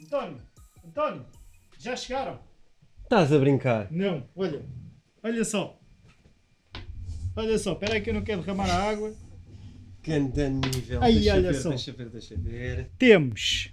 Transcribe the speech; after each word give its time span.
António, 0.00 0.42
António, 0.86 1.26
já 1.78 1.94
chegaram? 1.96 2.40
Estás 3.02 3.32
a 3.32 3.38
brincar? 3.38 3.92
Não, 3.92 4.26
olha, 4.34 4.64
olha 5.22 5.44
só. 5.44 5.78
Olha 7.36 7.58
só, 7.58 7.72
espera 7.72 7.94
aí 7.94 8.00
que 8.00 8.10
eu 8.10 8.14
não 8.14 8.24
quero 8.24 8.40
derramar 8.40 8.70
a 8.70 8.90
água. 8.90 9.14
Ganda 10.02 10.48
nível. 10.48 11.02
Ai, 11.02 11.12
deixa 11.14 11.34
olha 11.34 11.52
ver, 11.52 11.60
só. 11.60 11.68
deixa 11.68 11.92
ver, 11.92 12.08
deixa 12.08 12.36
ver. 12.36 12.90
Temos 12.98 13.72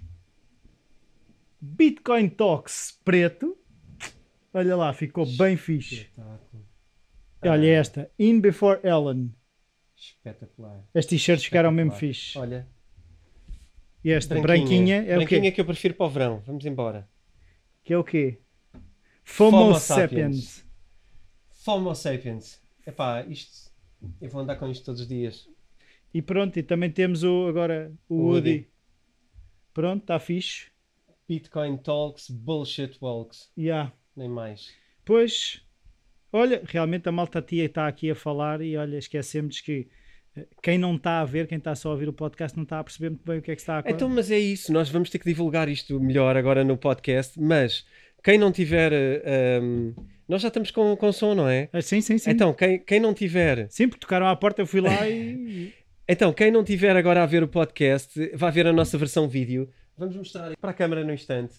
Bitcoin 1.60 2.28
Talks 2.28 2.98
preto. 3.04 3.56
Olha 4.52 4.76
lá, 4.76 4.92
ficou 4.92 5.24
bem 5.24 5.56
fixe. 5.56 5.94
Espetáculo. 5.94 6.63
Olha 7.50 7.66
esta, 7.68 8.10
In 8.18 8.40
Before 8.40 8.80
Ellen. 8.82 9.32
Espetacular. 9.96 10.84
As 10.94 11.06
t-shirts 11.06 11.44
ficaram 11.44 11.70
mesmo 11.70 11.92
fixe. 11.92 12.36
Olha, 12.38 12.68
E 14.04 14.10
esta, 14.10 14.38
branquinha, 14.40 15.02
é 15.04 15.14
o 15.14 15.18
branquinha 15.18 15.42
quê? 15.42 15.52
que 15.52 15.60
eu 15.60 15.64
prefiro 15.64 15.94
para 15.94 16.06
o 16.06 16.10
verão. 16.10 16.42
Vamos 16.46 16.64
embora. 16.66 17.08
Que 17.82 17.92
é 17.92 17.98
o 17.98 18.04
quê? 18.04 18.40
FOMO, 19.22 19.58
Fomo 19.58 19.74
Sapiens. 19.78 20.44
Sapiens. 20.44 20.64
Homo 21.66 21.94
sapiens. 21.94 22.60
Epá, 22.86 23.24
isto. 23.26 23.72
Eu 24.20 24.28
vou 24.28 24.42
andar 24.42 24.56
com 24.56 24.68
isto 24.70 24.84
todos 24.84 25.00
os 25.00 25.08
dias. 25.08 25.48
E 26.12 26.20
pronto, 26.20 26.58
e 26.58 26.62
também 26.62 26.90
temos 26.90 27.22
o, 27.24 27.46
agora 27.48 27.90
o 28.08 28.14
O 28.16 28.22
Woody. 28.26 28.50
Woody. 28.50 28.68
Pronto, 29.72 30.02
está 30.02 30.18
fixe. 30.20 30.66
Bitcoin 31.26 31.78
Talks, 31.78 32.28
Bullshit 32.28 32.98
Walks. 33.00 33.50
Yeah. 33.56 33.92
Nem 34.14 34.28
mais. 34.28 34.70
Pois, 35.06 35.64
olha, 36.34 36.62
realmente 36.66 37.08
a 37.08 37.12
malta 37.12 37.40
tia 37.40 37.64
está 37.64 37.86
aqui 37.86 38.10
a 38.10 38.14
falar 38.14 38.60
e 38.60 38.76
olha, 38.76 38.98
esquecemos 38.98 39.60
que 39.60 39.86
eh, 40.36 40.46
quem 40.62 40.76
não 40.76 40.96
está 40.96 41.20
a 41.20 41.24
ver, 41.24 41.46
quem 41.46 41.58
está 41.58 41.74
só 41.74 41.90
a 41.90 41.92
ouvir 41.92 42.08
o 42.08 42.12
podcast, 42.12 42.56
não 42.56 42.64
está 42.64 42.80
a 42.80 42.84
perceber 42.84 43.10
muito 43.10 43.24
bem 43.24 43.38
o 43.38 43.42
que 43.42 43.52
é 43.52 43.54
que 43.54 43.60
está 43.60 43.76
a 43.76 43.78
acontecer. 43.78 43.96
Então, 43.96 44.08
mas 44.08 44.30
é 44.30 44.38
isso. 44.38 44.72
Nós 44.72 44.88
vamos 44.90 45.10
ter 45.10 45.18
que 45.18 45.24
divulgar 45.24 45.68
isto 45.68 45.98
melhor 46.00 46.36
agora 46.36 46.64
no 46.64 46.76
podcast. 46.76 47.40
Mas 47.40 47.86
quem 48.22 48.36
não 48.36 48.50
tiver. 48.50 48.92
eh, 48.92 49.60
um, 49.62 49.94
nós 50.28 50.42
já 50.42 50.48
estamos 50.48 50.70
com, 50.70 50.96
com 50.96 51.12
som, 51.12 51.34
não 51.34 51.48
é? 51.48 51.68
Ah, 51.72 51.82
sim, 51.82 52.00
sim, 52.00 52.18
sim. 52.18 52.30
Então, 52.30 52.52
quem, 52.52 52.78
quem 52.78 52.98
não 52.98 53.12
tiver. 53.14 53.68
Sim, 53.70 53.88
porque 53.88 54.00
tocaram 54.00 54.26
à 54.26 54.34
porta, 54.34 54.62
eu 54.62 54.66
fui 54.66 54.80
lá 54.80 55.08
e. 55.08 55.72
Então, 56.06 56.34
quem 56.34 56.50
não 56.50 56.62
tiver 56.62 56.94
agora 56.94 57.22
a 57.22 57.26
ver 57.26 57.42
o 57.42 57.48
podcast, 57.48 58.30
vai 58.34 58.52
ver 58.52 58.66
a 58.66 58.74
nossa 58.74 58.98
versão 58.98 59.26
vídeo. 59.26 59.70
Vamos 59.96 60.14
mostrar 60.14 60.54
para 60.54 60.70
a 60.70 60.74
câmara 60.74 61.02
no 61.02 61.14
instante. 61.14 61.54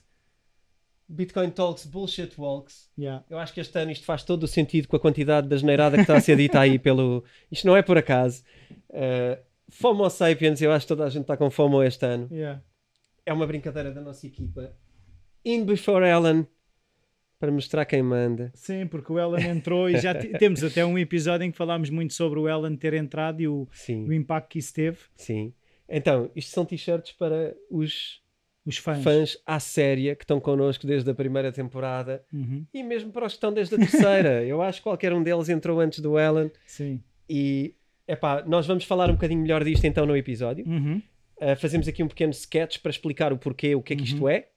Bitcoin 1.08 1.52
Talks, 1.52 1.86
Bullshit 1.86 2.34
Walks. 2.38 2.90
Yeah. 2.98 3.24
Eu 3.30 3.38
acho 3.38 3.54
que 3.54 3.60
este 3.60 3.78
ano 3.78 3.92
isto 3.92 4.06
faz 4.06 4.24
todo 4.24 4.44
o 4.44 4.48
sentido 4.48 4.88
com 4.88 4.96
a 4.96 5.00
quantidade 5.00 5.48
da 5.48 5.56
geneirada 5.56 5.98
que 5.98 6.02
está 6.02 6.18
a 6.18 6.22
ser 6.22 6.38
dita 6.38 6.60
aí 6.60 6.80
pelo. 6.80 7.24
Isto 7.52 7.68
não 7.68 7.78
é 7.78 7.82
por 7.82 7.98
acaso. 7.98 8.44
Uh, 8.90 9.38
FOMO 9.70 10.10
Sapiens, 10.10 10.62
eu 10.62 10.72
acho 10.72 10.86
que 10.86 10.90
toda 10.90 11.06
a 11.06 11.10
gente 11.10 11.24
está 11.24 11.38
com 11.38 11.50
FOMO 11.50 11.84
este 11.84 12.06
ano. 12.06 12.28
Yeah. 12.32 12.62
É 13.26 13.34
uma 13.34 13.46
brincadeira 13.46 13.92
da 13.92 14.02
nossa 14.02 14.26
equipa. 14.26 14.76
In 15.44 15.64
Before 15.64 16.06
Ellen, 16.06 16.48
para 17.40 17.52
mostrar 17.52 17.86
quem 17.86 18.02
manda. 18.02 18.52
Sim, 18.56 18.88
porque 18.88 19.12
o 19.12 19.20
Ellen 19.20 19.50
entrou 19.50 19.90
e 19.90 19.98
já 20.00 20.14
temos 20.40 20.64
até 20.64 20.86
um 20.86 20.98
episódio 20.98 21.46
em 21.46 21.52
que 21.52 21.58
falámos 21.58 21.90
muito 21.90 22.14
sobre 22.14 22.40
o 22.40 22.50
Ellen 22.50 22.76
ter 22.76 22.94
entrado 22.94 23.42
e 23.42 23.48
o, 23.48 23.68
o 23.90 24.14
impacto 24.14 24.50
que 24.50 24.60
isso 24.60 24.74
teve. 24.74 24.98
sim. 25.16 25.54
Então, 25.88 26.32
isto 26.36 26.52
são 26.52 26.66
t-shirts 26.66 27.12
para 27.12 27.56
os 27.70 28.20
Os 28.66 28.78
fãs. 28.78 29.04
fãs 29.04 29.38
à 29.46 29.60
séria 29.60 30.16
que 30.16 30.24
estão 30.24 30.40
connosco 30.40 30.88
desde 30.88 31.10
a 31.10 31.14
primeira 31.14 31.52
temporada 31.52 32.24
Uhum, 32.34 32.66
e 32.74 32.82
mesmo 32.84 33.12
para 33.12 33.26
os 33.26 33.34
que 33.34 33.38
estão 33.38 33.54
desde 33.54 33.76
a 33.76 33.78
terceira. 33.78 34.44
Eu 34.48 34.62
acho 34.62 34.80
que 34.80 34.84
qualquer 34.84 35.14
um 35.14 35.22
deles 35.22 35.50
entrou 35.50 35.80
antes 35.80 36.00
do 36.00 36.18
Ellen 36.20 36.52
Sim. 36.66 37.02
e 37.30 37.76
epá, 38.08 38.44
nós 38.48 38.66
vamos 38.66 38.84
falar 38.86 39.10
um 39.10 39.14
bocadinho 39.14 39.42
melhor 39.42 39.64
disto 39.64 39.86
então 39.86 40.06
no 40.06 40.16
episódio. 40.18 40.66
Uhum. 40.68 41.02
Uh, 41.38 41.56
fazemos 41.58 41.88
aqui 41.88 42.02
um 42.02 42.08
pequeno 42.08 42.32
sketch 42.32 42.80
para 42.80 42.90
explicar 42.90 43.32
o 43.34 43.38
porquê, 43.38 43.76
o 43.76 43.82
que 43.82 43.94
é 43.94 43.96
que 43.98 44.04
isto 44.04 44.22
Uhum. 44.24 44.30
é. 44.30 44.48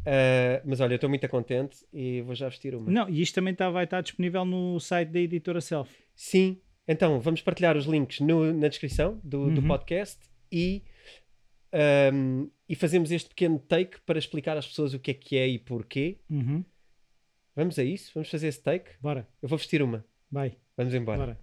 Uh, 0.00 0.62
mas 0.64 0.80
olha, 0.80 0.92
eu 0.92 0.96
estou 0.96 1.10
muito 1.10 1.28
contente 1.28 1.78
e 1.92 2.22
vou 2.22 2.34
já 2.34 2.48
vestir 2.48 2.74
uma. 2.74 2.90
Não, 2.90 3.08
e 3.08 3.20
isto 3.20 3.34
também 3.34 3.54
tá, 3.54 3.68
vai 3.68 3.84
estar 3.84 4.00
disponível 4.00 4.44
no 4.46 4.80
site 4.80 5.10
da 5.10 5.20
editora 5.20 5.60
Self. 5.60 5.90
Sim, 6.14 6.58
então 6.88 7.20
vamos 7.20 7.42
partilhar 7.42 7.76
os 7.76 7.84
links 7.84 8.20
no- 8.20 8.52
na 8.54 8.68
descrição 8.68 9.20
do, 9.22 9.50
do 9.50 9.60
Uhum. 9.60 9.66
podcast 9.68 10.18
e, 10.50 10.82
um, 11.72 12.50
e 12.68 12.74
fazemos 12.74 13.10
este 13.10 13.28
pequeno 13.28 13.58
take 13.58 14.00
para 14.02 14.18
explicar 14.18 14.56
às 14.56 14.66
pessoas 14.66 14.94
o 14.94 14.98
que 14.98 15.10
é 15.10 15.14
que 15.14 15.36
é 15.36 15.48
e 15.48 15.58
porquê. 15.58 16.18
Uhum. 16.28 16.64
Vamos 17.54 17.78
a 17.78 17.84
isso? 17.84 18.10
Vamos 18.14 18.30
fazer 18.30 18.48
esse 18.48 18.62
take? 18.62 18.90
Bora, 19.00 19.28
Eu 19.42 19.48
vou 19.48 19.58
vestir 19.58 19.82
uma. 19.82 20.04
vai, 20.30 20.56
Vamos 20.76 20.94
embora. 20.94 21.18
bora. 21.18 21.40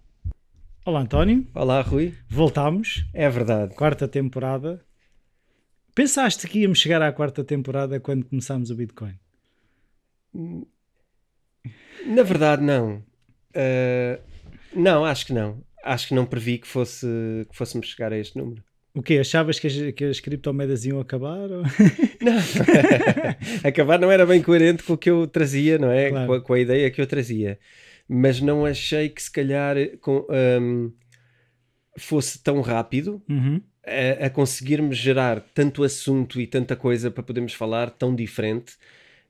Olá 0.85 1.01
António, 1.01 1.45
Olá, 1.53 1.81
Rui. 1.81 2.13
voltámos, 2.29 3.05
É 3.13 3.29
verdade. 3.29 3.75
quarta 3.75 4.07
temporada. 4.07 4.83
Pensaste 5.93 6.47
que 6.47 6.59
íamos 6.59 6.79
chegar 6.79 7.01
à 7.01 7.11
quarta 7.11 7.43
temporada 7.43 7.99
quando 7.99 8.25
começámos 8.25 8.69
o 8.69 8.75
Bitcoin? 8.75 9.19
Na 12.05 12.23
verdade, 12.23 12.61
não. 12.61 13.03
Uh, 13.49 14.21
não, 14.75 15.03
acho 15.03 15.25
que 15.25 15.33
não. 15.33 15.61
Acho 15.83 16.07
que 16.09 16.13
não 16.13 16.25
previ 16.25 16.57
que, 16.57 16.67
fosse, 16.67 17.07
que 17.49 17.55
fôssemos 17.55 17.87
chegar 17.87 18.11
a 18.13 18.17
este 18.17 18.37
número. 18.37 18.63
O 18.97 19.01
quê? 19.03 19.19
Achavas 19.19 19.59
que 19.59 19.67
as, 19.67 19.73
que 19.93 20.03
as 20.05 20.19
criptomoedas 20.19 20.83
iam 20.85 20.99
acabar? 20.99 21.49
ou- 21.51 21.63
Não. 22.21 22.37
Acabar 23.63 23.99
não 23.99 24.11
era 24.11 24.25
bem 24.25 24.41
coerente 24.41 24.83
com 24.83 24.93
o 24.93 24.97
que 24.97 25.09
eu 25.09 25.27
trazia, 25.27 25.77
não 25.77 25.91
é? 25.91 26.09
Claro. 26.09 26.27
Com, 26.27 26.33
a, 26.33 26.41
com 26.41 26.53
a 26.53 26.59
ideia 26.59 26.89
que 26.89 26.99
eu 26.99 27.07
trazia. 27.07 27.59
Mas 28.09 28.41
não 28.41 28.65
achei 28.65 29.09
que 29.09 29.21
se 29.21 29.31
calhar 29.31 29.75
com, 30.01 30.25
um, 30.61 30.91
fosse 31.97 32.41
tão 32.41 32.61
rápido 32.61 33.21
Uhum. 33.29 33.61
a, 33.85 34.25
a 34.25 34.29
conseguirmos 34.29 34.97
gerar 34.97 35.41
tanto 35.53 35.83
assunto 35.83 36.39
e 36.39 36.47
tanta 36.47 36.75
coisa 36.75 37.09
para 37.11 37.23
podermos 37.23 37.53
falar 37.53 37.89
tão 37.89 38.15
diferente 38.15 38.73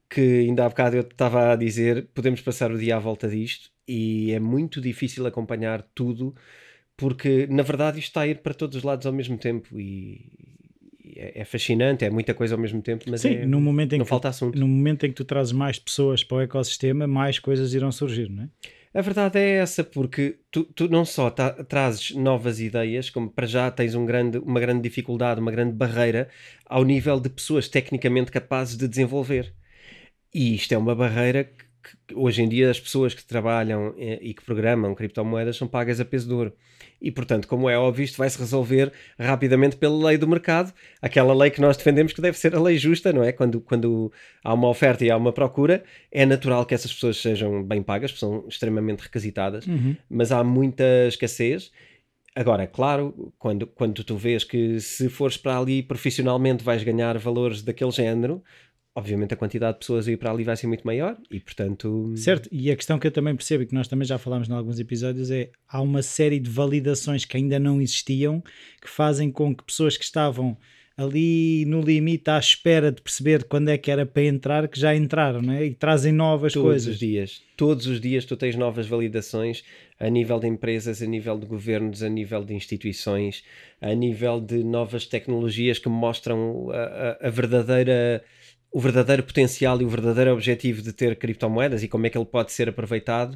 que 0.09 0.21
ainda 0.21 0.65
há 0.65 0.69
bocado 0.69 0.95
eu 0.95 1.01
estava 1.01 1.51
a 1.51 1.55
dizer 1.55 2.07
podemos 2.13 2.39
passar 2.41 2.71
o 2.71 2.77
dia 2.77 2.95
à 2.95 2.99
volta 2.99 3.27
disto 3.27 3.69
e 3.87 4.31
é 4.31 4.39
muito 4.39 4.79
difícil 4.79 5.25
acompanhar 5.27 5.81
tudo 5.93 6.33
porque 6.97 7.47
na 7.49 7.63
verdade 7.63 7.99
isto 7.99 8.09
está 8.09 8.21
a 8.21 8.27
ir 8.27 8.39
para 8.41 8.53
todos 8.53 8.75
os 8.77 8.83
lados 8.83 9.05
ao 9.05 9.13
mesmo 9.13 9.37
tempo 9.37 9.79
e 9.79 10.25
é, 11.15 11.41
é 11.41 11.45
fascinante, 11.45 12.03
é 12.03 12.09
muita 12.09 12.33
coisa 12.33 12.55
ao 12.55 12.59
mesmo 12.61 12.81
tempo, 12.81 13.05
mas 13.09 13.21
Sim, 13.21 13.35
é- 13.35 13.45
no 13.45 13.61
momento 13.61 13.93
em 13.93 13.99
não 13.99 14.05
que 14.05 14.09
falta 14.09 14.29
assunto. 14.29 14.57
no 14.57 14.67
momento 14.67 15.05
em 15.05 15.09
que 15.09 15.15
tu 15.15 15.23
trazes 15.25 15.53
mais 15.53 15.79
pessoas 15.79 16.23
para 16.23 16.37
o 16.37 16.41
ecossistema, 16.41 17.07
mais 17.07 17.39
coisas 17.39 17.73
irão 17.73 17.91
surgir, 17.91 18.29
não 18.29 18.43
é? 18.43 18.49
A 18.93 19.01
verdade 19.01 19.37
é 19.37 19.57
essa, 19.57 19.83
porque 19.83 20.39
tu, 20.49 20.63
tu 20.63 20.89
não 20.89 21.05
só 21.05 21.29
ta- 21.29 21.51
trazes 21.65 22.15
novas 22.15 22.59
ideias, 22.59 23.11
como 23.11 23.29
para 23.29 23.45
já 23.45 23.69
tens 23.69 23.93
um 23.93 24.05
grande, 24.05 24.39
uma 24.39 24.59
grande 24.59 24.81
dificuldade, 24.81 25.39
uma 25.39 25.51
grande 25.51 25.73
barreira 25.73 26.29
ao 26.65 26.83
nível 26.83 27.19
de 27.19 27.29
pessoas 27.29 27.67
tecnicamente 27.67 28.31
capazes 28.31 28.75
de 28.75 28.87
desenvolver. 28.87 29.53
E 30.33 30.55
isto 30.55 30.71
é 30.73 30.77
uma 30.77 30.95
barreira 30.95 31.43
que 31.43 31.66
hoje 32.13 32.41
em 32.41 32.49
dia 32.49 32.69
as 32.69 32.79
pessoas 32.79 33.13
que 33.13 33.25
trabalham 33.25 33.93
eh, 33.97 34.19
e 34.21 34.33
que 34.33 34.43
programam 34.43 34.93
criptomoedas 34.95 35.57
são 35.57 35.67
pagas 35.67 35.99
a 35.99 36.05
peso 36.05 36.27
de 36.27 36.33
ouro. 36.33 36.53
E 37.01 37.11
portanto, 37.11 37.47
como 37.47 37.69
é 37.69 37.77
óbvio, 37.77 38.03
isto 38.03 38.17
vai 38.17 38.29
se 38.29 38.39
resolver 38.39 38.91
rapidamente 39.19 39.75
pela 39.75 40.07
lei 40.07 40.17
do 40.17 40.27
mercado, 40.27 40.73
aquela 41.01 41.33
lei 41.33 41.51
que 41.51 41.61
nós 41.61 41.77
defendemos 41.77 42.13
que 42.13 42.21
deve 42.21 42.37
ser 42.37 42.55
a 42.55 42.59
lei 42.59 42.77
justa, 42.77 43.13
não 43.13 43.23
é? 43.23 43.31
Quando, 43.31 43.61
quando 43.61 44.11
há 44.43 44.53
uma 44.53 44.67
oferta 44.67 45.05
e 45.05 45.11
há 45.11 45.17
uma 45.17 45.31
procura, 45.31 45.83
é 46.11 46.25
natural 46.25 46.65
que 46.65 46.73
essas 46.73 46.91
pessoas 46.91 47.17
sejam 47.17 47.63
bem 47.63 47.83
pagas, 47.83 48.11
porque 48.11 48.19
são 48.19 48.45
extremamente 48.47 49.01
requisitadas 49.01 49.67
mas 50.09 50.31
há 50.31 50.43
muita 50.43 50.83
escassez. 51.07 51.71
Agora, 52.35 52.63
é 52.63 52.67
claro, 52.67 53.33
quando, 53.39 53.65
quando 53.65 54.03
tu 54.03 54.15
vês 54.15 54.43
que 54.43 54.79
se 54.79 55.09
fores 55.09 55.37
para 55.37 55.57
ali 55.57 55.81
profissionalmente 55.81 56.63
vais 56.63 56.83
ganhar 56.83 57.17
valores 57.17 57.63
daquele 57.63 57.91
género, 57.91 58.43
obviamente 58.97 59.33
a 59.33 59.37
quantidade 59.37 59.73
de 59.73 59.79
pessoas 59.79 60.07
a 60.07 60.11
ir 60.11 60.17
para 60.17 60.31
ali 60.31 60.43
vai 60.43 60.57
ser 60.57 60.65
muito 60.67 60.83
maior 60.85 61.15
e, 61.29 61.39
portanto, 61.39 62.11
Certo, 62.15 62.49
e 62.51 62.71
a 62.71 62.75
questão 62.75 62.97
que 62.97 63.05
eu 63.05 63.11
também 63.11 63.35
percebo 63.35 63.63
e 63.63 63.67
que 63.67 63.73
nós 63.75 63.87
também 63.87 64.07
já 64.07 64.17
falámos 64.17 64.49
em 64.49 64.53
alguns 64.53 64.79
episódios 64.79 65.29
é 65.29 65.51
há 65.69 65.81
uma 65.81 66.01
série 66.01 66.39
de 66.39 66.49
validações 66.49 67.23
que 67.23 67.37
ainda 67.37 67.59
não 67.59 67.79
existiam 67.79 68.43
que 68.81 68.89
fazem 68.89 69.29
com 69.31 69.55
que 69.55 69.63
pessoas 69.63 69.95
que 69.97 70.03
estavam 70.03 70.57
ali 70.97 71.63
no 71.67 71.79
limite 71.79 72.27
à 72.31 72.39
espera 72.39 72.91
de 72.91 72.99
perceber 73.03 73.43
quando 73.43 73.69
é 73.69 73.77
que 73.77 73.91
era 73.91 74.03
para 74.03 74.23
entrar, 74.23 74.67
que 74.67 74.79
já 74.79 74.95
entraram, 74.95 75.43
não 75.43 75.53
é? 75.53 75.65
E 75.65 75.75
trazem 75.75 76.11
novas 76.11 76.53
todos 76.53 76.65
coisas. 76.67 76.93
os 76.95 76.99
dias, 76.99 77.41
todos 77.55 77.85
os 77.85 78.01
dias 78.01 78.25
tu 78.25 78.35
tens 78.35 78.55
novas 78.55 78.87
validações 78.87 79.63
a 79.99 80.09
nível 80.09 80.39
de 80.39 80.47
empresas, 80.47 80.99
a 80.99 81.05
nível 81.05 81.37
de 81.37 81.45
governos, 81.45 82.01
a 82.01 82.09
nível 82.09 82.43
de 82.43 82.55
instituições, 82.55 83.43
a 83.79 83.93
nível 83.93 84.41
de 84.41 84.63
novas 84.63 85.05
tecnologias 85.05 85.77
que 85.77 85.87
mostram 85.87 86.71
a, 86.71 86.77
a- 87.21 87.27
a 87.27 87.29
verdadeira 87.29 88.23
o 88.77 88.79
verdadeiro 88.79 89.23
potencial 89.23 89.81
e 89.81 89.85
o 89.85 89.89
verdadeiro 89.89 90.31
objetivo 90.31 90.83
de 90.83 90.93
ter 90.93 91.15
criptomoedas 91.15 91.81
e 91.81 91.87
como 91.87 92.05
é 92.05 92.11
que 92.11 92.17
ele 92.17 92.27
pode 92.27 92.51
ser 92.51 92.69
aproveitado, 92.69 93.35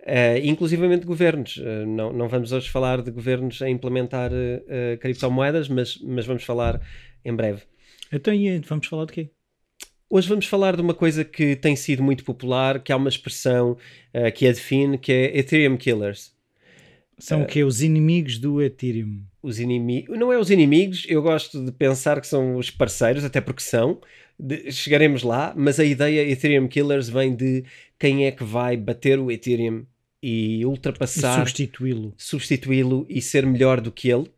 eh, 0.00 0.38
inclusivamente 0.42 1.04
governos. 1.04 1.60
Eh, 1.62 1.84
não, 1.84 2.10
não 2.10 2.26
vamos 2.26 2.52
hoje 2.52 2.70
falar 2.70 3.02
de 3.02 3.10
governos 3.10 3.60
a 3.60 3.68
implementar 3.68 4.30
eh, 4.32 4.96
criptomoedas, 4.98 5.68
mas, 5.68 5.98
mas 5.98 6.24
vamos 6.24 6.42
falar 6.42 6.80
em 7.22 7.36
breve. 7.36 7.64
Então, 8.10 8.32
e 8.32 8.60
vamos 8.60 8.86
falar 8.86 9.04
de 9.04 9.12
quê? 9.12 9.30
Hoje 10.08 10.26
vamos 10.26 10.46
falar 10.46 10.74
de 10.74 10.80
uma 10.80 10.94
coisa 10.94 11.22
que 11.22 11.54
tem 11.54 11.76
sido 11.76 12.02
muito 12.02 12.24
popular, 12.24 12.82
que 12.82 12.90
há 12.90 12.96
uma 12.96 13.10
expressão 13.10 13.72
uh, 13.72 14.32
que 14.34 14.46
a 14.46 14.52
define, 14.52 14.96
que 14.96 15.12
é 15.12 15.38
Ethereum 15.38 15.76
Killers. 15.76 16.32
São 17.18 17.40
uh, 17.40 17.44
o 17.44 17.46
quê? 17.46 17.62
Os 17.62 17.82
inimigos 17.82 18.38
do 18.38 18.62
Ethereum? 18.62 19.20
Os 19.42 19.60
inimigos... 19.60 20.18
Não 20.18 20.32
é 20.32 20.38
os 20.38 20.50
inimigos, 20.50 21.04
eu 21.10 21.20
gosto 21.20 21.62
de 21.62 21.72
pensar 21.72 22.22
que 22.22 22.26
são 22.26 22.56
os 22.56 22.70
parceiros, 22.70 23.22
até 23.22 23.38
porque 23.38 23.60
são. 23.60 24.00
De... 24.38 24.70
Chegaremos 24.70 25.22
lá, 25.22 25.52
mas 25.56 25.80
a 25.80 25.84
ideia 25.84 26.28
Ethereum 26.30 26.68
Killers 26.68 27.08
vem 27.08 27.34
de 27.34 27.64
quem 27.98 28.26
é 28.26 28.30
que 28.30 28.44
vai 28.44 28.76
bater 28.76 29.18
o 29.18 29.30
Ethereum 29.30 29.84
e 30.22 30.64
ultrapassar... 30.64 31.38
Substituí-lo. 31.38 32.14
Substituí-lo 32.16 33.06
e 33.08 33.20
ser 33.20 33.46
melhor 33.46 33.80
do 33.80 33.90
que 33.90 34.10
ele 34.10 34.30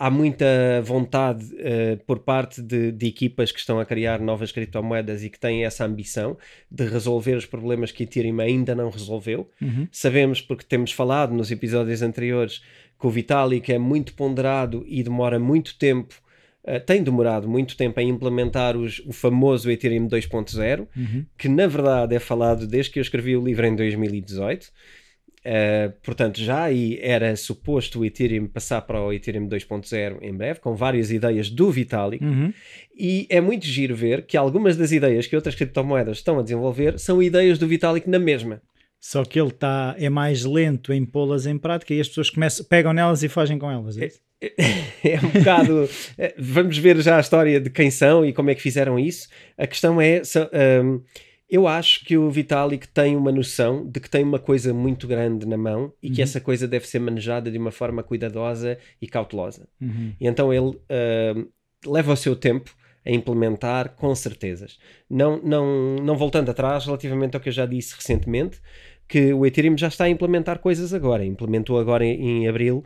há 0.00 0.10
muita 0.10 0.46
vontade 0.82 1.44
uh, 1.44 2.02
por 2.06 2.20
parte 2.20 2.62
de, 2.62 2.90
de, 2.90 3.06
equipas 3.06 3.52
que 3.52 3.58
estão 3.58 3.78
a 3.78 3.84
criar 3.84 4.18
novas 4.18 4.50
criptomoedas 4.50 5.22
e 5.22 5.28
que 5.28 5.38
têm 5.38 5.66
essa 5.66 5.84
ambição 5.84 6.38
de 6.70 6.86
resolver 6.86 7.34
os 7.34 7.44
problemas 7.44 7.92
que 7.92 8.04
Ethereum 8.04 8.40
ainda 8.40 8.74
não 8.74 8.88
resolveu. 8.88 9.46
Uhum. 9.60 9.86
Sabemos, 9.92 10.40
porque 10.40 10.64
temos 10.64 10.90
falado 10.90 11.34
nos 11.34 11.50
episódios 11.50 12.00
anteriores, 12.00 12.62
que 12.98 13.06
o 13.06 13.10
Vitalik 13.10 13.70
é 13.70 13.78
muito 13.78 14.14
ponderado 14.14 14.84
e 14.88 15.02
demora 15.02 15.38
muito 15.38 15.76
tempo. 15.76 16.14
Uh, 16.62 16.78
tem 16.78 17.02
demorado 17.02 17.48
muito 17.48 17.76
tempo 17.76 17.98
a 17.98 18.02
implementar 18.02 18.76
os, 18.76 19.00
o 19.06 19.12
famoso 19.12 19.70
Ethereum 19.70 20.06
2.0, 20.06 20.86
uhum. 20.96 21.24
que 21.38 21.48
na 21.48 21.66
verdade 21.66 22.14
é 22.14 22.18
falado 22.18 22.66
desde 22.66 22.92
que 22.92 22.98
eu 22.98 23.02
escrevi 23.02 23.36
o 23.36 23.42
livro 23.42 23.66
em 23.66 23.74
2018. 23.74 24.70
Uh, 25.40 25.90
portanto, 26.02 26.38
já 26.38 26.64
aí 26.64 26.98
era 27.00 27.34
suposto 27.34 28.00
o 28.00 28.04
Ethereum 28.04 28.46
passar 28.46 28.82
para 28.82 29.00
o 29.00 29.10
Ethereum 29.10 29.48
2.0 29.48 30.18
em 30.20 30.34
breve, 30.34 30.60
com 30.60 30.74
várias 30.74 31.10
ideias 31.10 31.48
do 31.48 31.70
Vitalik. 31.70 32.22
Uhum. 32.22 32.52
E 32.94 33.26
é 33.30 33.40
muito 33.40 33.64
giro 33.64 33.96
ver 33.96 34.26
que 34.26 34.36
algumas 34.36 34.76
das 34.76 34.92
ideias 34.92 35.26
que 35.26 35.34
outras 35.34 35.54
criptomoedas 35.54 36.18
estão 36.18 36.38
a 36.38 36.42
desenvolver 36.42 36.98
são 36.98 37.22
ideias 37.22 37.58
do 37.58 37.66
Vitalik 37.66 38.08
na 38.08 38.18
mesma. 38.18 38.60
Só 39.00 39.24
que 39.24 39.40
ele 39.40 39.50
tá, 39.50 39.96
é 39.98 40.10
mais 40.10 40.44
lento 40.44 40.92
em 40.92 41.06
pô-las 41.06 41.46
em 41.46 41.56
prática 41.56 41.94
e 41.94 42.00
as 42.00 42.08
pessoas 42.08 42.28
começam, 42.28 42.66
pegam 42.66 42.92
nelas 42.92 43.22
e 43.22 43.28
fogem 43.30 43.58
com 43.58 43.70
elas. 43.70 43.96
É, 43.96 44.10
é, 45.04 45.18
um 45.22 45.28
bocado. 45.28 45.88
Eh, 46.16 46.34
vamos 46.38 46.78
ver 46.78 47.00
já 47.02 47.18
a 47.18 47.20
história 47.20 47.60
de 47.60 47.68
quem 47.68 47.90
são 47.90 48.24
e 48.24 48.32
como 48.32 48.50
é 48.50 48.54
que 48.54 48.62
fizeram 48.62 48.98
isso. 48.98 49.28
A 49.56 49.66
questão 49.66 50.00
é. 50.00 50.22
Um, 50.82 51.02
eu 51.50 51.66
acho 51.66 52.04
que 52.04 52.16
o 52.16 52.30
Vitalik 52.30 52.86
tem 52.88 53.16
uma 53.16 53.32
noção 53.32 53.84
de 53.84 53.98
que 53.98 54.08
tem 54.08 54.22
uma 54.22 54.38
coisa 54.38 54.72
muito 54.72 55.08
grande 55.08 55.44
na 55.44 55.56
mão 55.56 55.92
e 56.00 56.08
uhum. 56.08 56.14
que 56.14 56.22
essa 56.22 56.40
coisa 56.40 56.68
deve 56.68 56.86
ser 56.86 57.00
manejada 57.00 57.50
de 57.50 57.58
uma 57.58 57.72
forma 57.72 58.04
cuidadosa 58.04 58.78
e 59.02 59.08
cautelosa. 59.08 59.66
Uhum. 59.80 60.14
E 60.20 60.28
então 60.28 60.54
ele 60.54 60.68
uh, 60.68 61.48
leva 61.84 62.12
o 62.12 62.16
seu 62.16 62.36
tempo 62.36 62.72
a 63.04 63.10
implementar 63.10 63.96
com 63.96 64.14
certezas. 64.14 64.78
Não, 65.08 65.42
não, 65.42 65.96
não 65.96 66.16
voltando 66.16 66.50
atrás 66.50 66.84
relativamente 66.84 67.34
ao 67.34 67.40
que 67.40 67.48
eu 67.48 67.52
já 67.52 67.66
disse 67.66 67.96
recentemente, 67.96 68.60
que 69.08 69.32
o 69.34 69.44
Ethereum 69.44 69.76
já 69.76 69.88
está 69.88 70.04
a 70.04 70.08
implementar 70.08 70.60
coisas 70.60 70.94
agora. 70.94 71.24
Implementou 71.24 71.80
agora 71.80 72.04
em, 72.04 72.44
em 72.44 72.48
abril 72.48 72.84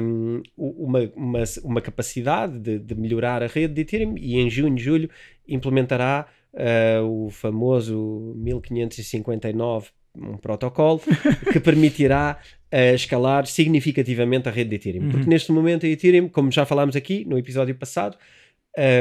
um, 0.00 0.42
uma, 0.56 1.00
uma, 1.14 1.44
uma 1.62 1.80
capacidade 1.80 2.58
de, 2.58 2.78
de 2.78 2.94
melhorar 2.94 3.42
a 3.42 3.46
rede 3.46 3.74
de 3.74 3.80
Ethereum 3.82 4.14
e 4.18 4.38
em 4.40 4.50
junho, 4.50 4.76
julho 4.76 5.10
implementará 5.46 6.26
uh, 6.52 7.04
o 7.04 7.30
famoso 7.30 8.34
1559, 8.36 9.88
um 10.16 10.36
protocolo 10.36 11.00
que 11.52 11.60
permitirá 11.60 12.38
uh, 12.72 12.94
escalar 12.94 13.46
significativamente 13.46 14.48
a 14.48 14.52
rede 14.52 14.70
de 14.70 14.76
Ethereum. 14.76 15.04
Uhum. 15.04 15.10
Porque 15.10 15.28
neste 15.28 15.52
momento 15.52 15.86
a 15.86 15.88
Ethereum, 15.88 16.28
como 16.28 16.50
já 16.50 16.64
falámos 16.64 16.96
aqui 16.96 17.24
no 17.24 17.38
episódio 17.38 17.74
passado, 17.74 18.16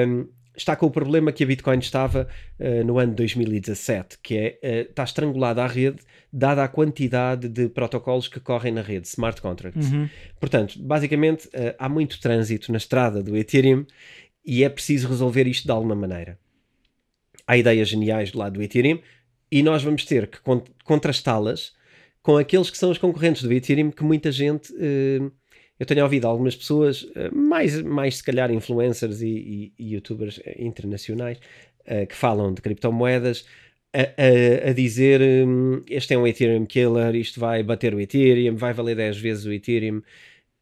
um, 0.08 0.28
está 0.56 0.76
com 0.76 0.86
o 0.86 0.92
problema 0.92 1.32
que 1.32 1.44
a 1.44 1.48
Bitcoin 1.48 1.80
estava 1.80 2.28
uh, 2.60 2.84
no 2.84 3.00
ano 3.00 3.14
2017, 3.14 4.20
que 4.22 4.38
é 4.38 4.60
uh, 4.64 4.90
está 4.90 5.04
estrangulada 5.04 5.64
a 5.64 5.68
rede, 5.68 6.00
dada 6.32 6.64
a 6.64 6.68
quantidade 6.68 7.48
de 7.48 7.70
protocolos 7.70 8.28
que 8.28 8.40
correm 8.40 8.74
na 8.74 8.82
rede, 8.82 9.08
smart 9.08 9.42
contracts. 9.42 9.92
Uhum. 9.92 10.10
Portanto, 10.40 10.80
basicamente, 10.80 11.48
uh, 11.48 11.76
há 11.78 11.90
muito 11.90 12.20
trânsito 12.20 12.72
na 12.72 12.78
estrada 12.78 13.24
do 13.24 13.36
Ethereum 13.36 13.86
e 14.46 14.64
é 14.64 14.70
preciso 14.70 15.08
resolver 15.08 15.48
isto 15.48 15.66
de 15.66 15.72
alguma 15.72 15.96
maneira 15.96 16.38
há 17.48 17.58
ideias 17.58 17.90
geniais 17.90 18.32
do 18.32 18.40
lado 18.40 18.54
do 18.54 18.62
Ethereum 18.62 19.00
e 19.52 19.62
nós 19.62 19.84
vamos 19.84 20.06
ter 20.06 20.28
que 20.28 20.40
contrastá-las 20.84 21.74
com 22.22 22.38
aqueles 22.38 22.70
que 22.70 22.78
são 22.78 22.90
os 22.90 22.98
concorrentes 22.98 23.44
do 23.44 23.52
Ethereum 23.52 23.92
que 23.92 24.04
muita 24.04 24.32
gente 24.32 24.74
eu 25.84 25.88
tenho 25.88 26.04
ouvido 26.04 26.28
algumas 26.28 26.56
pessoas 26.56 27.04
uh, 27.04 27.34
mais, 27.34 27.82
mais 27.82 28.18
se 28.18 28.24
calhar 28.24 28.52
influencers 28.52 29.22
e, 29.22 29.28
e, 29.28 29.74
e 29.78 29.94
youtubers 29.94 30.40
internacionais 30.58 31.38
uh, 31.82 32.08
que 32.08 32.16
falam 32.16 32.54
de 32.54 32.62
criptomoedas 32.62 33.46
a, 33.94 34.02
a, 34.02 34.70
a 34.70 34.74
dizer 34.74 35.22
um, 35.22 35.82
este 35.88 36.14
é 36.14 36.18
um 36.18 36.26
Ethereum 36.26 36.66
killer, 36.66 37.16
isto 37.16 37.40
vai 37.40 37.62
bater 37.62 37.94
o 37.94 38.00
Ethereum, 38.00 38.56
vai 38.56 38.74
valer 38.74 38.96
10 38.96 39.18
vezes 39.18 39.46
o 39.46 39.52
Ethereum 39.52 40.02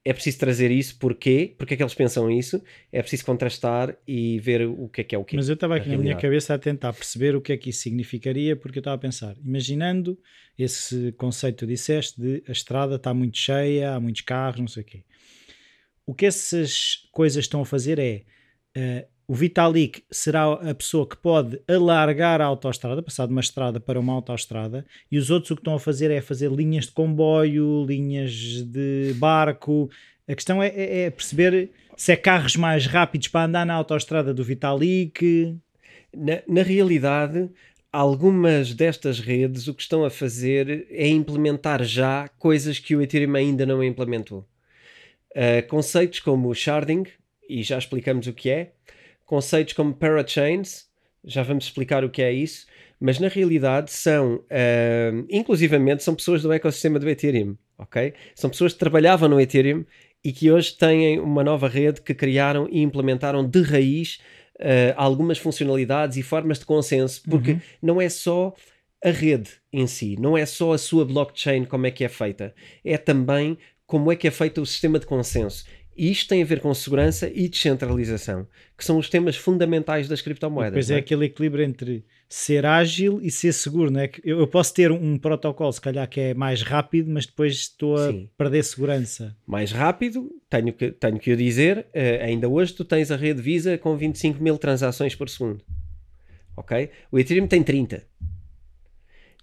é 0.04 0.14
preciso 0.14 0.40
trazer 0.40 0.72
isso, 0.72 0.98
porquê? 0.98 1.54
Porque 1.58 1.76
é 1.76 1.78
que 1.78 1.84
eles 1.84 1.94
pensam 1.94 2.30
isso? 2.30 2.62
É 2.92 3.02
preciso 3.02 3.24
contrastar 3.24 3.96
e 4.08 4.40
ver 4.40 4.66
o 4.66 4.90
que 4.90 5.02
é 5.02 5.04
que 5.04 5.16
é 5.16 5.18
o 5.18 5.24
que. 5.24 5.36
Mas 5.36 5.48
eu 5.48 5.54
estava 5.54 5.76
aqui 5.76 5.90
na 5.90 5.98
minha 5.98 6.18
cabeça 6.18 6.56
a 6.56 6.58
tentar 6.60 6.92
perceber 6.92 7.36
o 7.36 7.42
que 7.42 7.54
é 7.54 7.58
que 7.58 7.70
isso 7.70 7.82
significaria, 7.82 8.56
porque 8.56 8.80
eu 8.80 8.82
estava 8.82 8.96
a 8.96 9.00
pensar, 9.00 9.36
imaginando 9.46 10.18
esse 10.58 11.12
conceito 11.14 11.58
que 11.58 11.66
tu 11.66 11.68
disseste 11.68 12.20
de 12.20 12.44
a 12.48 12.52
estrada 12.52 12.96
está 12.96 13.14
muito 13.14 13.38
cheia, 13.38 13.94
há 13.94 14.00
muitos 14.00 14.22
carros, 14.22 14.60
não 14.60 14.68
sei 14.68 14.82
o 14.82 14.86
quê. 14.86 15.04
O 16.06 16.14
que 16.14 16.26
essas 16.26 17.08
coisas 17.12 17.46
estão 17.46 17.62
a 17.62 17.66
fazer 17.66 18.00
é 18.00 18.24
uh, 18.78 19.12
o 19.32 19.34
Vitalik 19.34 20.04
será 20.12 20.52
a 20.52 20.76
pessoa 20.76 21.08
que 21.08 21.16
pode 21.16 21.62
alargar 21.66 22.42
a 22.42 22.46
autoestrada, 22.46 23.02
passar 23.02 23.28
de 23.28 23.32
uma 23.32 23.40
estrada 23.40 23.80
para 23.80 23.98
uma 23.98 24.12
autoestrada, 24.12 24.86
e 25.10 25.18
os 25.18 25.30
outros 25.30 25.52
o 25.52 25.56
que 25.56 25.62
estão 25.62 25.76
a 25.76 25.80
fazer 25.80 26.12
é 26.12 26.20
fazer 26.20 26.52
linhas 26.52 26.88
de 26.88 26.92
comboio, 26.92 27.86
linhas 27.86 28.34
de 28.64 29.14
barco. 29.16 29.90
A 30.28 30.36
questão 30.36 30.62
é, 30.62 30.68
é, 30.68 31.02
é 31.04 31.10
perceber 31.10 31.72
se 31.96 32.12
é 32.12 32.18
carros 32.18 32.58
mais 32.58 32.86
rápidos 32.86 33.30
para 33.30 33.46
andar 33.46 33.66
na 33.66 33.74
autoestrada 33.74 34.34
do 34.34 34.44
Vitalik. 34.44 35.58
Na, 36.14 36.42
na 36.46 36.62
realidade, 36.62 37.50
algumas 37.90 38.74
destas 38.74 39.22
redes 39.22 39.66
o 39.66 39.74
que 39.74 39.82
estão 39.82 40.04
a 40.04 40.10
fazer 40.10 40.88
é 40.90 41.08
implementar 41.08 41.86
já 41.86 42.28
coisas 42.38 42.80
que 42.80 42.98
o 42.98 43.02
Ethereum 43.02 43.36
ainda 43.36 43.66
não 43.66 43.82
implementou. 43.82 44.46
Uh, 45.36 45.66
conceitos 45.68 46.20
como 46.20 46.50
o 46.50 46.56
sharding, 46.56 47.04
e 47.48 47.64
já 47.64 47.78
explicamos 47.78 48.28
o 48.28 48.34
que 48.34 48.50
é, 48.50 48.72
conceitos 49.26 49.74
como 49.74 49.94
parachains, 49.94 50.86
já 51.24 51.44
vamos 51.44 51.66
explicar 51.66 52.04
o 52.04 52.10
que 52.10 52.22
é 52.22 52.32
isso, 52.32 52.66
mas 53.00 53.20
na 53.20 53.28
realidade 53.28 53.92
são, 53.92 54.36
uh, 54.36 55.26
inclusivamente, 55.30 56.04
são 56.04 56.14
pessoas 56.14 56.44
do 56.44 56.52
ecossistema 56.52 57.00
do 57.00 57.10
Ethereum, 57.10 57.56
ok? 57.78 58.14
São 58.36 58.50
pessoas 58.50 58.74
que 58.74 58.80
trabalhavam 58.80 59.30
no 59.30 59.40
Ethereum 59.40 59.86
e 60.24 60.32
que 60.32 60.52
hoje 60.52 60.78
têm 60.78 61.20
uma 61.20 61.44
nova 61.44 61.68
rede 61.68 62.02
que 62.02 62.14
criaram 62.14 62.68
e 62.70 62.82
implementaram 62.82 63.48
de 63.48 63.62
raiz 63.62 64.20
uh, 64.60 64.94
algumas 64.96 65.38
funcionalidades 65.38 66.18
e 66.18 66.24
formas 66.24 66.60
de 66.60 66.66
consenso, 66.66 67.24
porque 67.28 67.54
uhum. 67.54 67.62
não 67.82 68.02
é 68.02 68.08
só 68.08 68.54
a 69.04 69.10
rede 69.10 69.50
em 69.74 69.88
si, 69.88 70.16
não 70.20 70.38
é 70.38 70.46
só 70.46 70.74
a 70.74 70.78
sua 70.78 71.04
blockchain 71.04 71.66
como 71.66 71.88
é 71.88 71.92
que 71.92 72.04
é 72.04 72.10
feita, 72.10 72.54
é 72.86 72.98
também 72.98 73.58
como 73.92 74.10
é 74.10 74.16
que 74.16 74.26
é 74.26 74.32
feito 74.32 74.62
o 74.62 74.66
sistema 74.66 74.98
de 74.98 75.06
consenso. 75.06 75.66
E 75.98 76.10
isto 76.10 76.30
tem 76.30 76.42
a 76.42 76.46
ver 76.46 76.62
com 76.62 76.74
segurança 76.74 77.30
e 77.30 77.50
descentralização, 77.50 78.48
que 78.78 78.86
são 78.86 78.98
os 78.98 79.10
temas 79.10 79.36
fundamentais 79.36 80.08
das 80.08 80.22
criptomoedas. 80.22 80.72
Pois 80.72 80.90
é, 80.90 80.96
é, 80.96 81.00
aquele 81.00 81.26
equilíbrio 81.26 81.66
entre 81.66 82.06
ser 82.30 82.66
ágil 82.66 83.20
e 83.22 83.30
ser 83.30 83.52
seguro, 83.52 83.92
não 83.92 84.00
é? 84.00 84.10
Eu, 84.24 84.48
posso 84.48 84.74
ter 84.74 84.94
um 84.94 85.18
protocolo, 85.18 85.74
se 85.74 85.82
calhar, 85.82 86.08
que 86.08 86.22
é 86.22 86.34
mais 86.34 86.62
rápido, 86.62 87.12
mas 87.12 87.26
depois 87.26 87.54
estou 87.56 87.98
a 87.98 88.08
Sim. 88.08 88.30
perder 88.38 88.64
segurança. 88.64 89.36
Mais 89.46 89.74
rápido, 89.74 90.32
tenho 90.50 90.72
que, 90.72 90.90
tenho 90.94 91.20
que 91.20 91.34
o 91.34 91.36
dizer, 91.36 91.80
uh, 91.80 92.24
ainda 92.24 92.48
hoje 92.48 92.74
tu 92.74 92.86
tens 92.86 93.12
a 93.12 93.18
rede 93.18 93.42
Visa 93.42 93.78
com 93.78 93.98
25 93.98 94.42
mil 94.42 94.58
transações 94.58 95.14
por 95.14 95.28
segundo. 95.28 95.62
Ok? 96.56 96.90
O 97.12 97.20
Ethereum 97.20 97.46
tem 97.46 97.62
30. 97.62 98.08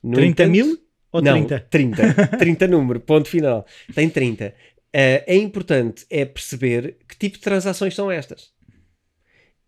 No 0.03 0.15
30 0.15 0.31
entanto, 0.31 0.51
mil? 0.51 0.88
Ou 1.13 1.23
não, 1.23 1.33
30? 1.45 1.67
30. 1.71 2.27
30 2.39 2.67
número, 2.67 3.01
ponto 3.01 3.29
final. 3.29 3.67
Tem 3.95 4.09
30. 4.09 4.49
Uh, 4.49 4.53
é 5.27 5.37
importante 5.37 6.07
é 6.11 6.25
perceber 6.25 6.97
que 7.07 7.17
tipo 7.17 7.37
de 7.37 7.43
transações 7.43 7.95
são 7.95 8.11
estas. 8.11 8.51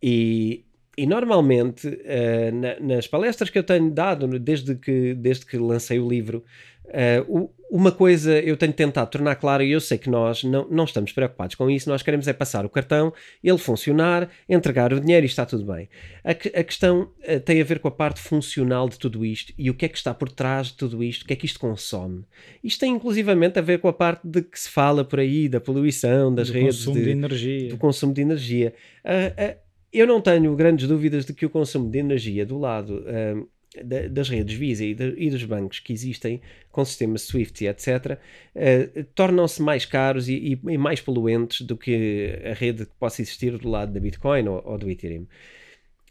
E, 0.02 0.64
e 0.96 1.06
normalmente, 1.06 1.86
uh, 1.88 2.54
na, 2.54 2.80
nas 2.80 3.06
palestras 3.06 3.50
que 3.50 3.58
eu 3.58 3.64
tenho 3.64 3.90
dado 3.90 4.38
desde 4.38 4.74
que, 4.74 5.14
desde 5.14 5.46
que 5.46 5.56
lancei 5.56 5.98
o 5.98 6.08
livro, 6.08 6.44
uh, 6.86 7.50
uma 7.70 7.92
coisa 7.92 8.38
eu 8.40 8.56
tenho 8.56 8.72
tentado 8.72 9.08
tornar 9.10 9.36
clara, 9.36 9.64
e 9.64 9.70
eu 9.70 9.80
sei 9.80 9.96
que 9.96 10.10
nós 10.10 10.42
não, 10.42 10.66
não 10.68 10.84
estamos 10.84 11.12
preocupados 11.12 11.54
com 11.54 11.70
isso, 11.70 11.88
nós 11.88 12.02
queremos 12.02 12.26
é 12.26 12.32
passar 12.32 12.66
o 12.66 12.68
cartão, 12.68 13.12
ele 13.42 13.58
funcionar, 13.58 14.28
entregar 14.48 14.92
o 14.92 15.00
dinheiro 15.00 15.24
e 15.24 15.28
está 15.28 15.46
tudo 15.46 15.64
bem. 15.64 15.88
A, 16.24 16.30
a 16.30 16.64
questão 16.64 17.02
uh, 17.02 17.40
tem 17.40 17.60
a 17.60 17.64
ver 17.64 17.78
com 17.78 17.86
a 17.86 17.92
parte 17.92 18.20
funcional 18.20 18.88
de 18.88 18.98
tudo 18.98 19.24
isto 19.24 19.52
e 19.56 19.70
o 19.70 19.74
que 19.74 19.84
é 19.84 19.88
que 19.88 19.96
está 19.96 20.12
por 20.12 20.30
trás 20.30 20.68
de 20.68 20.74
tudo 20.74 21.02
isto, 21.04 21.22
o 21.22 21.26
que 21.26 21.32
é 21.32 21.36
que 21.36 21.46
isto 21.46 21.60
consome. 21.60 22.24
Isto 22.62 22.80
tem 22.80 22.92
inclusivamente 22.92 23.58
a 23.58 23.62
ver 23.62 23.78
com 23.78 23.86
a 23.86 23.92
parte 23.92 24.26
de 24.26 24.42
que 24.42 24.58
se 24.58 24.68
fala 24.68 25.04
por 25.04 25.20
aí, 25.20 25.48
da 25.48 25.60
poluição, 25.60 26.34
das 26.34 26.48
do 26.48 26.54
redes. 26.54 26.78
Consumo 26.78 26.96
de, 26.96 27.04
de 27.04 27.10
energia. 27.10 27.68
Do 27.68 27.76
consumo 27.76 28.12
de 28.12 28.20
energia. 28.20 28.74
Uh, 29.04 29.56
eu 29.92 30.06
não 30.06 30.20
tenho 30.20 30.54
grandes 30.54 30.86
dúvidas 30.88 31.24
de 31.24 31.32
que 31.32 31.46
o 31.46 31.50
consumo 31.50 31.90
de 31.90 31.98
energia 31.98 32.46
do 32.46 32.58
lado 32.58 33.04
um, 33.06 33.46
da, 33.84 34.08
das 34.08 34.28
redes 34.28 34.54
Visa 34.54 34.84
e, 34.84 34.94
de, 34.94 35.14
e, 35.16 35.30
dos 35.30 35.44
bancos 35.44 35.78
que 35.78 35.92
existem 35.92 36.40
com 36.70 36.84
sistemas 36.84 37.22
SWIFT 37.22 37.64
e 37.64 37.68
etc. 37.68 38.18
Uh, 38.54 39.04
tornam-se 39.14 39.62
mais 39.62 39.84
caros 39.84 40.28
e, 40.28 40.34
e, 40.34 40.72
e, 40.72 40.78
mais 40.78 41.00
poluentes 41.00 41.62
do 41.62 41.76
que 41.76 42.40
a 42.44 42.54
rede 42.54 42.86
que 42.86 42.92
possa 42.98 43.22
existir 43.22 43.56
do 43.58 43.68
lado 43.68 43.92
da 43.92 44.00
Bitcoin 44.00 44.48
ou, 44.48 44.62
ou 44.64 44.78
do 44.78 44.90
Ethereum. 44.90 45.26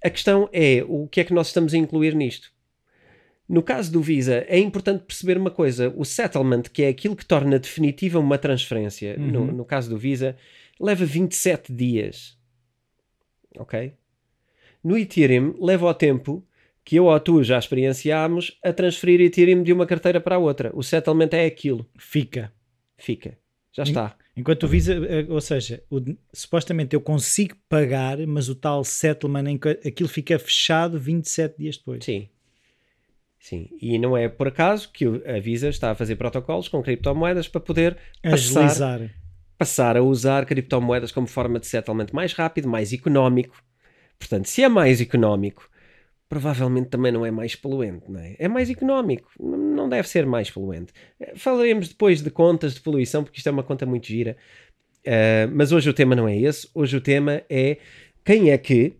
A 0.04 0.10
questão 0.10 0.50
é 0.54 0.84
o 0.88 1.08
que 1.08 1.20
é 1.20 1.24
que 1.24 1.34
nós 1.34 1.48
estamos 1.48 1.74
a 1.74 1.78
incluir 1.78 2.16
nisto? 2.16 2.52
No 3.48 3.64
caso 3.64 3.92
do 3.92 4.02
Visa, 4.02 4.46
é 4.48 4.60
importante 4.60 5.04
perceber 5.04 5.38
uma 5.38 5.52
coisa: 5.52 5.94
o 5.98 6.06
settlement, 6.06 6.64
que 6.72 6.84
é 6.84 6.88
aquilo 6.88 7.16
que 7.16 7.26
torna 7.26 7.60
definitiva 7.60 8.20
uma 8.20 8.38
transferência, 8.38 9.16
uhum. 9.18 9.28
no, 9.28 9.46
no 9.52 9.66
caso 9.66 9.90
do 9.90 9.98
Visa, 9.98 10.38
leva 10.80 11.04
27 11.04 11.74
dias 11.74 12.40
ok? 13.58 13.94
No 14.84 14.98
Ethereum 14.98 15.56
leva 15.60 15.88
o 15.88 15.94
tempo 15.94 16.46
que 16.90 16.96
eu 16.96 17.06
ou 17.06 17.20
tu 17.20 17.44
já 17.44 17.60
experienciámos 17.60 18.58
a 18.64 18.74
transferir 18.74 19.22
Ethereum 19.22 19.62
de 19.62 19.72
uma 19.72 19.86
carteira 19.86 20.20
para 20.20 20.38
a 20.38 20.40
outra. 20.40 20.72
O 20.74 20.82
settlement 20.82 21.30
é 21.34 21.46
aquilo. 21.46 21.88
Fica. 22.00 22.52
Fica. 22.98 23.38
Já 23.72 23.84
está. 23.84 24.16
Enquanto 24.36 24.64
o 24.64 24.68
Visa, 24.68 24.96
eh, 24.96 25.24
ou 25.30 25.40
seja, 25.40 25.84
o, 25.88 26.02
supostamente 26.34 26.96
eu 26.96 27.00
consigo 27.00 27.56
pagar, 27.70 28.18
mas 28.26 28.50
o 28.50 28.56
tal 28.56 28.84
settlement, 28.84 29.60
aquilo 29.86 30.10
fica 30.10 30.40
fechado 30.40 31.00
27 31.00 31.60
dias 31.60 31.78
depois. 31.78 32.04
Sim. 32.04 32.28
Sim, 33.40 33.70
e 33.80 34.00
não 34.00 34.18
é 34.18 34.28
por 34.28 34.48
acaso 34.48 34.92
que 34.92 35.06
a 35.06 35.40
Visa 35.40 35.70
está 35.70 35.92
a 35.92 35.96
fazer 35.96 36.16
protocolos 36.16 36.68
com 36.68 36.82
criptomoedas 36.82 37.48
para 37.48 37.62
poder 37.62 37.98
agilizar, 38.24 38.68
passar, 38.68 39.10
passar 39.60 39.96
a 39.96 40.02
usar 40.02 40.44
criptomoedas 40.44 41.12
como 41.12 41.28
forma 41.28 41.60
de 41.60 41.68
settlement 41.68 42.08
mais 42.12 42.34
rápido, 42.34 42.68
mais 42.68 42.92
económico. 42.92 43.64
Portanto, 44.18 44.48
se 44.48 44.64
é 44.64 44.68
mais 44.68 45.00
económico, 45.00 45.70
provavelmente 46.30 46.90
também 46.90 47.12
não 47.12 47.26
é 47.26 47.32
mais 47.32 47.56
poluente, 47.56 48.06
não 48.08 48.20
é? 48.20 48.36
É 48.38 48.48
mais 48.48 48.70
económico, 48.70 49.28
não 49.40 49.90
deve 49.90 50.08
ser 50.08 50.28
mais 50.28 50.52
poluente. 50.52 50.94
Eh, 51.20 51.34
falaremos 51.36 51.90
depois 51.90 52.22
de 52.22 52.30
contas 52.30 52.76
de 52.76 52.82
poluição, 52.82 53.24
porque 53.24 53.40
isto 53.40 53.48
é 53.48 53.52
uma 53.52 53.64
conta 53.64 53.84
muito 53.86 54.06
gira. 54.06 54.38
Uh, 55.00 55.50
mas 55.52 55.72
hoje 55.72 55.90
o 55.90 55.94
tema 55.94 56.16
não 56.16 56.28
é 56.28 56.38
esse. 56.38 56.70
Hoje 56.76 56.96
o 56.98 57.02
tema 57.02 57.42
é 57.50 57.78
quem 58.24 58.52
é 58.52 58.58
que 58.60 58.94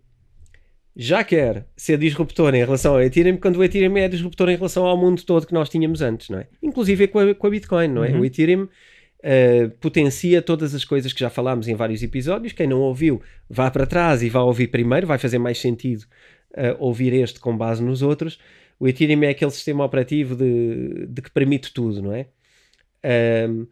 já 0.96 1.24
quer 1.24 1.68
ser 1.78 2.00
disruptor 2.00 2.56
em 2.56 2.60
relação 2.60 2.94
ao 2.94 3.02
Ethereum, 3.02 3.38
quando 3.38 3.58
o 3.58 3.64
Ethereum 3.64 3.96
é 3.98 4.08
disruptor 4.08 4.50
em 4.50 4.56
relação 4.56 4.86
ao 4.86 4.98
mundo 4.98 5.24
todo 5.24 5.46
que 5.46 5.54
nós 5.54 5.70
tínhamos 5.70 6.02
antes, 6.02 6.30
não 6.30 6.40
é? 6.40 6.48
Inclusive 6.64 7.08
com 7.10 7.20
a, 7.20 7.36
com 7.36 7.46
a 7.46 7.50
Bitcoin, 7.52 7.90
não 7.90 8.04
é? 8.04 8.10
Uhum. 8.10 8.22
O 8.22 8.26
Ethereum 8.26 8.64
uh, 8.64 9.70
potencia 9.80 10.42
todas 10.42 10.74
as 10.74 10.84
coisas 10.84 11.14
que 11.14 11.20
já 11.20 11.30
falámos 11.30 11.68
em 11.68 11.76
vários 11.76 12.02
episódios. 12.02 12.54
Quem 12.54 12.66
não 12.66 12.80
ouviu, 12.80 13.22
vá 13.48 13.70
para 13.70 13.86
trás 13.86 14.24
e 14.24 14.30
vá 14.30 14.42
ouvir 14.42 14.68
primeiro, 14.68 15.06
vai 15.06 15.20
fazer 15.20 15.38
mais 15.38 15.60
sentido 15.60 16.06
uh, 16.52 16.76
ouvir 16.80 17.14
este 17.14 17.40
com 17.40 17.56
base 17.56 17.84
nos 17.84 18.02
outros. 18.02 18.40
O 18.80 18.88
Ethereum 18.88 19.24
é 19.24 19.30
aquele 19.30 19.52
sistema 19.52 19.84
operativo 19.84 20.36
de, 20.36 21.06
de 21.08 21.22
que 21.22 21.32
permite 21.32 21.74
tudo, 21.74 22.02
não 22.02 22.14
é? 22.14 22.28
Um, 23.48 23.68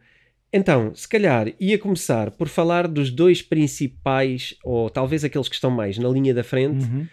então, 0.52 0.94
se 0.94 1.08
calhar 1.08 1.52
ia 1.60 1.78
começar 1.78 2.30
por 2.30 2.48
falar 2.48 2.88
dos 2.88 3.10
dois 3.10 3.42
principais, 3.42 4.56
ou 4.64 4.88
talvez 4.88 5.24
aqueles 5.24 5.48
que 5.48 5.54
estão 5.54 5.70
mais 5.70 5.98
na 5.98 6.08
linha 6.08 6.32
da 6.32 6.42
frente, 6.42 6.84
uhum. 6.84 7.06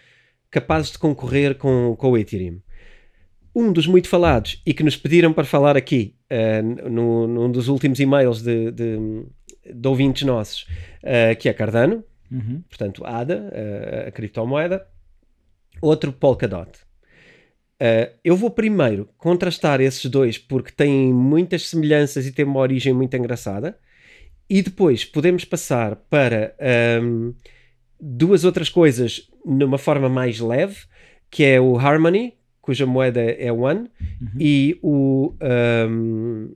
capazes 0.50 0.92
de 0.92 0.98
concorrer 0.98 1.54
com, 1.54 1.94
com 1.98 2.10
o 2.10 2.18
Ethereum 2.18 2.60
um 3.56 3.72
dos 3.72 3.86
muito 3.86 4.06
falados 4.06 4.60
e 4.66 4.74
que 4.74 4.82
nos 4.82 4.98
pediram 4.98 5.32
para 5.32 5.44
falar 5.44 5.78
aqui 5.78 6.14
uh, 6.30 6.90
no, 6.90 7.26
num 7.26 7.50
dos 7.50 7.68
últimos 7.68 7.98
e-mails 7.98 8.42
de, 8.42 8.70
de, 8.70 8.98
de 9.74 9.88
ouvintes 9.88 10.24
nossos, 10.24 10.66
uh, 11.02 11.34
que 11.38 11.48
é 11.48 11.54
Cardano, 11.54 12.04
uhum. 12.30 12.62
portanto 12.68 13.02
ADA, 13.06 13.50
uh, 13.50 14.08
a 14.08 14.10
criptomoeda, 14.10 14.86
outro 15.80 16.12
Polkadot. 16.12 16.70
eu 18.24 18.36
vou 18.36 18.50
primeiro 18.50 19.08
contrastar 19.18 19.80
esses 19.80 20.04
dois 20.06 20.38
porque 20.38 20.72
têm 20.72 21.12
muitas 21.12 21.68
semelhanças 21.68 22.26
e 22.26 22.32
têm 22.32 22.44
uma 22.44 22.60
origem 22.60 22.92
muito 22.92 23.16
engraçada, 23.16 23.78
e 24.48 24.62
depois 24.62 25.04
podemos 25.04 25.44
passar 25.44 25.96
para 26.08 26.54
um, 27.02 27.34
duas 28.00 28.44
outras 28.44 28.68
coisas 28.68 29.28
numa 29.44 29.78
forma 29.78 30.08
mais 30.08 30.38
leve, 30.38 30.84
que 31.30 31.44
é 31.44 31.60
o 31.60 31.76
Harmony, 31.76 32.34
cuja 32.60 32.86
moeda 32.86 33.20
é 33.20 33.52
One, 33.52 33.90
uhum. 34.20 34.28
e, 34.38 34.78
o, 34.82 35.34
um, 35.88 36.54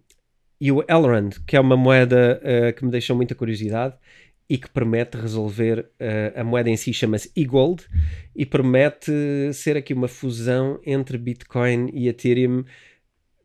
e 0.61 0.71
o 0.73 0.85
Elrond, 0.89 1.41
que 1.47 1.57
é 1.57 1.61
uma 1.61 1.77
moeda 1.77 2.41
uh, 2.43 2.73
que 2.77 2.85
me 2.85 2.91
deixou 2.91 3.17
muita 3.17 3.35
curiosidade 3.35 3.95
e 4.51 4.59
que 4.59 4.69
promete 4.69 5.17
resolver 5.17 5.79
uh, 5.79 6.41
a 6.41 6.45
moeda 6.45 6.69
em 6.69 6.77
si 6.77 6.93
chama-se 6.93 7.31
eGold 7.37 7.87
e 8.35 8.45
promete 8.45 9.13
ser 9.55 9.77
aqui 9.77 9.95
uma 9.95 10.09
fusão 10.09 10.81
entre 10.85 11.17
Bitcoin 11.17 11.89
e 11.95 12.09
Ethereum 12.09 12.65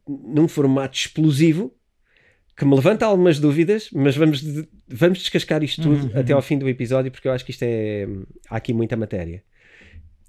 num 0.07 0.47
formato 0.47 0.97
explosivo 0.97 1.71
que 2.57 2.65
me 2.65 2.73
levanta 2.73 3.05
algumas 3.05 3.39
dúvidas, 3.39 3.89
mas 3.93 4.15
vamos, 4.15 4.41
vamos 4.87 5.19
descascar 5.19 5.61
isto 5.63 5.81
tudo 5.81 6.11
uhum. 6.11 6.19
até 6.19 6.33
ao 6.33 6.41
fim 6.41 6.57
do 6.57 6.67
episódio 6.67 7.11
porque 7.11 7.27
eu 7.27 7.31
acho 7.31 7.45
que 7.45 7.51
isto 7.51 7.63
é 7.63 8.07
há 8.49 8.57
aqui 8.57 8.73
muita 8.73 8.97
matéria. 8.97 9.43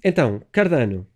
Então, 0.03 0.41
Cardano 0.51 1.07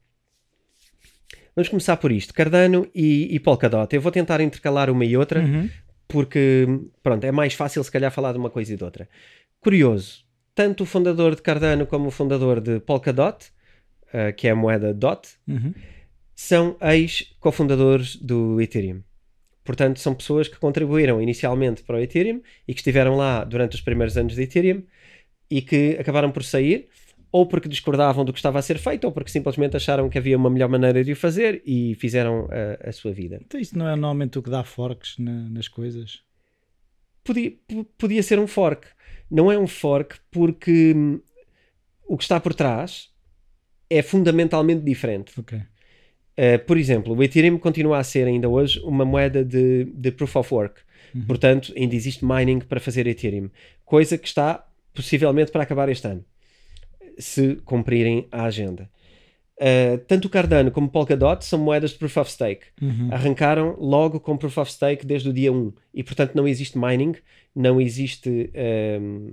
Vamos 1.56 1.70
começar 1.70 1.98
por 1.98 2.12
isto: 2.12 2.34
Cardano 2.34 2.88
e, 2.96 3.36
e 3.36 3.40
Polkadot. 3.40 3.94
Eu 3.94 4.02
vou 4.02 4.12
tentar 4.12 4.42
intercalar 4.42 4.90
uma 4.90 5.06
e 5.06 5.18
outra, 5.18 5.42
uhum. 5.42 5.70
porque, 6.08 6.66
pronto, 7.04 7.24
é 7.26 7.32
mais 7.32 7.54
fácil 7.54 7.84
se 7.84 7.92
calhar 7.92 8.12
falar 8.12 8.32
de 8.32 8.38
uma 8.38 8.50
coisa 8.50 8.74
e 8.74 8.78
de 8.78 8.84
outra. 8.84 9.08
Curioso, 9.62 10.26
tanto 10.56 10.84
o 10.84 10.86
fundador 10.86 11.36
de 11.36 11.42
Cardano 11.42 11.86
como 11.86 12.08
o 12.08 12.12
fundador 12.12 12.60
de 12.60 12.80
Polkadot, 12.80 13.52
uh, 14.08 14.34
que 14.36 14.48
é 14.48 14.52
a 14.52 14.56
moeda 14.56 14.94
DOT, 14.94 15.30
uhum. 15.48 15.74
são 16.36 16.76
ex-cofundadores 16.82 18.16
do 18.16 18.60
Ethereum. 18.60 19.04
Portanto, 19.64 20.00
são 20.00 20.16
pessoas 20.16 20.48
que 20.48 20.58
contribuíram 20.58 21.22
inicialmente 21.22 21.84
para 21.84 21.98
o 21.98 22.00
Ethereum 22.00 22.42
e 22.68 22.74
que 22.74 22.80
estiveram 22.80 23.16
lá 23.16 23.44
durante 23.44 23.76
os 23.76 23.82
primeiros 23.82 24.18
anos 24.18 24.34
de 24.34 24.42
Ethereum 24.42 24.82
e 25.50 25.62
que 25.62 25.96
acabaram 26.00 26.32
por 26.32 26.44
sair 26.44 26.90
ou 27.32 27.46
porque 27.46 27.70
discordavam 27.70 28.26
do 28.26 28.34
que 28.34 28.40
estava 28.40 28.60
a 28.60 28.62
ser 28.62 28.78
feito, 28.78 29.06
ou 29.06 29.12
porque 29.12 29.32
simplesmente 29.32 29.78
acharam 29.78 30.10
que 30.10 30.18
havia 30.18 30.36
uma 30.36 30.50
melhor 30.50 30.68
maneira 30.68 31.04
de 31.04 31.14
o 31.14 31.16
fazer 31.16 31.62
e 31.66 31.96
fizeram 31.96 32.50
a, 32.52 32.90
a 32.90 32.92
sua 32.92 33.14
vida. 33.14 33.40
Então, 33.46 33.60
isso 33.60 33.78
não 33.78 33.88
é 33.88 33.92
normalmente 33.92 34.38
o 34.38 34.44
que 34.44 34.50
dá 34.50 34.64
forks 34.64 35.18
na, 35.18 35.50
nas 35.50 35.68
coisas? 35.68 36.24
Podia, 37.24 37.54
podia 37.98 38.22
ser 38.22 38.38
um 38.40 38.48
fork. 38.48 38.88
Não 39.32 39.52
é 39.52 39.58
um 39.58 39.68
fork 39.68 40.18
porque 40.30 40.94
hum, 40.96 41.22
o 42.06 42.18
que 42.18 42.24
está 42.24 42.40
por 42.40 42.54
trás 42.54 43.10
é 43.90 44.02
fundamentalmente 44.02 44.84
diferente. 44.84 45.40
Okay. 45.40 45.60
Uh, 45.60 46.60
por 46.68 46.78
exemplo, 46.78 47.16
o 47.16 47.24
Ethereum 47.24 47.58
continua 47.58 48.00
a 48.00 48.04
ser 48.04 48.28
ainda 48.28 48.50
hoje 48.50 48.80
uma 48.82 49.06
moeda 49.06 49.44
de, 49.44 49.86
de 49.86 50.12
proof 50.12 50.36
of 50.36 50.54
work. 50.54 50.82
Uhum. 51.16 51.26
Portanto, 51.26 51.74
ainda 51.78 51.96
existe 51.96 52.26
mining 52.26 52.60
para 52.60 52.80
fazer 52.80 53.08
Ethereum. 53.08 53.50
Coisa 53.86 54.18
que 54.18 54.28
está 54.28 54.68
possivelmente 54.94 55.52
para 55.52 55.64
acabar 55.64 55.90
este 55.90 56.08
ano 56.08 56.26
se 57.18 57.56
cumprirem 57.64 58.28
a 58.32 58.44
agenda. 58.44 58.90
Uh, 59.60 59.98
tanto 60.08 60.26
o 60.26 60.30
Cardano 60.30 60.72
como 60.72 60.88
o 60.88 60.90
Polkadot 60.90 61.46
são 61.46 61.60
moedas 61.60 61.92
de 61.92 61.98
Proof 61.98 62.18
of 62.18 62.32
Stake. 62.32 62.66
Uhum. 62.82 63.10
Arrancaram 63.12 63.76
logo 63.80 64.20
com 64.20 64.36
Proof 64.36 64.58
of 64.58 64.72
Stake 64.72 65.06
desde 65.06 65.30
o 65.30 65.34
dia 65.34 65.52
1 65.52 65.72
e, 65.94 66.04
portanto, 66.04 66.34
não 66.36 66.48
existe 66.48 66.78
mining, 66.78 67.14
não 67.56 67.80
existe 67.80 68.52
um, 69.00 69.32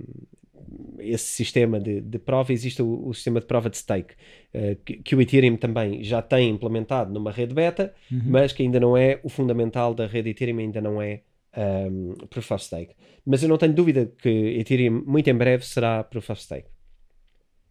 esse 0.99 1.25
sistema 1.25 1.79
de, 1.79 2.01
de, 2.01 2.19
prova, 2.19 2.53
existe 2.53 2.81
o, 2.81 3.07
o, 3.07 3.13
sistema 3.13 3.39
de 3.39 3.47
prova 3.47 3.69
de 3.69 3.77
stake, 3.77 4.13
uh, 4.53 4.75
que, 4.85 4.97
que, 4.97 5.15
o 5.15 5.21
Ethereum 5.21 5.55
também 5.55 6.03
já 6.03 6.21
tem 6.21 6.49
implementado 6.49 7.11
numa 7.11 7.31
rede 7.31 7.55
beta, 7.55 7.93
uhum. 8.11 8.21
mas 8.25 8.53
que 8.53 8.61
ainda 8.61 8.79
não 8.79 8.95
é 8.95 9.19
o 9.23 9.29
fundamental 9.29 9.93
da 9.93 10.05
rede 10.05 10.29
Ethereum, 10.29 10.59
ainda 10.59 10.81
não 10.81 11.01
é 11.01 11.21
um, 11.57 12.13
Proof 12.29 12.51
of 12.51 12.63
Stake. 12.63 12.93
Mas 13.25 13.43
eu 13.43 13.49
não 13.49 13.57
tenho 13.57 13.73
dúvida 13.73 14.11
que 14.21 14.29
Ethereum, 14.29 15.03
muito 15.05 15.29
em 15.29 15.35
breve, 15.35 15.65
será 15.65 16.03
Proof 16.03 16.29
of 16.29 16.41
Stake. 16.41 16.67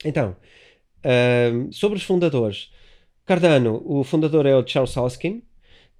Então, 0.04 0.36
sobre 1.70 1.98
os 1.98 2.04
fundadores. 2.04 2.70
Cardano, 3.24 3.82
o 3.84 4.02
fundador 4.04 4.46
é 4.46 4.54
o 4.54 4.66
Charles 4.66 4.96
Hoskin. 4.96 5.42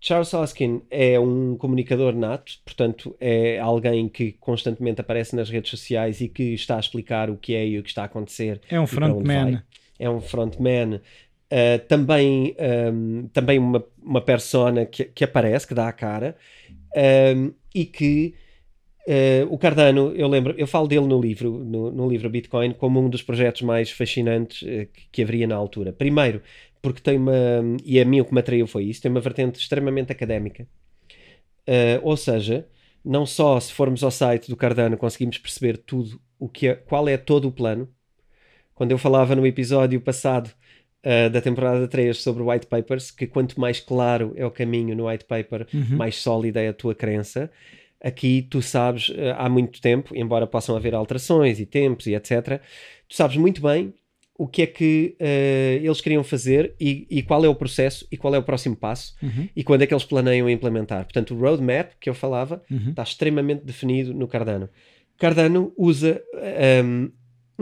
Charles 0.01 0.33
Hoskin 0.33 0.83
é 0.91 1.19
um 1.19 1.57
comunicador 1.57 2.15
nato, 2.15 2.53
portanto, 2.65 3.17
é 3.21 3.59
alguém 3.59 4.09
que 4.09 4.33
constantemente 4.33 5.01
aparece 5.01 5.35
nas 5.35 5.51
redes 5.51 5.71
sociais 5.71 6.21
e 6.21 6.29
que 6.29 6.55
está 6.55 6.77
a 6.77 6.81
explicar 6.81 7.29
o 7.29 7.37
que 7.37 7.55
é 7.55 7.67
e 7.67 7.79
o 7.79 7.83
que 7.83 7.89
está 7.89 8.03
a 8.03 8.07
acontecer. 8.07 8.61
É 8.71 8.81
um 8.81 8.87
frontman. 8.87 9.63
É 9.99 10.09
um 10.09 10.21
frontman. 10.21 11.01
Uh, 11.51 11.79
também 11.89 12.55
um, 12.93 13.29
também 13.33 13.59
uma, 13.59 13.85
uma 14.03 14.21
persona 14.21 14.85
que, 14.85 15.05
que 15.05 15.25
aparece, 15.25 15.67
que 15.67 15.75
dá 15.75 15.89
a 15.89 15.93
cara 15.93 16.37
um, 17.35 17.53
e 17.75 17.85
que 17.87 18.35
Uh, 19.09 19.51
o 19.51 19.57
Cardano, 19.57 20.13
eu 20.15 20.29
lembro, 20.29 20.55
eu 20.59 20.67
falo 20.67 20.87
dele 20.87 21.07
no 21.07 21.19
livro, 21.19 21.65
no, 21.65 21.91
no 21.91 22.07
livro 22.07 22.29
Bitcoin, 22.29 22.75
como 22.75 23.01
um 23.01 23.09
dos 23.09 23.23
projetos 23.23 23.63
mais 23.63 23.91
fascinantes 23.91 24.61
uh, 24.61 24.87
que, 24.93 25.09
que, 25.11 25.23
haveria 25.23 25.47
na 25.47 25.57
altura. 25.57 25.95
Primeiro, 25.95 26.43
porque 26.83 27.01
tem 27.01 27.17
uma, 27.17 27.33
e 27.83 27.99
a 27.99 28.05
mim 28.05 28.21
o 28.21 28.25
que 28.27 28.35
me 28.35 28.41
atraiu 28.41 28.67
foi 28.67 28.85
isso, 28.85 29.01
tem 29.01 29.11
uma 29.11 29.21
vertente 29.21 29.59
extremamente 29.59 30.13
académica. 30.13 30.69
Uh, 31.67 32.01
ou 32.03 32.19
seja, 32.19 32.69
não 33.03 33.25
só 33.25 33.59
se 33.59 33.73
formos 33.73 34.05
ao 34.05 34.11
site 34.11 34.51
do 34.51 34.57
Cardano 34.57 34.99
conseguimos 34.99 35.39
perceber 35.39 35.79
tudo, 35.79 36.21
o 36.39 36.47
que 36.47 36.69
é, 36.69 36.75
qual 36.75 37.09
é 37.09 37.17
todo 37.17 37.49
o 37.49 37.53
plano, 37.53 37.89
quando 38.75 38.91
eu 38.91 38.99
falava 38.99 39.35
no 39.35 39.47
episódio 39.47 39.99
passado 40.03 40.51
uh, 41.03 41.31
da 41.31 41.41
temporada 41.41 41.89
3 41.89 42.15
sobre 42.15 42.43
white 42.43 42.67
papers, 42.67 43.11
que 43.11 43.27
quanto 43.27 43.59
mais 43.59 43.81
claro 43.81 44.35
é 44.37 44.45
o 44.45 44.51
caminho 44.51 44.95
no 44.95 45.09
white 45.09 45.25
paper, 45.25 45.67
Uhum. 45.73 45.97
mais 45.97 46.17
sólida 46.17 46.61
é 46.61 46.69
a 46.69 46.75
tua 46.75 46.95
crença. 46.95 47.51
Aqui 48.01 48.47
tu 48.49 48.63
sabes 48.63 49.09
uh, 49.09 49.15
há 49.37 49.49
muito 49.49 49.81
tempo, 49.81 50.15
embora 50.15 50.47
possam 50.47 50.77
haver 50.77 50.95
alterações 50.95 51.59
e 51.59 51.67
tempos 51.67 52.07
e 52.07 52.15
etc., 52.15 52.61
tu 53.09 53.15
sabes 53.17 53.37
muito 53.37 53.61
bem 53.61 53.93
o 54.37 54.47
que 54.47 54.63
é 54.63 54.67
que 54.69 55.17
uh, 55.21 55.85
eles 55.85 56.01
queriam 56.01 56.23
fazer 56.23 56.75
e, 56.81 57.07
e 57.11 57.23
qual 57.25 57.45
é 57.45 57.49
o 57.49 57.55
processo 57.57 58.07
e 58.13 58.17
qual 58.17 58.33
é 58.37 58.39
o 58.39 58.43
próximo 58.43 58.77
passo 58.77 59.17
Uhum. 59.21 59.49
e 59.57 59.65
quando 59.65 59.83
é 59.83 59.87
que 59.87 59.93
eles 59.93 60.05
planeiam 60.05 60.49
implementar. 60.49 61.03
Portanto, 61.05 61.35
o 61.35 61.39
roadmap 61.41 61.91
que 62.01 62.09
eu 62.09 62.15
falava 62.15 62.63
Uhum. 62.71 62.91
está 62.91 63.03
extremamente 63.03 63.65
definido 63.65 64.15
no 64.15 64.29
Cardano. 64.29 64.69
Cardano 65.17 65.73
usa 65.77 66.23
um, 66.85 67.11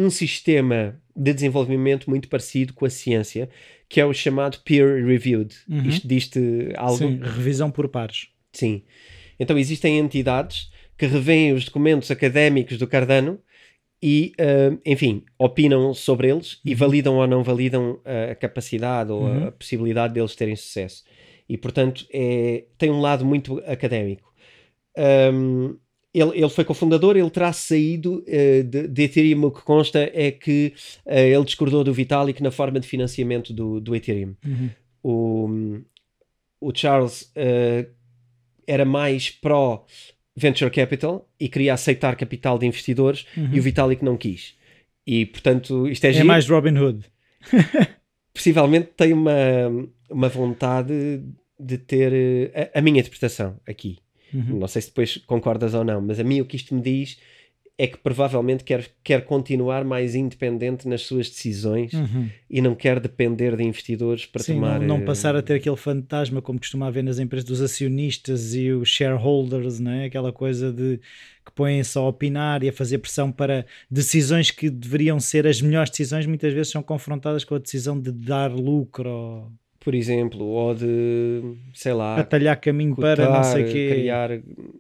um 0.04 0.10
sistema 0.10 1.00
de 1.16 1.32
desenvolvimento 1.32 2.10
muito 2.10 2.28
parecido 2.28 2.74
com 2.74 2.84
a 2.84 2.90
ciência, 2.90 3.48
que 3.88 3.98
é 3.98 4.04
o 4.04 4.12
chamado 4.12 4.58
peer-reviewed. 4.62 5.54
Uhum. 5.66 5.88
Isto 5.88 6.06
diz-te 6.06 6.72
algo? 6.76 6.98
Sim, 6.98 7.18
revisão 7.22 7.70
por 7.70 7.88
pares. 7.88 8.28
Sim. 8.52 8.82
Então 9.38 9.58
existem 9.58 9.98
entidades 9.98 10.70
que 10.96 11.06
revêem 11.06 11.52
os 11.52 11.64
documentos 11.64 12.10
académicos 12.10 12.78
do 12.78 12.86
Cardano 12.86 13.38
e, 14.02 14.32
uh, 14.40 14.78
enfim, 14.84 15.24
opinam 15.38 15.92
sobre 15.94 16.30
eles 16.30 16.60
e 16.64 16.74
validam 16.74 17.16
ou 17.16 17.26
não 17.26 17.42
validam 17.42 17.92
uh, 18.04 18.32
a 18.32 18.34
capacidade 18.34 19.10
ou 19.10 19.22
Uhum. 19.22 19.48
a 19.48 19.52
possibilidade 19.52 20.14
deles 20.14 20.34
terem 20.36 20.54
sucesso. 20.56 21.04
E, 21.48 21.56
portanto, 21.56 22.06
é, 22.12 22.64
tem 22.76 22.90
um 22.90 23.00
lado 23.00 23.24
muito 23.24 23.62
académico. 23.66 24.32
Um, 25.32 25.76
ele, 26.12 26.30
ele 26.38 26.48
foi 26.48 26.64
cofundador, 26.64 27.16
ele 27.16 27.30
terá 27.30 27.52
saído 27.52 28.24
uh, 28.26 28.64
de, 28.64 28.88
de 28.88 29.02
Ethereum. 29.02 29.44
O 29.44 29.50
que 29.50 29.62
consta 29.62 30.10
é 30.14 30.30
que 30.30 30.72
uh, 31.04 31.10
ele 31.12 31.44
discordou 31.44 31.84
do 31.84 31.92
Vitalik 31.92 32.42
na 32.42 32.50
forma 32.50 32.80
de 32.80 32.88
financiamento 32.88 33.52
do, 33.52 33.80
do 33.80 33.94
Ethereum 33.94 34.34
Uhum. 34.44 34.70
o, 35.02 35.80
o 36.60 36.72
Charles 36.74 37.30
eh, 37.34 37.86
era 38.66 38.84
mais 38.84 39.30
pró 39.30 39.84
venture 40.36 40.70
capital 40.70 41.28
e 41.40 41.48
queria 41.48 41.72
aceitar 41.74 42.14
capital 42.16 42.58
de 42.58 42.66
investidores 42.66 43.26
Uhum. 43.36 43.50
e 43.52 43.58
o 43.58 43.62
Vitalik 43.62 44.04
não 44.04 44.16
quis. 44.16 44.54
E 45.06 45.24
portanto, 45.26 45.86
isto 45.88 46.04
é, 46.04 46.08
É 46.10 46.12
giro. 46.12 46.26
mais 46.26 46.48
Robin 46.48 46.76
Hood. 46.76 47.04
Possivelmente 48.34 48.88
tem 48.96 49.12
uma, 49.12 49.32
uma 50.10 50.28
vontade 50.28 51.22
de 51.58 51.78
ter 51.78 52.12
eh, 52.54 52.70
a, 52.74 52.78
a 52.78 52.82
minha 52.82 53.00
interpretação 53.00 53.58
aqui. 53.66 53.98
Uhum. 54.34 54.58
Não 54.58 54.68
sei 54.68 54.82
se 54.82 54.88
depois 54.88 55.16
concordas 55.26 55.72
ou 55.72 55.84
não, 55.84 56.02
mas 56.02 56.20
a 56.20 56.24
mim 56.24 56.40
o 56.40 56.44
que 56.44 56.56
isto 56.56 56.74
me 56.74 56.82
diz 56.82 57.18
é 57.78 57.86
que 57.86 57.98
provavelmente 57.98 58.64
quer, 58.64 58.88
quer 59.04 59.26
continuar 59.26 59.84
mais 59.84 60.14
independente 60.14 60.88
nas 60.88 61.02
suas 61.02 61.28
decisões 61.28 61.92
Uhum. 61.92 62.30
e 62.48 62.62
não 62.62 62.74
quer 62.74 62.98
depender 62.98 63.54
de 63.54 63.62
investidores 63.64 64.24
para 64.24 64.42
Sim, 64.42 64.54
tomar. 64.54 64.80
não, 64.80 64.86
não 64.86 64.96
eh, 64.98 65.04
passar 65.04 65.36
a 65.36 65.42
ter 65.42 65.54
aquele 65.56 65.76
fantasma 65.76 66.40
como 66.40 66.58
costuma 66.58 66.86
haver 66.86 67.04
nas 67.04 67.18
empresas 67.18 67.46
dos 67.46 67.60
acionistas 67.60 68.54
e 68.54 68.70
os 68.72 68.88
shareholders, 68.88 69.78
não 69.78 69.90
é? 69.90 70.06
aquela 70.06 70.32
coisa 70.32 70.72
de 70.72 70.98
que 71.44 71.52
põem-se 71.54 71.96
a 71.98 72.00
opinar 72.00 72.62
e 72.62 72.68
a 72.70 72.72
fazer 72.72 72.96
pressão 72.98 73.30
para 73.30 73.66
decisões 73.90 74.50
que 74.50 74.70
deveriam 74.70 75.20
ser 75.20 75.46
as 75.46 75.60
melhores 75.60 75.90
decisões, 75.90 76.24
muitas 76.24 76.52
vezes 76.54 76.72
são 76.72 76.82
confrontadas 76.82 77.44
com 77.44 77.54
a 77.54 77.58
decisão 77.58 78.00
de 78.00 78.10
dar 78.10 78.50
lucro 78.52 79.52
por 79.86 79.94
exemplo, 79.94 80.44
ou 80.44 80.74
de, 80.74 81.56
sei 81.72 81.92
lá, 81.94 82.20
atalhar 82.20 82.60
caminho 82.60 82.96
para 82.96 83.28
não 83.28 83.42
sei 83.44 83.64
quê. 83.64 83.86
criar, 83.86 84.30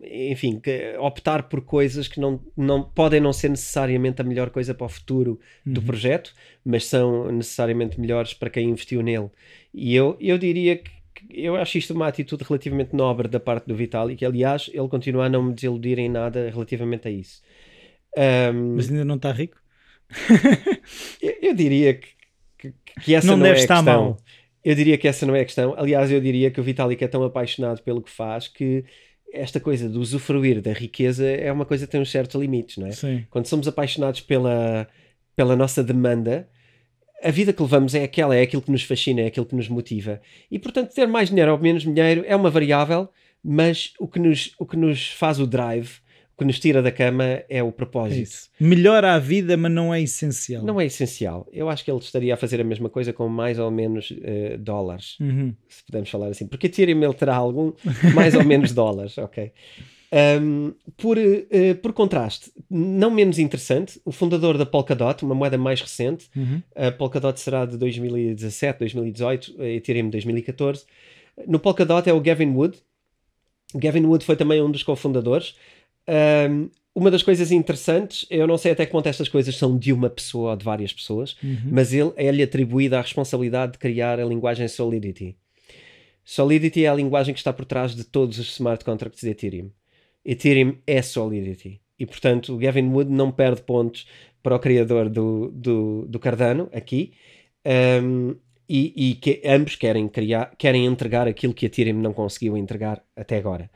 enfim, 0.02 0.60
optar 1.00 1.44
por 1.44 1.62
coisas 1.62 2.08
que 2.08 2.20
não, 2.20 2.40
não 2.56 2.82
podem 2.82 3.20
não 3.20 3.32
ser 3.32 3.50
necessariamente 3.50 4.20
a 4.20 4.24
melhor 4.24 4.50
coisa 4.50 4.74
para 4.74 4.86
o 4.86 4.88
futuro 4.88 5.40
do 5.72 5.80
Uhum. 5.80 5.86
projeto, 5.86 6.34
mas 6.64 6.86
são 6.86 7.30
necessariamente 7.32 8.00
melhores 8.00 8.34
para 8.34 8.50
quem 8.50 8.70
investiu 8.70 9.02
nele. 9.02 9.30
E 9.72 9.94
eu, 9.94 10.16
eu 10.20 10.38
diria 10.38 10.76
que 10.78 10.90
eu 11.30 11.56
acho 11.56 11.78
isto 11.78 11.94
uma 11.94 12.08
atitude 12.08 12.44
relativamente 12.44 12.94
nobre 12.94 13.28
da 13.28 13.40
parte 13.40 13.66
do 13.66 13.76
Vitalik, 13.76 14.18
que 14.18 14.24
aliás 14.26 14.70
ele 14.74 14.88
continua 14.88 15.26
a 15.26 15.28
não 15.28 15.42
me 15.44 15.54
desiludir 15.54 15.98
em 15.98 16.08
nada 16.10 16.50
relativamente 16.50 17.08
a 17.08 17.10
isso. 17.10 17.42
Ahm, 18.16 18.76
Mas 18.76 18.90
ainda 18.90 19.04
não 19.04 19.16
está 19.16 19.32
rico? 19.32 19.58
eu, 21.20 21.34
eu 21.42 21.54
diria 21.54 21.94
que, 21.94 22.08
que, 22.58 22.74
que 23.00 23.14
essa 23.14 23.26
Não 23.26 23.36
não, 23.36 23.46
deve 23.46 23.54
é 23.54 23.62
a 23.62 23.64
estar 23.64 23.76
questão. 23.76 24.16
mal. 24.16 24.22
Eu 24.66 24.74
diria 24.74 24.98
que 24.98 25.06
essa 25.06 25.24
não 25.24 25.36
é 25.36 25.42
a 25.42 25.44
questão. 25.44 25.76
Aliás, 25.78 26.10
eu 26.10 26.20
diria 26.20 26.50
que 26.50 26.60
o 26.60 26.62
Vitalik 26.64 27.04
é 27.04 27.06
tão 27.06 27.22
apaixonado 27.22 27.80
pelo 27.82 28.02
que 28.02 28.10
faz 28.10 28.48
que 28.48 28.84
esta 29.32 29.60
coisa 29.60 29.88
de 29.88 29.96
usufruir 29.96 30.60
da 30.60 30.72
riqueza 30.72 31.24
é 31.24 31.52
uma 31.52 31.64
coisa 31.64 31.86
que 31.86 31.92
tem 31.92 32.00
uns 32.00 32.10
certos 32.10 32.40
limites, 32.40 32.76
não 32.76 32.88
é? 32.88 32.90
Sim. 32.90 33.24
Quando 33.30 33.46
somos 33.46 33.68
apaixonados 33.68 34.22
pela, 34.22 34.88
pela 35.36 35.54
nossa 35.54 35.84
demanda, 35.84 36.48
a 37.22 37.30
vida 37.30 37.52
que 37.52 37.62
levamos 37.62 37.94
é 37.94 38.02
aquela, 38.02 38.34
é 38.34 38.42
aquilo 38.42 38.60
que 38.60 38.72
nos 38.72 38.82
fascina, 38.82 39.20
é 39.20 39.26
aquilo 39.26 39.46
que 39.46 39.54
nos 39.54 39.68
motiva. 39.68 40.20
E, 40.50 40.58
portanto, 40.58 40.92
ter 40.92 41.06
mais 41.06 41.28
dinheiro 41.28 41.52
ou 41.52 41.58
menos 41.60 41.84
dinheiro 41.84 42.24
é 42.26 42.34
uma 42.34 42.50
variável, 42.50 43.08
mas 43.44 43.92
o 44.00 44.08
que 44.08 44.18
nos, 44.18 44.52
o 44.58 44.66
que 44.66 44.76
nos 44.76 45.12
faz 45.12 45.38
o 45.38 45.46
drive, 45.46 46.00
que 46.38 46.44
nos 46.44 46.58
tira 46.60 46.82
da 46.82 46.92
cama 46.92 47.42
é 47.48 47.62
o 47.62 47.68
É 47.68 47.72
propósito. 47.72 48.20
isso. 48.22 48.48
Melhora 48.60 49.14
a 49.14 49.18
vida, 49.18 49.56
mas 49.56 49.72
não 49.72 49.92
é 49.94 50.02
essencial. 50.02 50.62
Não 50.62 50.80
é 50.80 50.84
essencial. 50.86 51.46
Eu 51.52 51.68
acho 51.70 51.84
que 51.84 51.90
ele 51.90 51.98
estaria 51.98 52.34
a 52.34 52.36
fazer 52.36 52.60
a 52.60 52.64
mesma 52.64 52.88
coisa 52.90 53.12
com 53.12 53.26
mais 53.28 53.58
ou 53.58 53.70
menos 53.70 54.12
eh, 54.22 54.56
dólares, 54.58 55.16
Uhum. 55.20 55.54
se 55.68 55.82
podemos 55.84 56.10
falar 56.10 56.28
assim. 56.28 56.46
Porque 56.46 56.66
Ethereum 56.66 57.02
ele 57.02 57.14
terá 57.14 57.34
algum 57.36 57.72
mais 58.14 58.34
ou 58.34 58.44
menos 58.44 58.72
dólares, 58.74 59.16
ok? 59.18 59.50
Um, 60.40 60.72
por, 60.96 61.18
eh, 61.18 61.74
por 61.82 61.92
contraste, 61.92 62.52
não 62.70 63.10
menos 63.10 63.38
interessante, 63.40 64.00
o 64.04 64.12
fundador 64.12 64.56
da 64.56 64.64
Polkadot, 64.64 65.24
uma 65.24 65.34
moeda 65.34 65.58
mais 65.58 65.80
recente, 65.80 66.28
Uhum. 66.36 66.62
a 66.76 66.92
Polkadot 66.92 67.38
será 67.40 67.66
de 67.66 67.76
2017, 67.76 68.78
2018, 68.78 69.60
a 69.60 69.66
Ethereum 69.66 70.08
2014. 70.08 70.84
No 71.46 71.58
Polkadot 71.58 72.08
é 72.08 72.12
o 72.12 72.20
Gavin 72.20 72.50
Wood. 72.54 72.78
O 73.74 73.78
Gavin 73.78 74.04
Wood 74.06 74.24
foi 74.24 74.36
também 74.36 74.62
um 74.62 74.70
dos 74.70 74.82
cofundadores. 74.84 75.56
Um, 76.08 76.70
uma 76.94 77.10
das 77.10 77.22
coisas 77.22 77.50
interessantes, 77.52 78.24
eu 78.30 78.46
não 78.46 78.56
sei 78.56 78.72
até 78.72 78.86
que 78.86 78.92
ponto 78.92 79.06
estas 79.08 79.28
coisas 79.28 79.54
são 79.56 79.76
de 79.76 79.92
uma 79.92 80.08
pessoa 80.08 80.52
ou 80.52 80.56
de 80.56 80.64
várias 80.64 80.92
pessoas, 80.92 81.36
Uhum. 81.42 81.58
mas 81.70 81.92
ele 81.92 82.12
é-lhe 82.16 82.42
atribuída 82.42 82.98
a 82.98 83.02
responsabilidade 83.02 83.72
de 83.72 83.78
criar 83.78 84.18
a 84.18 84.24
linguagem 84.24 84.66
Solidity. 84.66 85.36
Solidity 86.24 86.84
é 86.84 86.88
a 86.88 86.94
linguagem 86.94 87.34
que 87.34 87.40
está 87.40 87.52
por 87.52 87.64
trás 87.64 87.94
de 87.94 88.02
todos 88.04 88.38
os 88.38 88.48
smart 88.54 88.84
contracts 88.84 89.20
de 89.20 89.28
Ethereum. 89.30 89.70
Ethereum 90.24 90.76
é 90.86 91.00
Solidity. 91.02 91.80
E, 91.98 92.04
portanto, 92.06 92.54
o 92.54 92.58
Gavin 92.58 92.88
Wood 92.88 93.10
não 93.10 93.30
perde 93.30 93.62
pontos 93.62 94.06
para 94.42 94.56
o 94.56 94.58
criador 94.58 95.08
do, 95.08 95.50
do, 95.52 96.06
do 96.08 96.18
Cardano, 96.18 96.68
aqui, 96.72 97.12
um, 98.02 98.34
e, 98.68 99.10
e 99.10 99.14
que 99.14 99.40
ambos 99.44 99.76
querem, 99.76 100.08
criar, 100.08 100.52
querem 100.58 100.84
entregar 100.86 101.28
aquilo 101.28 101.54
que 101.54 101.66
a 101.66 101.68
Ethereum 101.68 102.00
não 102.00 102.12
conseguiu 102.12 102.56
entregar 102.56 103.02
até 103.14 103.36
agora. 103.36 103.70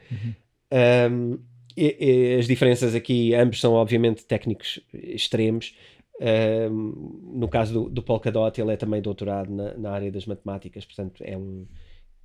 Um, 0.72 1.32
e- 1.32 1.38
e 1.38 1.38
as 2.38 2.46
diferenças 2.46 2.94
aqui, 2.94 3.34
ambos 3.34 3.60
são 3.60 3.72
obviamente 3.74 4.24
técnicos 4.24 4.80
extremos. 4.92 5.74
Um, 6.20 7.32
no 7.34 7.48
caso 7.48 7.72
do, 7.72 7.88
do 7.88 8.02
Polkadot, 8.02 8.60
ele 8.60 8.72
é 8.72 8.76
também 8.76 9.00
doutorado 9.00 9.50
na, 9.50 9.74
na 9.74 9.90
área 9.90 10.12
das 10.12 10.26
matemáticas, 10.26 10.84
portanto, 10.84 11.22
é 11.24 11.36
um, 11.36 11.66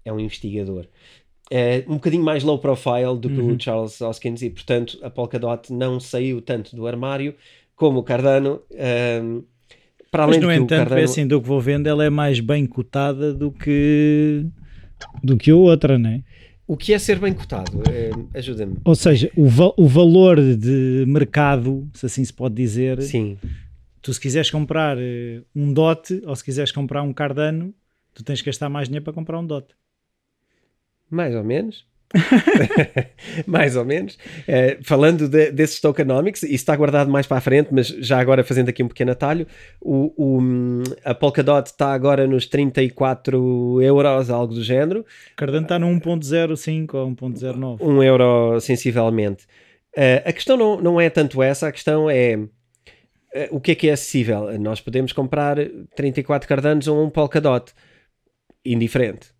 é 0.03 0.11
um 0.11 0.19
investigador. 0.19 0.85
É 1.49 1.83
um 1.87 1.93
bocadinho 1.93 2.23
mais 2.23 2.43
low 2.43 2.57
profile 2.59 3.17
do 3.19 3.29
que 3.29 3.39
Uhum. 3.39 3.53
o 3.55 3.61
Charles 3.61 4.01
Hoskins, 4.01 4.41
e 4.41 4.49
portanto, 4.49 4.99
a 5.01 5.09
Polkadot 5.09 5.71
não 5.71 5.99
saiu 5.99 6.41
tanto 6.41 6.75
do 6.75 6.87
armário 6.87 7.35
como 7.75 7.99
o 7.99 8.03
Cardano. 8.03 8.61
um, 9.21 9.43
para 10.11 10.23
além 10.23 10.39
Mas, 10.39 10.45
no 10.45 10.51
entanto, 10.51 10.79
Cardano, 10.79 11.01
é 11.01 11.03
assim, 11.03 11.27
do 11.27 11.41
que 11.41 11.47
vou 11.47 11.61
vendo, 11.61 11.87
ela 11.87 12.03
é 12.03 12.09
mais 12.09 12.39
bem 12.39 12.65
cotada 12.65 13.33
do 13.33 13.51
que 13.51 14.45
do 15.23 15.37
que 15.37 15.51
a 15.51 15.55
outra, 15.55 15.97
não 15.97 16.09
é? 16.09 16.23
O 16.67 16.75
que 16.75 16.93
é 16.93 16.99
ser 16.99 17.19
bem 17.19 17.33
cotado? 17.33 17.71
É, 17.89 18.37
Ajuda-me. 18.39 18.77
Ou 18.83 18.95
seja, 18.95 19.31
o, 19.35 19.47
va- 19.47 19.73
o 19.77 19.87
valor 19.87 20.39
de 20.55 21.05
mercado, 21.07 21.87
se 21.93 22.05
assim 22.05 22.23
se 22.25 22.33
pode 22.33 22.55
dizer, 22.55 23.01
Sim, 23.01 23.37
tu 24.01 24.13
se 24.13 24.19
quiseres 24.19 24.49
comprar 24.49 24.97
eh, 24.99 25.41
um 25.55 25.71
DOT 25.73 26.21
ou 26.25 26.35
se 26.35 26.43
quiseres 26.43 26.71
comprar 26.71 27.01
um 27.03 27.13
Cardano, 27.13 27.73
tu 28.13 28.23
tens 28.23 28.41
que 28.41 28.45
gastar 28.47 28.69
mais 28.69 28.87
dinheiro 28.87 29.03
para 29.03 29.13
comprar 29.13 29.39
um 29.39 29.45
DOT. 29.45 29.73
Mais 31.09 31.35
ou 31.35 31.43
menos. 31.43 31.85
mais 33.45 33.75
ou 33.75 33.85
menos. 33.85 34.17
Eh, 34.47 34.77
falando 34.83 35.27
de- 35.27 35.51
desses 35.51 35.79
tokenomics, 35.79 36.43
isso 36.43 36.53
está 36.53 36.75
guardado 36.75 37.09
mais 37.11 37.27
para 37.27 37.37
a 37.37 37.41
frente, 37.41 37.69
mas 37.71 37.87
já 37.87 38.19
agora 38.19 38.43
fazendo 38.43 38.69
aqui 38.69 38.81
um 38.83 38.87
pequeno 38.87 39.11
atalho, 39.11 39.45
o, 39.81 40.13
o, 40.15 40.41
hum, 40.41 40.83
a 41.03 41.13
Polkadot 41.13 41.67
está 41.67 41.93
agora 41.93 42.25
nos 42.27 42.45
34 42.47 43.81
euros, 43.81 44.29
algo 44.29 44.53
do 44.53 44.63
género, 44.63 45.05
Cardano 45.35 45.63
está 45.65 45.77
no 45.79 45.87
1.05 45.87 46.93
ou 46.93 47.11
1.09. 47.11 47.77
1 47.81 48.03
euro 48.03 48.59
sensivelmente. 48.59 49.45
Eh, 49.95 50.23
a 50.25 50.33
questão 50.33 50.57
não, 50.57 50.81
não 50.81 51.01
é 51.01 51.09
tanto 51.09 51.41
essa, 51.41 51.67
a 51.67 51.71
questão 51.71 52.09
é 52.09 52.39
eh, 53.33 53.47
o 53.51 53.59
que 53.59 53.71
é 53.71 53.75
que 53.75 53.89
é 53.89 53.93
acessível. 53.93 54.57
Nós 54.59 54.81
podemos 54.81 55.13
comprar 55.13 55.57
34 55.95 56.47
Cardanos 56.47 56.87
ou 56.87 57.03
um 57.05 57.09
Polkadot, 57.09 57.71
indiferente. 58.65 59.34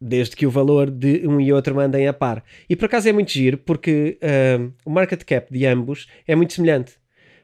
Desde 0.00 0.36
que 0.36 0.46
o 0.46 0.50
valor 0.50 0.90
de 0.90 1.26
um 1.26 1.40
e 1.40 1.52
outro 1.52 1.78
andem 1.80 2.06
a 2.06 2.12
par. 2.12 2.44
E 2.68 2.76
por 2.76 2.84
acaso 2.84 3.08
é 3.08 3.12
muito 3.12 3.32
giro, 3.32 3.58
porque 3.58 4.16
ah, 4.22 4.70
o 4.84 4.90
market 4.90 5.24
cap 5.24 5.52
de 5.52 5.66
ambos 5.66 6.06
é 6.26 6.36
muito 6.36 6.52
semelhante. 6.52 6.92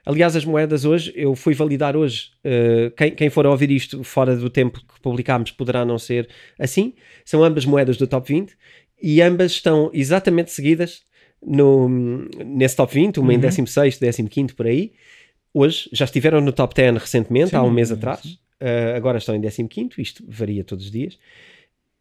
Aliás, 0.06 0.36
as 0.36 0.44
moedas 0.44 0.84
hoje, 0.84 1.12
eu 1.16 1.34
fui 1.34 1.54
validar 1.54 1.96
hoje, 1.96 2.30
uh, 2.44 2.90
quem, 2.94 3.12
quem 3.12 3.30
for 3.30 3.46
ouvir 3.46 3.70
isto 3.70 4.04
fora 4.04 4.36
do 4.36 4.50
tempo 4.50 4.78
que 4.80 5.00
publicámos 5.00 5.50
poderá 5.50 5.82
não 5.84 5.98
ser 5.98 6.28
assim, 6.58 6.92
são 7.24 7.42
ambas 7.42 7.64
moedas 7.64 7.96
do 7.96 8.06
top 8.06 8.28
20 8.28 8.54
e 9.02 9.22
ambas 9.22 9.52
estão 9.52 9.90
exatamente 9.94 10.50
seguidas 10.50 11.04
no, 11.42 11.88
nesse 12.44 12.76
top 12.76 12.92
20, 12.92 13.18
uma 13.18 13.28
uhum. 13.28 13.34
em 13.34 13.40
16, 13.40 13.98
15 14.30 14.54
por 14.54 14.66
aí. 14.66 14.92
Hoje 15.54 15.88
já 15.90 16.04
estiveram 16.04 16.40
no 16.42 16.52
top 16.52 16.74
10 16.74 16.98
recentemente, 16.98 17.50
sim, 17.50 17.56
há 17.56 17.62
um 17.62 17.70
mês 17.70 17.90
atrás, 17.90 18.24
uh, 18.24 18.96
agora 18.96 19.16
estão 19.16 19.34
em 19.34 19.40
15, 19.40 19.90
isto 19.98 20.22
varia 20.28 20.62
todos 20.64 20.84
os 20.84 20.90
dias. 20.90 21.18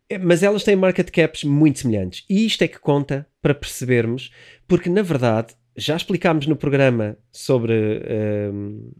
É, 0.09 0.17
mas 0.17 0.43
elas 0.43 0.63
têm 0.63 0.75
market 0.75 1.09
caps 1.09 1.43
muito 1.43 1.79
semelhantes. 1.79 2.25
E 2.29 2.45
isto 2.45 2.61
é 2.63 2.67
que 2.67 2.79
conta 2.79 3.27
para 3.41 3.53
percebermos, 3.53 4.31
porque 4.67 4.89
na 4.89 5.01
verdade 5.01 5.53
já 5.75 5.95
explicámos 5.95 6.45
no 6.45 6.55
programa 6.55 7.17
sobre 7.31 7.73
uh, 7.73 8.93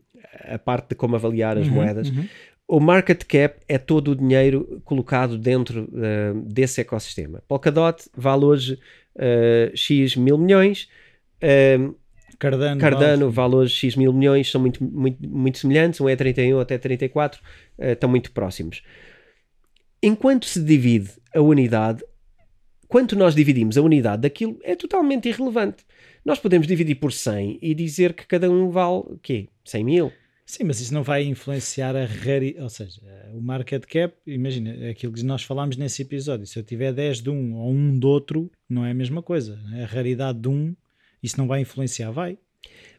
a 0.54 0.58
parte 0.58 0.89
de 0.89 0.96
como 0.96 1.16
avaliar 1.16 1.58
as 1.58 1.68
uhum, 1.68 1.74
moedas. 1.74 2.10
Uhum. 2.10 2.28
O 2.68 2.80
market 2.80 3.24
cap 3.26 3.60
é 3.68 3.78
todo 3.78 4.12
o 4.12 4.16
dinheiro 4.16 4.82
colocado 4.84 5.38
dentro 5.38 5.84
uh, 5.84 6.42
desse 6.42 6.82
ecossistema. 6.82 7.44
Polkadot 7.48 8.04
vale 8.16 8.46
hoje 8.46 8.80
uh, 9.16 9.76
X 9.76 10.16
mil 10.16 10.38
milhões. 10.38 10.89
Cardano, 12.39 12.82
Cardano 12.82 13.30
vale 13.30 13.56
hoje 13.56 13.76
X 13.76 13.96
mil 13.96 14.12
milhões, 14.12 14.50
são 14.50 14.60
muito, 14.60 14.84
muito, 14.84 15.30
muito 15.30 15.58
semelhantes. 15.58 16.02
Um 16.02 16.10
é 16.10 16.16
31 16.16 16.60
até 16.60 16.78
34, 16.78 17.39
estão 17.78 18.10
muito 18.10 18.32
próximos 18.32 18.82
enquanto 20.04 20.46
se 20.46 20.62
divide 20.62 21.12
a 21.34 21.42
unidade, 21.42 22.04
quanto 22.89 23.16
nós 23.16 23.34
dividimos 23.34 23.78
a 23.78 23.82
unidade 23.82 24.24
daquilo 24.24 24.60
é 24.62 24.76
totalmente 24.76 25.30
irrelevante. 25.30 25.86
Nós 26.26 26.39
podemos 26.39 26.68
dividir 26.68 26.96
por 26.96 27.13
100 27.13 27.60
e 27.62 27.74
dizer 27.74 28.13
que 28.13 28.28
cada 28.28 28.52
um 28.52 28.70
vale 28.70 28.98
o 28.98 29.20
quê? 29.22 29.48
100 29.63 29.84
mil? 29.84 30.12
Sim, 30.46 30.66
mas 30.66 30.82
isso 30.82 30.94
não 30.94 31.04
vai 31.04 31.24
influenciar 31.24 31.96
a 31.96 32.06
raridade, 32.06 32.62
ou 32.62 32.70
seja, 32.70 33.02
o 33.34 33.42
market 33.42 33.86
cap, 33.86 34.13
imagina, 34.28 34.89
aquilo 34.89 35.13
que 35.13 35.24
nós 35.24 35.42
falámos 35.42 35.78
nesse 35.78 36.02
episódio, 36.02 36.46
se 36.46 36.60
eu 36.60 36.63
tiver 36.63 36.92
10 36.92 37.22
de 37.22 37.30
um 37.30 37.56
ou 37.56 37.72
um 37.72 37.98
do 37.98 38.10
outro, 38.10 38.52
não 38.70 38.86
é 38.86 38.92
a 38.92 38.94
mesma 38.94 39.24
coisa. 39.24 39.58
A 39.82 39.86
raridade 39.86 40.39
de 40.39 40.50
um, 40.50 40.76
isso 41.24 41.38
não 41.38 41.48
vai 41.48 41.62
influenciar, 41.62 42.12
vai. 42.12 42.38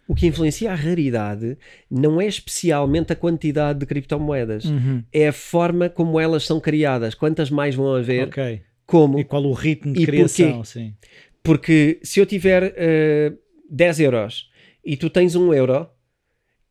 O 0.07 0.15
que 0.15 0.27
influencia 0.27 0.71
a 0.71 0.75
raridade 0.75 1.57
não 1.91 2.21
é 2.21 2.27
especialmente 2.27 3.13
a 3.13 3.17
quantidade 3.17 3.79
de 3.79 3.87
criptomoedas, 3.87 4.65
uhum. 4.65 5.03
é 5.13 5.29
a 5.29 5.33
forma 5.33 5.89
como 5.89 6.21
elas 6.21 6.45
são 6.45 6.61
criadas. 6.61 7.15
Quantas 7.15 7.51
mais 7.51 7.75
vão 7.75 7.95
haver? 7.95 8.29
Okay. 8.29 8.63
Como? 8.87 9.19
E 9.19 9.25
qual 9.25 9.43
o 9.45 9.53
ritmo 9.53 9.95
de 9.95 10.05
criação? 10.05 10.63
Sim. 10.63 10.95
Porque 11.43 12.01
se 12.03 12.21
eu 12.21 12.27
tiver 12.27 12.65
uh, 12.65 12.75
eh, 12.77 13.33
10 13.71 14.01
euros 14.01 14.51
e 14.85 14.97
tu 14.97 15.09
tens 15.09 15.35
1 15.35 15.55
euro, 15.55 15.89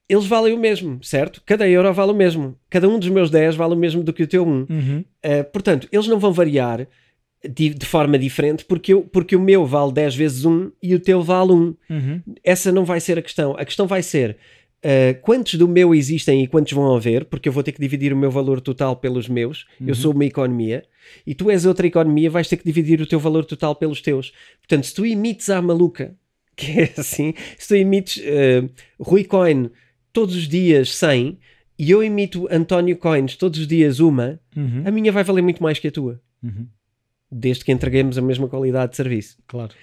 eles 0.08 0.26
valem 0.26 0.54
o 0.54 0.60
mesmo, 0.60 1.04
certo? 1.04 1.41
Cada 1.46 1.67
euro 1.67 1.91
vale 1.93 2.12
o 2.12 2.15
mesmo. 2.15 2.58
Cada 2.69 2.88
um 2.88 3.00
dos 3.00 3.10
meus 3.10 3.30
10 3.30 3.56
vale 3.56 3.74
o 3.74 3.78
mesmo 3.78 4.04
do 4.04 4.13
que 4.13 4.24
o 4.24 4.28
teu 4.28 4.46
1. 4.46 4.48
Uhum. 4.48 5.06
Uh, 5.26 5.43
portanto, 5.52 5.88
eles 5.91 6.08
não 6.08 6.19
vão 6.19 6.32
variar 6.32 6.88
de, 7.47 7.69
de, 7.69 7.86
forma 7.86 8.17
diferente 8.17 8.63
porque, 8.65 8.93
eu, 8.93 9.01
porque 9.01 9.36
o 9.36 9.39
meu 9.39 9.65
vale 9.65 9.91
10 9.91 10.15
vezes 10.15 10.45
1 10.45 10.71
e 10.82 10.95
o 10.95 10.99
teu 10.99 11.21
vale 11.21 11.51
1. 11.51 11.56
Uhum. 11.89 12.21
Essa 12.43 12.71
não 12.71 12.86
vai 12.86 12.99
ser 12.99 13.17
a 13.17 13.21
questão. 13.21 13.56
A 13.58 13.65
questão 13.65 13.86
vai 13.86 14.01
ser 14.01 14.38
uh, 14.84 15.19
quantos 15.21 15.56
do 15.56 15.67
meu 15.67 15.93
existem 15.93 16.43
e 16.43 16.47
quantos 16.47 16.73
vão 16.73 16.95
haver, 16.95 17.25
porque 17.25 17.47
eu 17.47 17.53
vou 17.53 17.63
ter 17.63 17.71
que 17.71 17.82
dividir 17.82 18.13
o 18.13 18.17
meu 18.17 18.29
valor 18.32 18.62
total 18.62 18.95
pelos 18.95 19.27
meus. 19.27 19.65
Uhum. 19.79 19.88
Eu 19.88 19.95
sou 19.95 20.13
uma 20.13 20.25
economia 20.25 20.84
e 21.25 21.34
tu 21.34 21.49
és 21.49 21.65
outra 21.65 21.88
economia, 21.88 22.29
vais 22.29 22.47
ter 22.47 22.58
que 22.58 22.65
dividir 22.65 23.01
o 23.01 23.08
teu 23.08 23.19
valor 23.19 23.45
total 23.45 23.75
pelos 23.75 24.01
teus. 24.01 24.34
Portanto, 24.60 24.86
se 24.86 24.93
tu 24.93 25.06
emites 25.06 25.49
à 25.49 25.62
maluca, 25.62 26.15
que 26.56 26.79
é 26.79 26.93
assim, 26.97 27.34
se 27.58 27.67
tu 27.67 27.75
emites 27.75 28.17
uh, 28.17 28.69
Rui 28.99 29.23
Coin 29.23 29.69
todos 30.12 30.36
os 30.36 30.47
dias 30.47 30.95
100 30.95 31.39
e 31.79 31.89
eu 31.89 32.03
emito 32.03 32.47
António 32.51 32.95
Coins 32.95 33.36
todos 33.36 33.60
os 33.60 33.67
dias 33.67 33.99
uma, 33.99 34.39
uhum. 34.56 34.84
a 34.86 34.91
minha 34.91 35.12
vai 35.12 35.23
valer 35.23 35.41
muito 35.41 35.62
mais 35.63 35.79
que 35.79 35.88
a 35.88 35.91
tua. 35.91 36.21
Desde 37.34 37.65
que 37.65 37.72
entreguemos 37.72 38.17
a 38.17 38.22
mesma 38.22 38.48
qualidade 38.48 38.91
de 38.91 38.98
serviço. 38.98 39.38
Claro. 39.48 39.74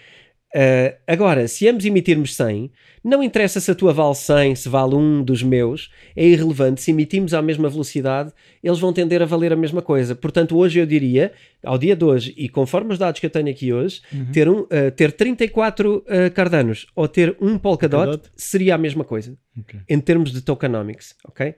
Uh, 0.54 0.98
agora, 1.06 1.46
se 1.46 1.68
ambos 1.68 1.84
emitirmos 1.84 2.34
100, 2.34 2.72
não 3.04 3.22
interessa 3.22 3.60
se 3.60 3.70
a 3.70 3.74
tua 3.74 3.92
vale 3.92 4.16
100, 4.16 4.56
se 4.56 4.68
vale 4.68 4.96
um 4.96 5.22
dos 5.22 5.44
meus, 5.44 5.90
é 6.16 6.26
irrelevante. 6.26 6.82
Se 6.82 6.90
emitimos 6.90 7.32
à 7.32 7.40
mesma 7.40 7.68
velocidade, 7.68 8.32
eles 8.62 8.78
vão 8.80 8.92
tender 8.92 9.22
a 9.22 9.24
valer 9.24 9.52
a 9.52 9.56
mesma 9.56 9.80
coisa. 9.80 10.14
Portanto, 10.14 10.56
hoje 10.58 10.80
eu 10.80 10.86
diria, 10.86 11.32
ao 11.64 11.78
dia 11.78 11.94
de 11.94 12.04
hoje, 12.04 12.34
e 12.36 12.48
conforme 12.48 12.92
os 12.92 12.98
dados 12.98 13.20
que 13.20 13.26
eu 13.26 13.30
tenho 13.30 13.48
aqui 13.48 13.72
hoje, 13.72 14.02
uhum. 14.12 14.32
ter, 14.32 14.48
um, 14.48 14.60
uh, 14.62 14.90
ter 14.94 15.12
34 15.12 15.98
uh, 15.98 16.04
Cardanos 16.34 16.86
ou 16.96 17.06
ter 17.06 17.36
um 17.40 17.56
Polkadot, 17.56 18.06
Polkadot, 18.06 18.30
seria 18.36 18.74
a 18.74 18.78
mesma 18.78 19.04
coisa, 19.04 19.36
okay. 19.56 19.80
em 19.88 20.00
termos 20.00 20.32
de 20.32 20.42
tokenomics, 20.42 21.14
ok? 21.24 21.54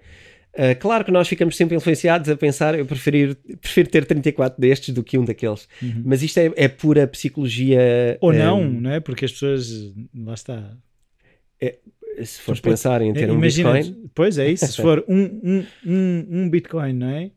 Uh, 0.55 0.79
claro 0.79 1.03
que 1.03 1.11
nós 1.11 1.27
ficamos 1.27 1.57
sempre 1.57 1.77
influenciados 1.77 2.29
a 2.29 2.37
pensar, 2.37 2.79
eu 2.79 2.85
preferir, 2.85 3.37
prefiro 3.61 3.88
ter 3.88 4.05
34 4.05 4.61
destes 4.61 4.95
do 4.95 5.03
que 5.03 5.17
um 5.17 5.25
daqueles. 5.25 5.67
Uhum. 5.83 6.03
Mas 6.05 6.23
isto 6.23 6.38
é, 6.38 6.53
é, 6.57 6.69
pura 6.69 7.07
psicologia. 7.07 8.19
Ou 8.21 8.33
um, 8.33 8.37
não, 8.37 8.61
eh, 8.61 8.69
não 8.69 8.91
é? 8.91 9.01
Porque 9.01 9.25
as 9.25 9.33
pessoas. 9.33 9.95
Lá 10.15 10.35
está. 10.35 10.77
É, 11.59 11.79
se 12.23 12.41
fores 12.41 12.61
tu 12.61 12.65
pensar 12.65 13.01
em 13.01 13.15
ter 13.15 13.31
um 13.31 13.41
Bitcoin. 13.41 14.11
Pois 14.15 14.37
é 14.37 14.51
isso. 14.51 14.67
Se 14.67 14.83
for 14.83 15.03
um, 15.09 15.23
um, 15.23 15.67
um, 15.87 16.27
um 16.31 16.51
Bitcoin, 16.51 16.93
não 16.93 17.09
é? 17.09 17.31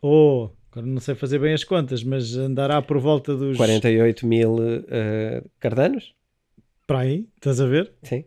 Ou. 0.00 0.56
Agora 0.70 0.86
não 0.86 1.00
sei 1.00 1.14
fazer 1.14 1.38
bem 1.38 1.52
as 1.52 1.64
contas, 1.64 2.02
mas 2.02 2.34
andará 2.34 2.80
por 2.80 2.98
volta 2.98 3.36
dos 3.36 3.58
48 3.58 4.26
mil 4.26 4.54
uh, 4.54 5.50
cardanos? 5.60 6.14
Para 6.86 7.00
aí, 7.00 7.26
estás 7.36 7.60
a 7.60 7.66
ver? 7.66 7.92
Sim. 8.02 8.24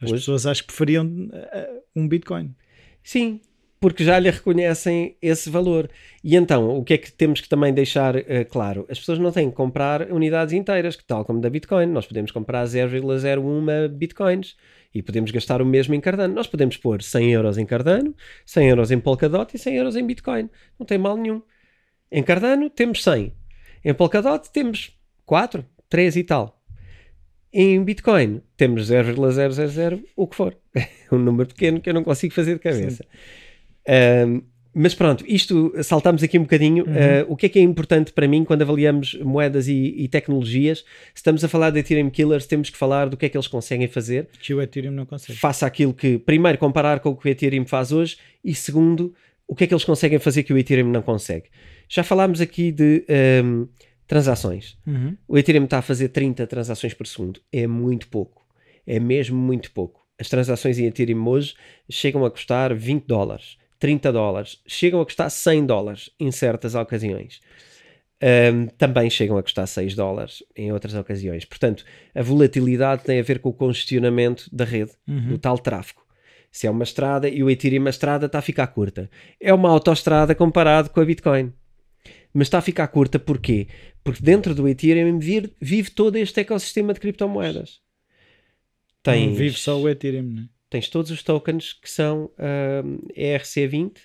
As 0.00 0.10
Hoje. 0.10 0.20
pessoas 0.20 0.46
acho 0.46 0.62
que 0.62 0.68
preferiam 0.68 1.04
uh, 1.04 1.82
um 1.94 2.08
Bitcoin. 2.08 2.54
Sim, 3.02 3.40
porque 3.80 4.04
já 4.04 4.18
lhe 4.18 4.30
reconhecem 4.30 5.16
esse 5.22 5.48
valor. 5.48 5.90
E 6.22 6.36
então, 6.36 6.76
o 6.76 6.84
que 6.84 6.94
é 6.94 6.98
que 6.98 7.10
temos 7.10 7.40
que 7.40 7.48
também 7.48 7.72
deixar 7.72 8.14
uh, 8.14 8.22
claro? 8.48 8.86
As 8.90 8.98
pessoas 8.98 9.18
não 9.18 9.32
têm 9.32 9.48
que 9.48 9.56
comprar 9.56 10.12
unidades 10.12 10.52
inteiras, 10.52 10.96
que 10.96 11.04
tal 11.04 11.24
como 11.24 11.40
da 11.40 11.48
Bitcoin. 11.48 11.86
Nós 11.86 12.06
podemos 12.06 12.30
comprar 12.30 12.64
0,01 12.66 13.88
Bitcoins 13.88 14.54
e 14.94 15.02
podemos 15.02 15.30
gastar 15.30 15.62
o 15.62 15.66
mesmo 15.66 15.94
em 15.94 16.00
Cardano. 16.00 16.34
Nós 16.34 16.46
podemos 16.46 16.76
pôr 16.76 17.02
100 17.02 17.32
euros 17.32 17.56
em 17.56 17.64
Cardano, 17.64 18.14
100 18.44 18.68
euros 18.68 18.90
em 18.90 19.00
Polkadot 19.00 19.56
e 19.56 19.58
100 19.58 19.76
euros 19.76 19.96
em 19.96 20.06
Bitcoin. 20.06 20.50
Não 20.78 20.86
tem 20.86 20.98
mal 20.98 21.16
nenhum. 21.16 21.42
Em 22.12 22.22
Cardano 22.22 22.68
temos 22.68 23.02
100. 23.02 23.32
Em 23.82 23.94
Polkadot 23.94 24.50
temos 24.52 24.98
4, 25.24 25.64
3 25.88 26.16
e 26.16 26.24
tal. 26.24 26.60
Em 27.50 27.82
Bitcoin 27.82 28.42
temos 28.58 28.88
0,000 28.88 30.04
o 30.14 30.26
que 30.26 30.36
for. 30.36 30.59
um 31.12 31.18
número 31.18 31.48
pequeno 31.48 31.80
que 31.80 31.88
eu 31.88 31.94
não 31.94 32.04
consigo 32.04 32.34
fazer 32.34 32.54
de 32.54 32.60
cabeça. 32.60 33.04
Um, 34.26 34.42
mas 34.72 34.94
pronto, 34.94 35.24
isto 35.26 35.72
saltamos 35.82 36.22
aqui 36.22 36.38
um 36.38 36.42
bocadinho. 36.42 36.84
Uhum. 36.84 36.92
Uh, 36.92 37.32
o 37.32 37.36
que 37.36 37.46
é 37.46 37.48
que 37.48 37.58
é 37.58 37.62
importante 37.62 38.12
para 38.12 38.28
mim 38.28 38.44
quando 38.44 38.62
avaliamos 38.62 39.14
moedas 39.20 39.66
e, 39.66 39.94
e, 39.96 40.06
tecnologias? 40.06 40.78
Se 40.78 41.16
estamos 41.16 41.42
a 41.42 41.48
falar 41.48 41.70
de 41.70 41.80
Ethereum 41.80 42.08
Killers, 42.08 42.46
temos 42.46 42.70
que 42.70 42.76
falar 42.76 43.08
do 43.08 43.16
que 43.16 43.26
é 43.26 43.28
que 43.28 43.36
eles 43.36 43.48
conseguem 43.48 43.88
fazer. 43.88 44.28
Que 44.40 44.54
o 44.54 44.62
Ethereum 44.62 44.92
não 44.92 45.04
consegue. 45.04 45.38
Faça 45.38 45.66
aquilo 45.66 45.92
que, 45.92 46.18
primeiro, 46.18 46.56
comparar 46.56 47.00
com 47.00 47.10
o 47.10 47.16
que 47.16 47.28
o 47.28 47.30
Ethereum 47.30 47.66
faz 47.66 47.90
hoje 47.90 48.16
e, 48.44 48.54
segundo, 48.54 49.12
o 49.48 49.56
que 49.56 49.64
é 49.64 49.66
que 49.66 49.74
eles 49.74 49.84
conseguem 49.84 50.20
fazer 50.20 50.44
que 50.44 50.52
o 50.52 50.58
Ethereum 50.58 50.88
não 50.88 51.02
consegue. 51.02 51.46
Já 51.88 52.04
falámos 52.04 52.40
aqui 52.40 52.70
de. 52.70 53.04
Um, 53.44 53.66
transações. 54.06 54.76
Uhum. 54.84 55.16
O 55.28 55.38
Ethereum 55.38 55.64
está 55.64 55.78
a 55.78 55.82
fazer 55.82 56.08
30 56.08 56.44
transações 56.48 56.92
por 56.92 57.06
segundo. 57.06 57.40
É 57.52 57.68
muito 57.68 58.08
pouco. 58.08 58.44
É 58.84 58.98
mesmo 58.98 59.38
muito 59.38 59.70
pouco. 59.70 59.99
As 60.20 60.28
transações 60.28 60.78
em 60.78 60.84
Ethereum 60.84 61.26
hoje 61.26 61.54
chegam 61.88 62.24
a 62.26 62.30
custar 62.30 62.74
20 62.74 63.06
dólares, 63.06 63.56
30 63.78 64.12
dólares, 64.12 64.60
chegam 64.66 65.00
a 65.00 65.04
custar 65.04 65.30
100 65.30 65.64
dólares 65.64 66.10
em 66.20 66.30
certas 66.30 66.74
ocasiões. 66.74 67.40
Um, 68.22 68.66
também 68.66 69.08
chegam 69.08 69.38
a 69.38 69.42
custar 69.42 69.66
6 69.66 69.94
dólares 69.94 70.44
em 70.54 70.70
outras 70.72 70.94
ocasiões. 70.94 71.46
Portanto, 71.46 71.86
a 72.14 72.22
volatilidade 72.22 73.02
tem 73.02 73.18
a 73.18 73.22
ver 73.22 73.38
com 73.38 73.48
o 73.48 73.54
congestionamento 73.54 74.44
da 74.54 74.66
rede, 74.66 74.92
uhum. 75.08 75.28
do 75.28 75.38
tal 75.38 75.58
tráfego. 75.58 76.02
Se 76.52 76.66
é 76.66 76.70
uma 76.70 76.84
estrada 76.84 77.26
e 77.26 77.42
o 77.42 77.48
Ethereum, 77.48 77.86
a 77.86 77.90
estrada 77.90 78.26
está 78.26 78.40
a 78.40 78.42
ficar 78.42 78.66
curta. 78.66 79.08
É 79.40 79.54
uma 79.54 79.70
autoestrada 79.70 80.34
comparado 80.34 80.90
com 80.90 81.00
a 81.00 81.04
Bitcoin 81.04 81.52
mas 82.32 82.46
está 82.46 82.58
a 82.58 82.62
ficar 82.62 82.86
curta 82.88 83.18
porquê? 83.18 83.66
Porque 84.04 84.22
dentro 84.22 84.54
do 84.54 84.68
Ethereum 84.68 85.18
vive, 85.18 85.52
vive 85.60 85.90
todo 85.90 86.16
este 86.16 86.40
ecossistema 86.40 86.94
de 86.94 87.00
criptomoedas. 87.00 87.80
Tens, 89.02 89.28
não 89.28 89.34
vive 89.34 89.56
só 89.56 89.80
o 89.80 89.88
Ethereum, 89.88 90.30
né? 90.30 90.48
Tens 90.68 90.88
todos 90.88 91.10
os 91.10 91.22
tokens 91.22 91.72
que 91.72 91.90
são 91.90 92.26
uh, 92.26 93.12
ERC20 93.16 93.96
uh, 93.96 94.00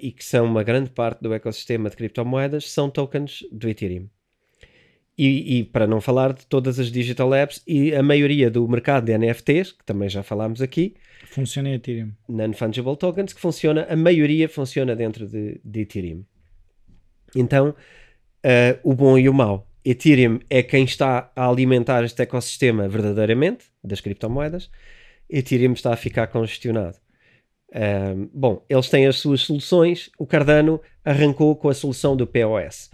e 0.00 0.12
que 0.12 0.24
são 0.24 0.46
uma 0.46 0.62
grande 0.62 0.90
parte 0.90 1.20
do 1.20 1.32
ecossistema 1.32 1.90
de 1.90 1.96
criptomoedas, 1.96 2.70
são 2.70 2.88
tokens 2.88 3.44
do 3.50 3.68
Ethereum. 3.68 4.08
E, 5.16 5.58
e, 5.58 5.64
para 5.64 5.84
não 5.84 6.00
falar 6.00 6.32
de 6.32 6.46
todas 6.46 6.78
as 6.78 6.92
digital 6.92 7.34
apps 7.34 7.60
e 7.66 7.92
a 7.92 8.04
maioria 8.04 8.48
do 8.48 8.68
mercado 8.68 9.06
de 9.06 9.18
NFTs, 9.18 9.72
que 9.72 9.84
também 9.84 10.08
já 10.08 10.22
falámos 10.22 10.62
aqui, 10.62 10.94
funciona 11.26 11.70
em 11.70 11.74
Ethereum. 11.74 12.12
Non-fungible 12.28 12.96
tokens, 12.96 13.32
que 13.32 13.40
funciona, 13.40 13.84
a 13.90 13.96
maioria 13.96 14.48
funciona 14.48 14.94
dentro 14.94 15.26
de, 15.26 15.60
de 15.64 15.80
Ethereum. 15.80 16.24
Então, 17.34 17.70
uh, 17.70 18.78
o 18.84 18.94
bom 18.94 19.18
e 19.18 19.28
o 19.28 19.34
mau. 19.34 19.67
Ethereum 19.84 20.40
é 20.50 20.62
quem 20.62 20.84
está 20.84 21.30
a 21.34 21.48
alimentar 21.48 22.04
este 22.04 22.22
ecossistema 22.22 22.88
verdadeiramente 22.88 23.66
das 23.82 24.00
criptomoedas. 24.00 24.70
Ethereum 25.28 25.72
está 25.72 25.92
a 25.92 25.96
ficar 25.96 26.26
congestionado. 26.28 26.96
Um, 27.74 28.30
bom, 28.32 28.64
eles 28.68 28.88
têm 28.88 29.06
as 29.06 29.16
suas 29.16 29.42
soluções. 29.42 30.10
O 30.18 30.26
Cardano 30.26 30.80
arrancou 31.04 31.54
com 31.56 31.68
a 31.68 31.74
solução 31.74 32.16
do 32.16 32.26
POS. 32.26 32.90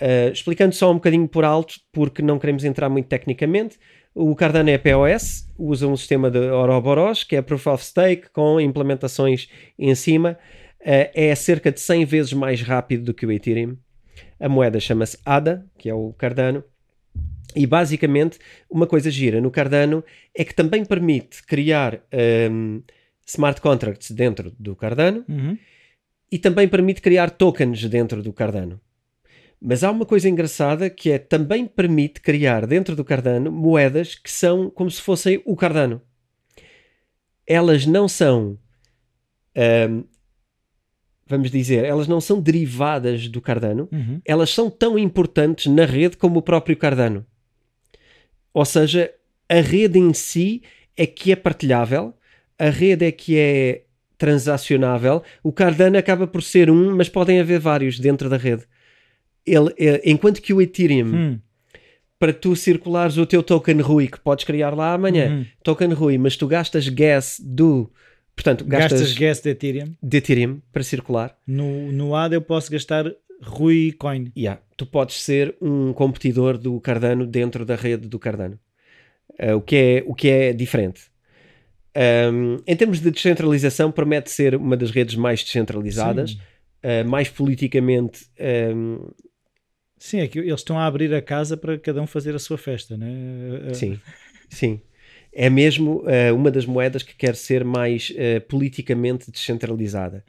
Uh, 0.00 0.32
explicando 0.32 0.74
só 0.74 0.90
um 0.90 0.94
bocadinho 0.94 1.28
por 1.28 1.44
alto, 1.44 1.74
porque 1.92 2.22
não 2.22 2.38
queremos 2.38 2.64
entrar 2.64 2.88
muito 2.88 3.06
tecnicamente, 3.06 3.78
o 4.14 4.34
Cardano 4.34 4.70
é 4.70 4.78
POS, 4.78 5.46
usa 5.56 5.86
um 5.86 5.96
sistema 5.96 6.30
de 6.30 6.38
Ouroboros, 6.38 7.22
que 7.22 7.36
é 7.36 7.42
Proof 7.42 7.66
of 7.68 7.84
Stake, 7.84 8.30
com 8.30 8.60
implementações 8.60 9.48
em 9.78 9.94
cima. 9.94 10.36
Uh, 10.80 11.08
é 11.14 11.34
cerca 11.34 11.70
de 11.70 11.80
100 11.80 12.04
vezes 12.06 12.32
mais 12.32 12.60
rápido 12.62 13.04
do 13.04 13.14
que 13.14 13.24
o 13.24 13.30
Ethereum. 13.30 13.76
A 14.40 14.48
moeda 14.48 14.80
chama-se 14.80 15.18
ADA, 15.24 15.66
que 15.78 15.88
é 15.88 15.94
o 15.94 16.12
Cardano. 16.14 16.64
E 17.54 17.66
basicamente, 17.66 18.38
uma 18.70 18.86
coisa 18.86 19.10
gira 19.10 19.40
no 19.40 19.50
Cardano 19.50 20.02
é 20.34 20.44
que 20.44 20.54
também 20.54 20.84
permite 20.84 21.44
criar 21.44 22.00
um, 22.50 22.82
smart 23.26 23.60
contracts 23.60 24.10
dentro 24.12 24.52
do 24.58 24.74
Cardano 24.74 25.24
Uhum. 25.28 25.58
e 26.32 26.38
também 26.38 26.66
permite 26.68 27.00
criar 27.02 27.28
tokens 27.30 27.84
dentro 27.88 28.22
do 28.22 28.32
Cardano. 28.32 28.80
Mas 29.60 29.84
há 29.84 29.90
uma 29.90 30.06
coisa 30.06 30.28
engraçada 30.28 30.88
que 30.88 31.10
é 31.10 31.18
também 31.18 31.66
permite 31.66 32.20
criar 32.20 32.66
dentro 32.66 32.96
do 32.96 33.04
Cardano 33.04 33.52
moedas 33.52 34.14
que 34.14 34.30
são 34.30 34.70
como 34.70 34.90
se 34.90 35.02
fossem 35.02 35.42
o 35.44 35.54
Cardano. 35.54 36.00
Elas 37.46 37.84
não 37.84 38.08
são, 38.08 38.56
ahm, 39.56 40.04
vamos 41.30 41.50
dizer, 41.50 41.84
elas 41.84 42.08
não 42.08 42.20
são 42.20 42.40
derivadas 42.40 43.28
do 43.28 43.40
Cardano, 43.40 43.88
Uhum. 43.92 44.20
elas 44.26 44.50
são 44.50 44.68
tão 44.68 44.98
importantes 44.98 45.66
na 45.72 45.84
rede 45.84 46.16
como 46.16 46.40
o 46.40 46.42
próprio 46.42 46.76
Cardano. 46.76 47.24
Ou 48.52 48.64
seja, 48.64 49.10
a 49.48 49.60
rede 49.60 49.98
em 49.98 50.12
si 50.12 50.62
é 50.96 51.06
que 51.06 51.30
é 51.32 51.36
partilhável, 51.36 52.12
a 52.58 52.68
rede 52.68 53.04
é 53.06 53.12
que 53.12 53.38
é 53.38 53.82
transacionável. 54.18 55.22
O 55.42 55.52
Cardano 55.52 55.96
acaba 55.96 56.26
por 56.26 56.42
ser 56.42 56.68
um, 56.70 56.94
mas 56.96 57.08
podem 57.08 57.40
haver 57.40 57.58
vários 57.60 57.98
dentro 57.98 58.28
da 58.28 58.36
rede. 58.36 58.64
Ele, 59.46 59.72
é- 59.78 60.02
enquanto 60.04 60.42
que 60.42 60.52
o 60.52 60.60
Ethereum, 60.60 61.06
Hum. 61.14 61.38
para 62.18 62.32
tu 62.32 62.54
circulares 62.54 63.16
o 63.16 63.24
teu 63.24 63.42
token 63.42 63.80
Rui, 63.80 64.08
que 64.08 64.20
podes 64.20 64.44
criar 64.44 64.74
lá 64.76 64.92
amanhã, 64.92 65.30
Uhum. 65.30 65.46
token 65.62 65.92
Rui, 65.94 66.18
mas 66.18 66.36
tu 66.36 66.46
gastas 66.46 66.88
gas 66.88 67.40
do. 67.42 67.90
Portanto, 68.40 68.64
gastas, 68.64 69.00
Gastas 69.00 69.18
gas 69.18 69.40
de 69.40 69.50
Ethereum. 69.50 69.94
de 70.02 70.16
Ethereum 70.16 70.62
para 70.72 70.82
circular. 70.82 71.36
No, 71.46 71.92
no 71.92 72.14
ADA 72.14 72.36
eu 72.36 72.40
posso 72.40 72.72
gastar 72.72 73.04
Rui 73.42 73.92
Coin. 73.92 74.32
Yeah, 74.34 74.62
tu 74.78 74.86
podes 74.86 75.22
ser 75.22 75.54
um 75.60 75.92
competidor 75.92 76.56
do 76.56 76.80
Cardano 76.80 77.26
dentro 77.26 77.66
da 77.66 77.76
rede 77.76 78.08
do 78.08 78.18
Cardano. 78.18 78.58
Uh, 79.38 79.56
o, 79.56 79.60
que 79.60 79.76
é, 79.76 80.04
o 80.06 80.14
que 80.14 80.28
é 80.30 80.52
diferente. 80.54 81.02
Um, 82.32 82.62
em 82.66 82.76
termos 82.76 83.00
de 83.00 83.10
descentralização, 83.10 83.92
promete 83.92 84.30
ser 84.30 84.54
uma 84.54 84.76
das 84.76 84.90
redes 84.90 85.16
mais 85.16 85.44
descentralizadas, 85.44 86.32
uh, 86.32 87.06
mais 87.06 87.28
politicamente. 87.28 88.26
um, 88.74 89.10
Sim, 89.98 90.20
é 90.20 90.28
que 90.28 90.38
eles 90.38 90.60
estão 90.60 90.78
a 90.78 90.86
abrir 90.86 91.12
a 91.14 91.20
casa 91.20 91.58
para 91.58 91.78
cada 91.78 92.00
um 92.00 92.06
fazer 92.06 92.34
a 92.34 92.38
sua 92.38 92.56
festa, 92.56 92.96
né? 92.96 93.06
Sim, 93.74 94.00
sim. 94.48 94.80
É 95.32 95.48
mesmo 95.48 96.02
uh, 96.02 96.34
uma 96.34 96.50
das 96.50 96.66
moedas 96.66 97.02
que 97.02 97.14
quer 97.14 97.36
ser 97.36 97.64
mais 97.64 98.10
uh, 98.10 98.40
politicamente 98.48 99.30
descentralizada. 99.30 100.24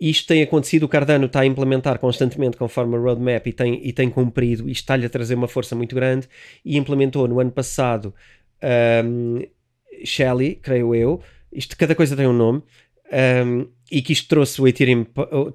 Isto 0.00 0.28
tem 0.28 0.42
acontecido, 0.42 0.84
o 0.84 0.88
Cardano 0.88 1.26
está 1.26 1.40
a 1.40 1.46
implementar 1.46 1.98
constantemente 1.98 2.56
conforme 2.56 2.94
a 2.94 2.98
roadmap 3.00 3.44
e 3.46 3.52
tem, 3.52 3.80
e 3.84 3.92
tem 3.92 4.08
cumprido, 4.08 4.68
isto 4.68 4.82
está-lhe 4.82 5.04
a 5.04 5.10
trazer 5.10 5.34
uma 5.34 5.48
força 5.48 5.74
muito 5.74 5.92
grande 5.92 6.28
e 6.64 6.76
implementou 6.76 7.26
no 7.26 7.40
ano 7.40 7.50
passado 7.50 8.14
um, 9.04 9.42
Shelly, 10.04 10.54
creio 10.54 10.94
eu, 10.94 11.20
isto 11.52 11.76
cada 11.76 11.96
coisa 11.96 12.16
tem 12.16 12.28
um 12.28 12.32
nome, 12.32 12.62
um, 13.44 13.66
e 13.90 14.00
que 14.00 14.12
isto 14.12 14.28
trouxe 14.28 14.60
o 14.60 14.68
Ethereum, 14.68 15.04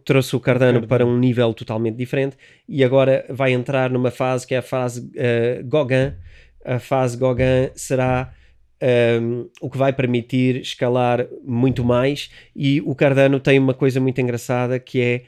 trouxe 0.03 0.35
o 0.35 0.39
Cardano, 0.41 0.81
Cardano. 0.81 0.87
para 0.87 1.05
um 1.05 1.17
nível 1.17 1.53
totalmente 1.53 1.95
diferente 1.95 2.35
e 2.67 2.83
agora 2.83 3.25
vai 3.29 3.53
entrar 3.53 3.89
numa 3.89 4.11
fase 4.11 4.45
que 4.45 4.55
é 4.55 4.57
a 4.57 4.61
fase 4.61 5.01
uh, 5.01 5.63
Gauguin. 5.65 6.13
A 6.65 6.79
fase 6.79 7.15
Gauguin 7.15 7.69
será 7.75 8.33
um, 9.21 9.49
o 9.61 9.69
que 9.69 9.77
vai 9.77 9.93
permitir 9.93 10.57
escalar 10.57 11.25
muito 11.43 11.83
mais 11.83 12.29
e 12.55 12.81
o 12.81 12.93
Cardano 12.93 13.39
tem 13.39 13.57
uma 13.57 13.73
coisa 13.73 13.99
muito 13.99 14.19
engraçada 14.19 14.77
que 14.79 14.99
é 15.01 15.23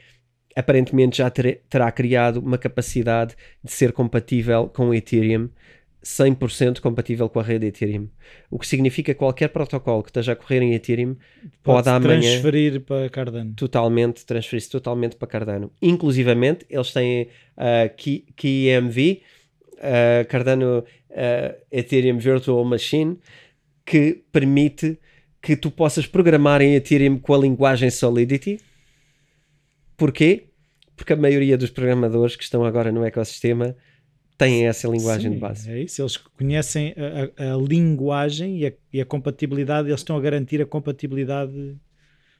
aparentemente 0.54 1.18
já 1.18 1.30
ter- 1.30 1.62
terá 1.68 1.90
criado 1.90 2.38
uma 2.40 2.58
capacidade 2.58 3.34
de 3.62 3.70
ser 3.72 3.92
compatível 3.92 4.68
com 4.68 4.88
o 4.88 4.94
Ethereum 4.94 5.48
100% 6.02 6.80
compatível 6.80 7.28
com 7.28 7.40
a 7.40 7.42
rede 7.42 7.66
Ethereum. 7.66 8.08
O 8.48 8.60
que 8.60 8.66
significa 8.66 9.12
que 9.12 9.18
qualquer 9.18 9.48
protocolo 9.48 10.04
que 10.04 10.10
esteja 10.10 10.32
a 10.32 10.36
correr 10.36 10.62
em 10.62 10.72
Ethereum 10.72 11.16
pode, 11.64 11.84
pode 11.84 11.88
amanhã 11.88 12.20
transferir 12.20 12.80
para 12.82 13.08
Cardano. 13.08 13.52
totalmente, 13.56 14.24
transferir-se 14.24 14.70
totalmente 14.70 15.16
para 15.16 15.26
Cardano. 15.26 15.72
Inclusivamente, 15.82 16.64
eles 16.70 16.92
têm 16.92 17.28
a 17.56 17.88
Key, 17.88 18.24
KeyMV, 18.36 19.20
a 20.20 20.24
Cardano 20.26 20.78
uh, 21.10 21.56
Ethereum 21.72 22.18
Virtual 22.18 22.64
Machine, 22.64 23.18
que 23.86 24.24
permite 24.32 24.98
que 25.40 25.56
tu 25.56 25.70
possas 25.70 26.06
programar 26.06 26.60
em 26.60 26.74
Ethereum 26.74 27.18
com 27.18 27.32
a 27.32 27.38
linguagem 27.38 27.88
Solidity. 27.88 28.58
Porquê? 29.96 30.48
Porque 30.96 31.12
a 31.12 31.16
maioria 31.16 31.56
dos 31.56 31.70
programadores 31.70 32.36
que 32.36 32.42
estão 32.42 32.64
agora 32.64 32.90
no 32.90 33.04
ecossistema 33.04 33.76
têm 34.36 34.66
essa 34.66 34.88
linguagem 34.88 35.30
Sim, 35.30 35.34
de 35.36 35.40
base. 35.40 35.70
É 35.70 35.80
isso, 35.80 36.02
eles 36.02 36.16
conhecem 36.16 36.94
a, 37.38 37.54
a- 37.54 37.56
linguagem 37.56 38.58
e 38.58 38.66
a, 38.66 38.72
e 38.92 39.00
a 39.00 39.04
compatibilidade, 39.04 39.88
eles 39.88 40.00
estão 40.00 40.16
a 40.16 40.20
garantir 40.20 40.60
a 40.60 40.66
compatibilidade. 40.66 41.76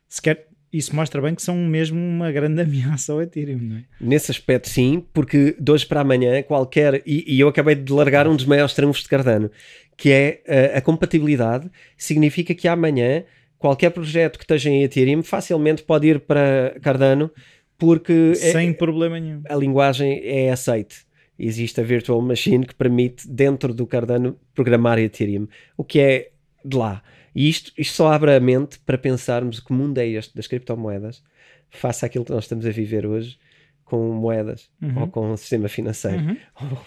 Sequer, 0.08 0.48
isso 0.72 0.94
mostra 0.94 1.22
bem 1.22 1.34
que 1.34 1.42
são 1.42 1.56
mesmo 1.56 1.98
uma 1.98 2.30
grande 2.32 2.60
ameaça 2.62 3.12
ao 3.12 3.22
Ethereum, 3.22 3.58
não 3.60 3.76
é? 3.76 3.84
Nesse 4.00 4.30
aspecto, 4.30 4.68
sim, 4.68 5.04
porque 5.12 5.56
de 5.58 5.72
hoje 5.72 5.86
para 5.86 6.00
amanhã, 6.00 6.42
qualquer. 6.42 7.02
E, 7.06 7.24
e 7.34 7.40
eu 7.40 7.48
acabei 7.48 7.74
de 7.74 7.92
largar 7.92 8.26
um 8.28 8.36
dos 8.36 8.44
maiores 8.44 8.74
triunfos 8.74 9.02
de 9.02 9.08
Cardano, 9.08 9.50
que 9.96 10.10
é 10.10 10.42
uh, 10.46 10.78
a 10.78 10.80
compatibilidade. 10.80 11.70
Significa 11.96 12.54
que 12.54 12.68
amanhã, 12.68 13.24
qualquer 13.58 13.90
projeto 13.90 14.38
que 14.38 14.44
esteja 14.44 14.68
em 14.70 14.82
Ethereum 14.82 15.22
facilmente 15.22 15.82
pode 15.82 16.06
ir 16.08 16.20
para 16.20 16.76
Cardano, 16.82 17.30
porque 17.78 18.32
é- 18.32 18.52
Sem 18.52 18.72
problema 18.72 19.18
nenhum. 19.18 19.42
a 19.48 19.54
linguagem 19.54 20.20
é 20.24 20.50
aceite. 20.50 21.06
Existe 21.38 21.80
a 21.80 21.84
Virtual 21.84 22.20
Machine 22.22 22.64
que 22.66 22.74
permite, 22.74 23.28
dentro 23.28 23.74
do 23.74 23.86
Cardano, 23.86 24.38
programar 24.54 24.98
Ethereum, 24.98 25.46
o 25.76 25.84
que 25.84 26.00
é 26.00 26.30
de 26.64 26.76
lá. 26.76 27.02
E 27.34 27.48
isto, 27.48 27.70
isto 27.76 27.94
só 27.94 28.10
abre 28.10 28.34
a 28.34 28.40
mente 28.40 28.78
para 28.78 28.96
pensarmos 28.96 29.60
que 29.60 29.70
mundo 29.72 29.98
é 29.98 30.06
este 30.06 30.34
das 30.34 30.46
criptomoedas, 30.46 31.22
face 31.68 32.06
àquilo 32.06 32.24
que 32.24 32.32
nós 32.32 32.44
estamos 32.44 32.64
a 32.64 32.70
viver 32.70 33.04
hoje, 33.04 33.38
com 33.86 34.12
moedas 34.12 34.68
Uhum. 34.82 35.00
ou 35.02 35.06
com 35.08 35.30
o 35.32 35.36
sistema 35.38 35.68
financeiro. 35.68 36.18
Uhum. 36.22 36.36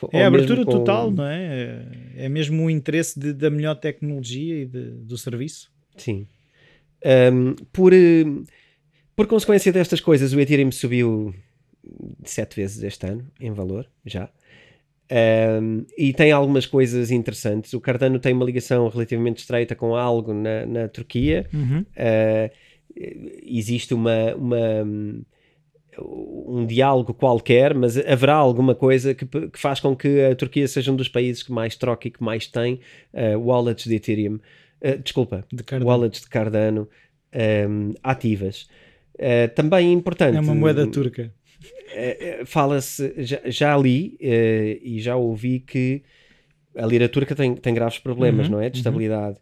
Ou- 0.04 0.10
É 0.14 0.24
a 0.24 0.28
abertura 0.28 0.64
com- 0.64 0.72
total, 0.72 1.10
não 1.10 1.26
é? 1.26 1.88
É 2.16 2.30
mesmo 2.30 2.64
o 2.66 2.70
interesse 2.70 3.20
de- 3.20 3.34
da 3.34 3.50
melhor 3.50 3.74
tecnologia 3.76 4.62
e 4.62 4.66
de- 4.66 4.92
do 4.92 5.18
serviço. 5.18 5.72
Sim. 5.98 6.28
Um, 7.34 7.56
por, 7.74 7.94
um, 7.94 8.44
por 9.16 9.26
consequência 9.28 9.72
destas 9.72 10.00
coisas, 10.02 10.34
o 10.34 10.40
Ethereum 10.40 10.72
subiu 10.72 11.34
sete 12.24 12.58
vezes 12.58 12.84
este 12.84 13.08
ano 13.08 13.26
em 13.40 13.52
valor, 13.52 13.88
já. 14.06 14.30
Um, 15.12 15.86
e 15.98 16.14
tem 16.14 16.32
algumas 16.32 16.66
coisas 16.68 17.10
interessantes. 17.10 17.74
O 17.74 17.82
Cardano 17.82 18.20
tem 18.20 18.32
uma 18.34 18.46
ligação 18.46 18.88
relativamente 18.90 19.38
estreita 19.40 19.74
com 19.76 19.96
algo 19.96 20.34
na, 20.34 20.66
na 20.68 20.88
Turquia. 20.88 21.48
Uhum. 21.54 21.80
Uh, 21.82 22.52
existe 23.44 23.94
uma, 23.94 24.36
uma, 24.36 24.86
um 26.06 26.66
diálogo 26.66 27.14
qualquer, 27.14 27.74
mas 27.74 27.98
haverá 27.98 28.36
alguma 28.36 28.76
coisa 28.76 29.14
que, 29.14 29.26
que 29.26 29.60
faz 29.60 29.80
com 29.80 29.96
que 29.96 30.22
a 30.22 30.36
Turquia 30.36 30.68
seja 30.68 30.92
um 30.92 30.96
dos 30.96 31.08
países 31.08 31.44
que 31.44 31.52
mais 31.52 31.76
troca 31.76 32.08
e 32.08 32.12
que 32.12 32.24
mais 32.24 32.48
tem 32.48 32.80
uh, 33.14 33.38
wallets 33.40 33.86
de 33.86 33.96
Ethereum. 33.96 34.40
Uh, 34.82 34.98
desculpa, 35.04 35.46
De 35.52 35.64
wallets 35.84 36.22
de 36.22 36.30
Cardano 36.30 36.88
um, 37.70 37.94
ativas. 38.04 38.68
Uh, 39.16 39.54
também 39.54 39.92
importante. 39.92 40.38
É 40.38 40.40
uma 40.40 40.56
moeda 40.56 40.88
turca. 40.88 41.34
Fala-se, 42.46 43.14
já, 43.18 43.40
já 43.46 43.78
li 43.78 44.18
e 44.22 45.00
já 45.02 45.16
ouvi 45.16 45.60
que 45.60 46.04
a 46.76 46.86
lira 46.86 47.10
turca 47.10 47.36
tem, 47.36 47.56
tem 47.56 47.74
graves 47.74 48.00
problemas, 48.00 48.48
Uhum, 48.48 48.54
não 48.54 48.62
é? 48.62 48.70
De 48.70 48.80
uhum. 48.88 49.40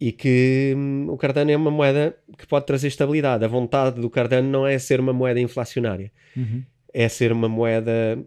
E 0.00 0.10
que 0.12 0.74
hum, 0.76 1.06
o 1.08 1.16
Cardano 1.16 1.50
é 1.50 1.56
uma 1.56 1.70
moeda 1.70 2.16
que 2.36 2.46
pode 2.46 2.66
trazer 2.66 2.88
estabilidade. 2.88 3.44
A 3.44 3.48
vontade 3.48 4.00
do 4.00 4.10
Cardano 4.10 4.48
não 4.50 4.66
é 4.66 4.78
ser 4.78 5.00
uma 5.00 5.12
moeda 5.12 5.40
inflacionária, 5.40 6.10
Uhum. 6.36 6.62
é 6.92 7.08
ser 7.08 7.32
uma 7.32 7.48
moeda. 7.48 8.18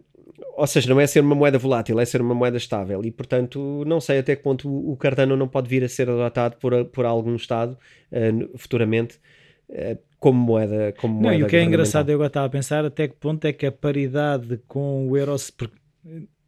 Ou 0.56 0.66
seja, 0.66 0.88
não 0.88 1.00
é 1.00 1.06
ser 1.06 1.20
uma 1.20 1.34
moeda 1.34 1.58
volátil, 1.58 2.00
é 2.00 2.04
ser 2.04 2.20
uma 2.20 2.34
moeda 2.34 2.56
estável. 2.56 3.04
E, 3.04 3.10
portanto, 3.10 3.84
não 3.86 4.00
sei 4.00 4.18
até 4.18 4.34
que 4.34 4.42
ponto 4.42 4.68
o 4.68 4.96
Cardano 4.96 5.36
não 5.36 5.46
pode 5.46 5.68
vir 5.68 5.84
a 5.84 5.88
ser 5.88 6.08
adotado 6.10 6.56
por, 6.56 6.84
por 6.86 7.04
algum 7.04 7.36
Estado 7.36 7.76
uh, 8.10 8.58
futuramente 8.58 9.18
uh, 9.68 9.96
como 10.18 10.40
moeda. 10.40 10.92
Como 10.98 11.14
Não, 11.14 11.22
moeda 11.22 11.38
e 11.38 11.42
o 11.44 11.46
que 11.46 11.56
é 11.56 11.62
engraçado, 11.62 12.08
eu 12.10 12.14
agora 12.14 12.26
estava 12.28 12.46
a 12.46 12.50
pensar 12.50 12.84
até 12.84 13.06
que 13.06 13.14
ponto 13.14 13.44
é 13.44 13.52
que 13.52 13.66
a 13.66 13.72
paridade 13.72 14.58
com 14.66 15.08
o 15.08 15.16
euro. 15.16 15.36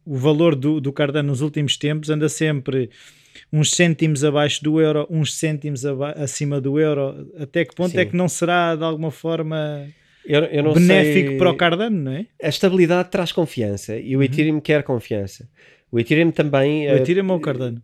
o 0.05 0.17
valor 0.17 0.55
do, 0.55 0.81
do 0.81 0.91
Cardano 0.91 1.29
nos 1.29 1.41
últimos 1.41 1.77
tempos 1.77 2.09
anda 2.09 2.27
sempre 2.27 2.89
uns 3.51 3.73
cêntimos 3.75 4.23
abaixo 4.23 4.63
do 4.63 4.79
euro, 4.79 5.07
uns 5.09 5.33
cêntimos 5.35 5.83
acima 6.15 6.59
do 6.61 6.79
euro. 6.79 7.31
Até 7.39 7.65
que 7.65 7.73
ponto 7.75 7.89
é 7.89 7.93
Sim. 7.93 7.99
é 7.99 8.05
que 8.05 8.15
não 8.15 8.27
será 8.29 8.75
de 8.75 8.83
alguma 8.83 9.11
forma 9.11 9.87
Eu, 10.25 10.43
eu 10.45 10.73
benéfico 10.73 11.29
sei- 11.29 11.37
para 11.37 11.49
o 11.51 11.55
Cardano, 11.55 11.97
não 12.03 12.11
é? 12.11 12.25
A 12.41 12.49
estabilidade 12.49 13.09
traz 13.09 13.31
confiança 13.31 13.97
e 13.97 14.15
o 14.15 14.23
Ethereum 14.23 14.59
quer 14.59 14.83
confiança. 14.83 15.47
O 15.91 15.99
Ethereum 15.99 16.31
também. 16.31 16.87
O 16.87 16.91
eh, 16.91 16.97
Ethereum 16.97 17.29
ou 17.29 17.37
o 17.37 17.41
Cardano? 17.41 17.81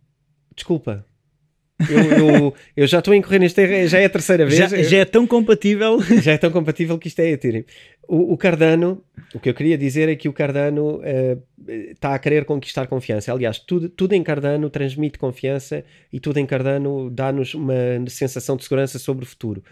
Desculpa. 0.54 1.04
Eu, 1.88 1.98
eu, 2.00 2.54
eu 2.76 2.86
já 2.88 2.98
estou 2.98 3.12
a 3.12 3.16
incorrer 3.16 3.38
neste 3.38 3.60
erro, 3.62 3.86
já 3.86 4.00
é 4.00 4.06
a 4.06 4.10
terceira 4.10 4.44
vez. 4.44 4.58
Já, 4.58 4.66
já 4.82 4.96
é 4.98 5.04
tão 5.04 5.26
compatível. 5.26 6.00
já 6.20 6.32
é 6.32 6.38
tão 6.38 6.50
compatível 6.50 6.98
que 6.98 7.06
isto 7.06 7.20
é 7.20 7.30
Ethereum. 7.30 7.62
O, 8.08 8.32
o 8.32 8.38
Cardano, 8.38 9.04
o 9.34 9.38
que 9.38 9.50
eu 9.50 9.54
queria 9.54 9.76
dizer 9.76 10.08
é 10.08 10.16
que 10.16 10.30
o 10.30 10.32
Cardano 10.32 11.00
eh, 11.04 11.36
está 11.90 12.14
a 12.14 12.18
querer 12.18 12.46
conquistar 12.46 12.86
confiança. 12.86 13.30
Aliás, 13.30 13.58
tudo, 13.58 13.90
tudo 13.90 14.14
em 14.14 14.22
Cardano 14.22 14.70
transmite 14.70 15.18
confiança 15.18 15.84
e 16.10 16.18
tudo 16.18 16.38
em 16.38 16.46
Cardano 16.46 17.10
dá-nos 17.10 17.52
uma 17.52 17.74
sensação 18.08 18.56
de 18.56 18.62
segurança 18.62 18.98
sobre 18.98 19.24
o 19.24 19.28
futuro. 19.28 19.62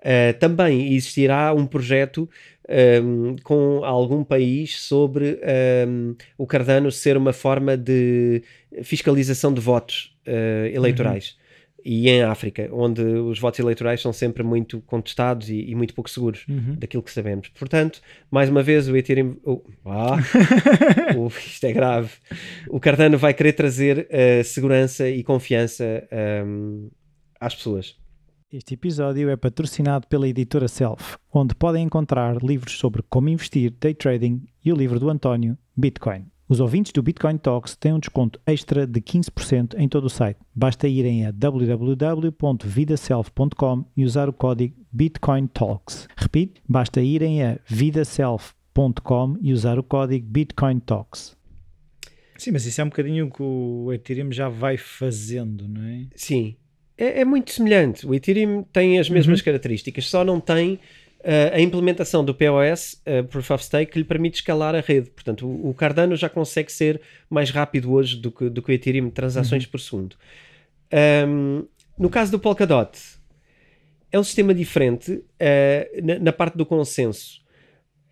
Eh, 0.00 0.34
também 0.34 0.94
existirá 0.94 1.54
um 1.54 1.66
projeto 1.66 2.28
ehm, 2.68 3.36
com 3.42 3.82
algum 3.82 4.22
país 4.22 4.78
sobre 4.80 5.40
ehm, 5.42 6.14
o 6.36 6.46
Cardano 6.46 6.92
ser 6.92 7.16
uma 7.16 7.32
forma 7.32 7.74
de 7.74 8.42
fiscalização 8.82 9.50
de 9.50 9.62
votos 9.62 10.14
eh, 10.26 10.70
eleitorais. 10.74 11.37
E 11.90 12.06
em 12.10 12.22
África, 12.22 12.68
onde 12.70 13.00
os 13.00 13.38
votos 13.38 13.58
eleitorais 13.60 14.02
são 14.02 14.12
sempre 14.12 14.42
muito 14.42 14.82
contestados 14.82 15.48
e, 15.48 15.70
e 15.70 15.74
muito 15.74 15.94
pouco 15.94 16.10
seguros 16.10 16.44
Uhum. 16.46 16.74
daquilo 16.78 17.02
que 17.02 17.10
sabemos. 17.10 17.48
Portanto, 17.58 18.02
mais 18.30 18.50
uma 18.50 18.62
vez, 18.62 18.88
o 18.88 18.94
Ethereum. 18.96 19.36
o- 19.42 19.62
ah, 19.86 20.16
isto 21.46 21.64
é 21.64 21.72
grave. 21.72 22.10
O 22.68 22.78
Cardano 22.78 23.16
vai 23.16 23.32
querer 23.32 23.54
trazer 23.54 24.06
eh, 24.10 24.42
segurança 24.42 25.08
e 25.08 25.22
confiança 25.24 26.06
ehm, 26.10 26.88
às 27.40 27.54
pessoas. 27.54 27.96
Este 28.52 28.74
episódio 28.74 29.28
é 29.30 29.36
patrocinado 29.36 30.06
pela 30.08 30.28
editora 30.28 30.68
Self, 30.68 31.16
onde 31.32 31.54
podem 31.54 31.84
encontrar 31.84 32.36
livros 32.42 32.78
sobre 32.78 33.02
como 33.08 33.28
investir, 33.28 33.70
day 33.80 33.94
trading 33.94 34.42
e 34.64 34.72
o 34.72 34.76
livro 34.76 34.98
do 35.00 35.08
António, 35.10 35.56
Bitcoin. 35.76 36.26
Os 36.48 36.60
ouvintes 36.60 36.92
do 36.92 37.02
Bitcoin 37.02 37.36
Talks 37.36 37.74
têm 37.76 37.92
um 37.92 37.98
desconto 37.98 38.40
extra 38.46 38.86
de 38.86 39.02
15% 39.02 39.74
em 39.76 39.86
todo 39.86 40.06
o 40.06 40.10
site. 40.10 40.38
Basta 40.54 40.88
irem 40.88 41.26
a 41.26 41.30
www.vidaself.com 41.30 43.84
e 43.94 44.02
usar 44.02 44.30
o 44.30 44.32
código 44.32 44.74
Bitcoin 44.90 45.46
Talks. 45.46 46.08
Repito, 46.16 46.62
basta 46.66 47.02
irem 47.02 47.42
a 47.42 47.58
vidaself.com 47.66 49.36
e 49.42 49.52
usar 49.52 49.78
o 49.78 49.82
código 49.82 50.26
Bitcoin 50.26 50.80
Talks. 50.80 51.36
Sim, 52.38 52.52
mas 52.52 52.64
isso 52.64 52.80
é 52.80 52.84
um 52.84 52.88
bocadinho 52.88 53.26
o 53.26 53.30
que 53.30 53.42
o 53.42 53.92
Ethereum 53.92 54.32
já 54.32 54.48
vai 54.48 54.78
fazendo, 54.78 55.68
não 55.68 55.82
é? 55.82 56.06
Sim, 56.14 56.56
é, 56.96 57.20
é 57.20 57.26
muito 57.26 57.52
semelhante. 57.52 58.06
O 58.06 58.14
Ethereum 58.14 58.62
tem 58.72 58.98
as 58.98 59.10
mesmas 59.10 59.42
características, 59.42 60.08
só 60.08 60.24
não 60.24 60.40
tem 60.40 60.80
eh, 61.22 61.50
a 61.54 61.60
implementação 61.60 62.24
do 62.24 62.34
POS, 62.34 63.00
eh, 63.04 63.22
Proof 63.22 63.50
of 63.50 63.64
Stake, 63.64 63.92
que 63.92 63.98
lhe 63.98 64.04
permite 64.04 64.36
escalar 64.36 64.74
a 64.74 64.80
rede. 64.80 65.10
Portanto, 65.10 65.46
o, 65.46 65.70
o 65.70 65.74
Cardano 65.74 66.14
já 66.16 66.28
consegue 66.28 66.70
ser 66.72 67.00
mais 67.28 67.50
rápido 67.50 67.92
hoje 67.92 68.16
do 68.16 68.30
que, 68.30 68.48
do 68.48 68.62
que 68.62 68.70
o 68.70 68.74
Ethereum, 68.74 69.10
transações 69.10 69.66
por 69.66 69.80
segundo. 69.80 70.16
Ahm, 70.92 71.64
no 71.98 72.08
caso 72.08 72.30
do 72.30 72.38
Polkadot, 72.38 72.98
é 74.10 74.18
um 74.18 74.24
sistema 74.24 74.54
diferente 74.54 75.22
eh, 75.38 76.00
na, 76.02 76.18
na 76.18 76.32
parte 76.32 76.56
do 76.56 76.64
consenso. 76.64 77.40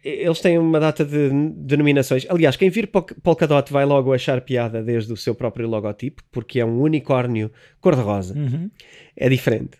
Eles 0.05 0.41
têm 0.41 0.57
uma 0.57 0.79
data 0.79 1.05
de 1.05 1.31
denominações. 1.57 2.27
Aliás, 2.29 2.55
quem 2.57 2.71
vir 2.71 2.87
Pol- 2.89 3.07
Polkadot 3.23 3.73
vai 3.73 3.85
logo 3.85 4.13
achar 4.13 4.41
piada 4.41 4.81
desde 4.83 5.13
o 5.13 5.17
seu 5.17 5.35
próprio 5.35 5.67
logotipo, 5.69 6.23
porque 6.31 6.61
é 6.61 6.65
um 6.65 6.81
unicórnio 6.81 7.51
cor-de-rosa. 7.81 8.39
Uhum. 8.39 8.71
É 9.17 9.29
diferente. 9.29 9.79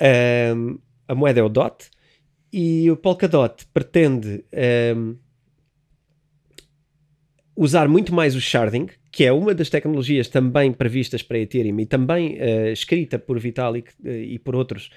Ahm, 0.00 0.78
a 1.08 1.14
moeda 1.14 1.40
é 1.40 1.42
o 1.42 1.48
DOT 1.48 1.90
e 2.52 2.90
o 2.90 2.96
Polkadot 2.96 3.66
pretende 3.72 4.44
ahm, 4.52 5.14
usar 7.56 7.88
muito 7.88 8.14
mais 8.14 8.36
o 8.36 8.40
sharding, 8.40 8.88
que 9.10 9.24
é 9.24 9.32
uma 9.32 9.54
das 9.54 9.70
tecnologias 9.70 10.28
também 10.28 10.72
previstas 10.72 11.22
para 11.22 11.38
Ethereum 11.38 11.80
e 11.80 11.86
também 11.86 12.36
eh, 12.38 12.72
escrita 12.72 13.18
por 13.18 13.38
Vitalik 13.38 13.90
eh, 14.04 14.22
e 14.22 14.38
por 14.38 14.54
outros 14.54 14.90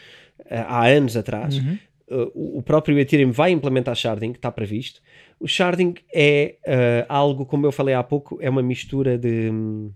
eh, 0.46 0.60
há 0.68 0.88
anos 0.88 1.16
atrás. 1.16 1.58
Uhum. 1.58 1.78
Uh, 2.12 2.58
o 2.58 2.64
próprio 2.64 2.98
Ethereum 2.98 3.32
vai 3.32 3.52
implementar 3.52 3.96
sharding, 3.96 4.32
está 4.32 4.52
previsto. 4.52 5.00
O 5.40 5.48
sharding 5.48 5.94
é 6.14 6.56
uh, 6.66 7.06
algo, 7.08 7.46
como 7.46 7.68
eu 7.68 7.72
falei 7.72 7.94
há 7.94 8.02
pouco, 8.04 8.40
é 8.42 8.50
uma 8.50 8.64
mistura 8.64 9.16
de. 9.16 9.52
de 9.52 9.92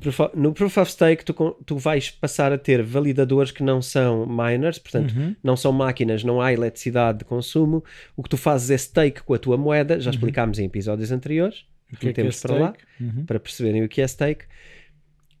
proof 0.00 0.18
of- 0.20 0.36
no 0.36 0.52
Proof 0.52 0.76
of 0.78 0.90
Stake, 0.90 1.24
tu, 1.24 1.32
tu 1.64 1.76
vais 1.78 2.10
passar 2.10 2.52
a 2.52 2.58
ter 2.58 2.82
validadores 2.82 3.52
que 3.52 3.62
não 3.62 3.80
são 3.80 4.26
miners, 4.26 4.78
portanto, 4.80 5.14
Uhum. 5.14 5.36
não 5.44 5.56
são 5.56 5.70
máquinas, 5.72 6.24
não 6.24 6.40
há 6.40 6.52
eletricidade 6.52 7.18
de 7.18 7.24
consumo. 7.24 7.84
O 8.16 8.22
que 8.22 8.28
tu 8.28 8.36
fazes 8.36 8.70
é 8.70 8.76
stake 8.76 9.22
com 9.22 9.32
a 9.34 9.38
tua 9.38 9.56
moeda, 9.56 10.00
já 10.00 10.10
explicámos 10.10 10.58
em 10.58 10.64
episódios 10.64 11.12
anteriores. 11.12 11.64
O 11.92 11.96
que 11.96 12.08
é 12.08 12.12
que 12.12 12.20
é 12.20 12.24
Metemos 12.24 12.40
para 12.42 12.54
lá? 12.58 12.74
Uhum. 13.00 13.24
para 13.26 13.38
perceberem 13.38 13.84
o 13.84 13.88
que 13.88 14.00
é 14.02 14.08
stake. 14.08 14.44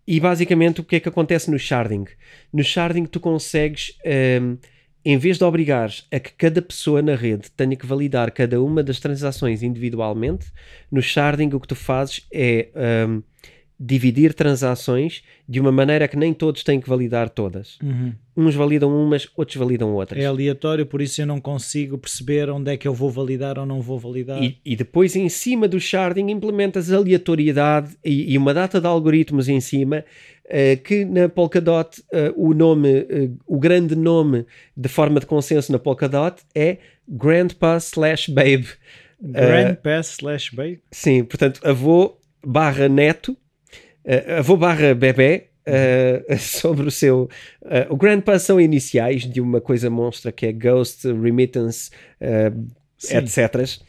E 0.06 0.20
basicamente 0.20 0.80
o 0.80 0.84
que 0.84 0.94
é 0.96 1.00
que 1.00 1.08
acontece 1.08 1.50
no 1.50 1.58
sharding? 1.58 2.04
No 2.52 2.62
sharding 2.62 3.06
tu 3.06 3.18
consegues, 3.18 3.98
ehm, 4.04 4.54
em 5.04 5.18
vez 5.18 5.38
de 5.38 5.44
obrigares 5.44 6.06
a 6.12 6.20
que 6.20 6.32
cada 6.32 6.62
pessoa 6.62 7.02
na 7.02 7.16
rede 7.16 7.50
tenha 7.50 7.74
que 7.76 7.84
validar 7.86 8.30
cada 8.30 8.62
uma 8.62 8.82
das 8.84 9.00
transações 9.00 9.62
individualmente, 9.64 10.46
no 10.90 11.02
sharding 11.02 11.50
o 11.54 11.58
que 11.60 11.66
tu 11.66 11.74
fazes 11.74 12.24
é 12.32 12.68
ehm, 12.76 13.20
dividir 13.78 14.32
transações 14.32 15.22
de 15.48 15.60
uma 15.60 15.70
maneira 15.70 16.08
que 16.08 16.16
nem 16.16 16.32
todos 16.32 16.64
têm 16.64 16.80
que 16.80 16.88
validar 16.88 17.28
todas. 17.28 17.78
Uhum. 17.82 18.12
Uns 18.36 18.54
validam 18.54 18.90
umas, 18.90 19.28
outros 19.36 19.56
validam 19.56 19.92
outras. 19.94 20.22
É 20.22 20.26
aleatório, 20.26 20.86
por 20.86 21.02
isso 21.02 21.20
eu 21.20 21.26
não 21.26 21.40
consigo 21.40 21.98
perceber 21.98 22.48
onde 22.50 22.72
é 22.72 22.76
que 22.76 22.88
eu 22.88 22.94
vou 22.94 23.10
validar 23.10 23.58
ou 23.58 23.66
não 23.66 23.80
vou 23.80 23.98
validar. 23.98 24.42
E, 24.42 24.58
e 24.64 24.74
depois, 24.74 25.14
em 25.14 25.28
cima 25.28 25.68
do 25.68 25.78
sharding, 25.78 26.30
implementas 26.30 26.90
aleatoriedade 26.90 27.96
e, 28.04 28.32
e 28.32 28.38
uma 28.38 28.54
data 28.54 28.80
de 28.80 28.86
algoritmos 28.86 29.48
em 29.48 29.60
cima 29.60 30.04
eh, 30.48 30.76
que 30.76 31.04
na 31.04 31.28
Polkadot 31.28 32.02
eh, 32.12 32.32
o 32.36 32.54
nome, 32.54 33.06
eh, 33.08 33.30
o 33.46 33.58
grande 33.58 33.94
nome 33.94 34.46
de 34.76 34.88
forma 34.88 35.20
de 35.20 35.26
consenso 35.26 35.70
na 35.70 35.78
Polkadot 35.78 36.42
é 36.54 36.78
Grandpa 37.08 37.76
slash 37.76 38.30
Babe. 38.30 38.66
Grandpass 39.20 40.18
slash 40.18 40.54
babe. 40.54 40.80
Sim, 40.90 41.24
portanto, 41.24 41.60
avô 41.64 42.18
barra 42.44 42.88
neto, 42.88 43.36
eh, 44.06 44.38
avô 44.38 44.56
barra 44.56 44.94
bebê, 44.94 45.48
eh, 45.66 46.24
sobre 46.38 46.86
o 46.86 46.90
seu. 46.90 47.28
eh, 47.64 47.86
o 47.90 47.96
Grandpa 47.96 48.38
são 48.38 48.60
iniciais 48.60 49.22
de 49.22 49.40
uma 49.40 49.60
coisa 49.60 49.90
monstra 49.90 50.30
que 50.30 50.46
é 50.46 50.52
Ghost, 50.52 51.06
Remittance, 51.12 51.90
Sim. 52.96 53.16
etc. 53.16 53.82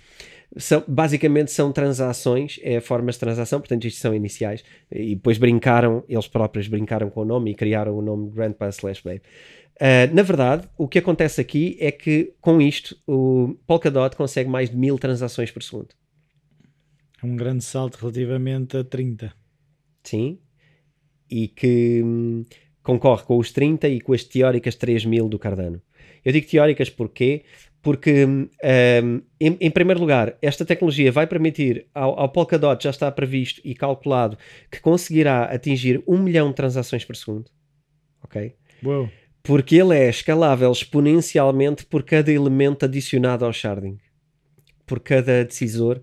São, 0.58 0.84
basicamente 0.88 1.52
são 1.52 1.72
transações, 1.72 2.60
é 2.64 2.80
formas 2.80 3.16
de 3.16 3.20
transação, 3.20 3.60
portanto 3.60 3.86
isto 3.86 4.00
são 4.00 4.14
iniciais. 4.14 4.64
E 4.92 5.14
depois 5.14 5.38
brincaram, 5.38 6.04
eles 6.10 6.28
próprios 6.28 6.68
brincaram 6.68 7.10
com 7.12 7.22
o 7.22 7.26
nome 7.26 7.52
e 7.52 7.54
criaram 7.54 7.96
o 7.96 8.02
nome 8.02 8.32
Grandpa 8.32 8.70
slash 8.70 9.04
Babe. 9.04 9.22
Uh, 9.80 10.12
na 10.12 10.24
verdade, 10.24 10.68
o 10.76 10.88
que 10.88 10.98
acontece 10.98 11.40
aqui 11.40 11.78
é 11.80 11.92
que 11.92 12.34
com 12.42 12.60
isto 12.60 12.98
o 13.06 13.56
Polkadot 13.68 14.16
consegue 14.16 14.50
mais 14.50 14.72
de 14.72 14.76
mil 14.76 14.98
transações 14.98 15.52
por 15.52 15.62
segundo. 15.62 15.90
É 17.22 17.26
um 17.26 17.36
grande 17.36 17.64
salto 17.64 17.98
relativamente 17.98 18.78
a 18.78 18.84
30. 18.84 19.32
Sim. 20.08 20.40
E 21.30 21.50
que 21.50 22.02
hum, 22.04 22.46
concorre 22.82 23.24
com 23.24 23.38
os 23.38 23.52
30 23.52 23.90
e 23.90 24.00
com 24.00 24.14
as 24.14 24.24
teóricas 24.24 24.76
3 24.76 25.06
mil 25.06 25.28
do 25.28 25.38
Cardano. 25.38 25.82
Eu 26.24 26.32
digo 26.32 26.48
teóricas 26.48 26.90
porquê? 26.90 27.44
Porque, 27.82 28.26
hum, 28.26 28.50
hum, 29.04 29.22
em, 29.40 29.58
em 29.60 29.72
primeiro 29.72 30.00
lugar, 30.00 30.38
esta 30.42 30.66
tecnologia 30.66 31.12
vai 31.12 31.28
permitir 31.28 31.88
ao, 31.94 32.20
ao 32.20 32.30
Polkadot, 32.30 32.82
já 32.84 32.90
está 32.90 33.12
previsto 33.12 33.62
e 33.64 33.76
calculado, 33.76 34.38
que 34.72 34.80
conseguirá 34.80 35.44
atingir 35.44 36.02
1 36.08 36.18
milhão 36.18 36.50
de 36.50 36.56
transações 36.56 37.04
por 37.04 37.16
segundo. 37.16 37.52
Ok? 38.24 38.56
Uou. 38.84 39.10
Porque 39.44 39.76
ele 39.76 39.98
é 39.98 40.10
escalável 40.10 40.72
exponencialmente 40.72 41.86
por 41.86 42.04
cada 42.04 42.32
elemento 42.32 42.86
adicionado 42.86 43.46
ao 43.46 43.54
sharding. 43.54 43.98
Por 44.86 45.00
cada 45.00 45.44
decisor, 45.46 46.02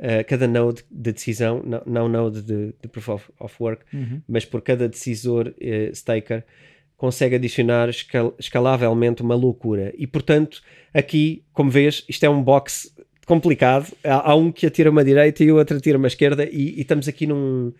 eh, 0.00 0.24
cada 0.24 0.46
node 0.48 0.82
de 0.90 1.12
decisão, 1.12 1.62
não, 1.64 1.82
não 1.86 2.08
node 2.08 2.42
de, 2.42 2.74
de 2.82 2.88
proof 2.88 3.08
of, 3.10 3.24
of 3.38 3.54
work, 3.60 3.84
Uhum. 3.92 4.20
mas 4.26 4.44
por 4.44 4.60
cada 4.62 4.88
decisor 4.88 5.52
eh, 5.60 5.90
staker, 5.92 6.42
consegue 6.96 7.36
adicionar 7.36 7.88
escal- 7.88 8.34
escalavelmente 8.38 9.22
uma 9.22 9.34
loucura. 9.34 9.92
E 9.96 10.06
portanto, 10.06 10.60
aqui, 10.92 11.42
como 11.52 11.70
vês, 11.70 12.04
isto 12.08 12.24
é 12.24 12.28
um 12.30 12.42
box 12.42 12.92
complicado. 13.26 13.86
Há, 14.04 14.30
há 14.32 14.34
um 14.34 14.50
que 14.52 14.66
atira 14.66 14.90
uma 14.90 15.04
direita 15.04 15.44
e 15.44 15.50
o 15.52 15.56
outro 15.56 15.76
atira 15.76 15.96
uma 15.96 16.08
esquerda, 16.08 16.44
e, 16.50 16.78
e 16.78 16.80
estamos 16.80 17.06
aqui 17.08 17.26
num, 17.26 17.72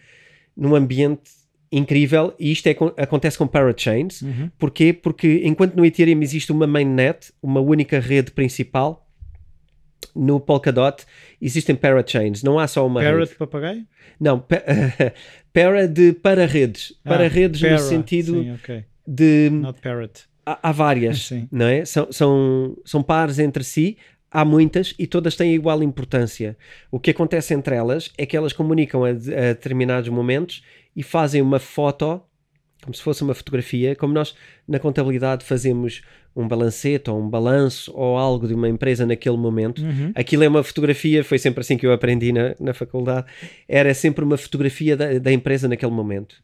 num 0.57 0.75
ambiente 0.75 1.31
incrível. 1.73 2.35
E 2.39 2.51
isto 2.53 2.67
é 2.67 2.77
acontece 2.97 3.37
com 3.39 3.47
parachains. 3.47 4.23
Uhum. 4.23 4.51
Porquê? 4.59 4.93
Porque 4.93 5.43
enquanto 5.45 5.75
no 5.75 5.85
Ethereum 5.85 6.23
existe 6.23 6.51
uma 6.53 6.67
mainnet, 6.67 7.33
uma 7.43 7.61
única 7.61 7.99
rede 8.01 8.31
principal, 8.31 9.07
no 10.15 10.41
Polkadot 10.41 11.05
existem 11.41 11.75
parachains, 11.77 12.43
não 12.43 12.59
há 12.59 12.67
só 12.67 12.87
uma 12.87 13.01
Parrot 13.01 13.21
rede. 13.27 13.35
papagaio? 13.37 13.87
Não, 14.19 14.39
pa- 14.41 14.63
para 15.53 15.87
de 15.89 16.13
para 16.13 16.47
redes. 16.47 16.93
Para 17.05 17.27
Ah, 17.27 17.31
para, 17.31 17.73
no 17.73 17.79
sentido 17.79 18.43
Sim, 18.43 18.53
ok. 18.55 18.85
de 19.07 19.51
Not 19.51 19.81
parrot. 19.81 20.25
há, 20.45 20.69
há 20.69 20.73
várias, 20.73 21.23
Sim. 21.29 21.49
não 21.51 21.67
é? 21.67 21.85
São, 21.85 22.11
são, 22.11 22.77
são 22.85 23.03
pares 23.03 23.39
entre 23.39 23.65
si, 23.65 23.97
há 24.31 24.45
muitas 24.45 24.95
e 24.99 25.07
todas 25.07 25.37
têm 25.37 25.55
igual 25.55 25.83
importância. 25.83 26.57
O 26.91 27.01
que 27.01 27.11
acontece 27.11 27.55
entre 27.55 27.75
elas 27.75 28.11
é 28.19 28.27
que 28.27 28.37
elas 28.37 28.53
comunicam 28.53 29.05
a, 29.05 29.13
de- 29.13 29.35
a 29.35 29.41
determinados 29.55 30.09
momentos 30.09 30.63
e 30.95 31.03
fazem 31.03 31.41
uma 31.41 31.59
foto, 31.59 32.21
como 32.83 32.95
se 32.95 33.03
fosse 33.03 33.23
uma 33.23 33.35
fotografia, 33.35 33.95
como 33.97 34.13
nós 34.15 34.35
na 34.67 34.79
contabilidade 34.79 35.45
fazemos 35.45 36.03
um 36.35 36.47
balancete 36.47 37.11
ou 37.11 37.21
um 37.21 37.29
balanço 37.29 37.93
ou 37.95 38.17
algo 38.17 38.47
de 38.47 38.55
uma 38.55 38.69
empresa 38.69 39.05
naquele 39.05 39.37
momento. 39.37 39.83
Uhum. 39.83 40.13
Aquilo 40.15 40.45
é 40.45 40.49
uma 40.49 40.63
fotografia, 40.63 41.25
foi 41.25 41.39
sempre 41.39 41.61
assim 41.61 41.77
que 41.77 41.87
eu 41.87 41.93
aprendi 41.93 42.33
na, 42.33 42.55
na 42.61 42.73
faculdade, 42.73 43.27
era 43.69 43.93
sempre 43.95 44.25
uma 44.25 44.37
fotografia 44.37 44.97
da, 44.97 45.19
da 45.19 45.33
empresa 45.33 45.69
naquele 45.69 45.93
momento. 45.93 46.37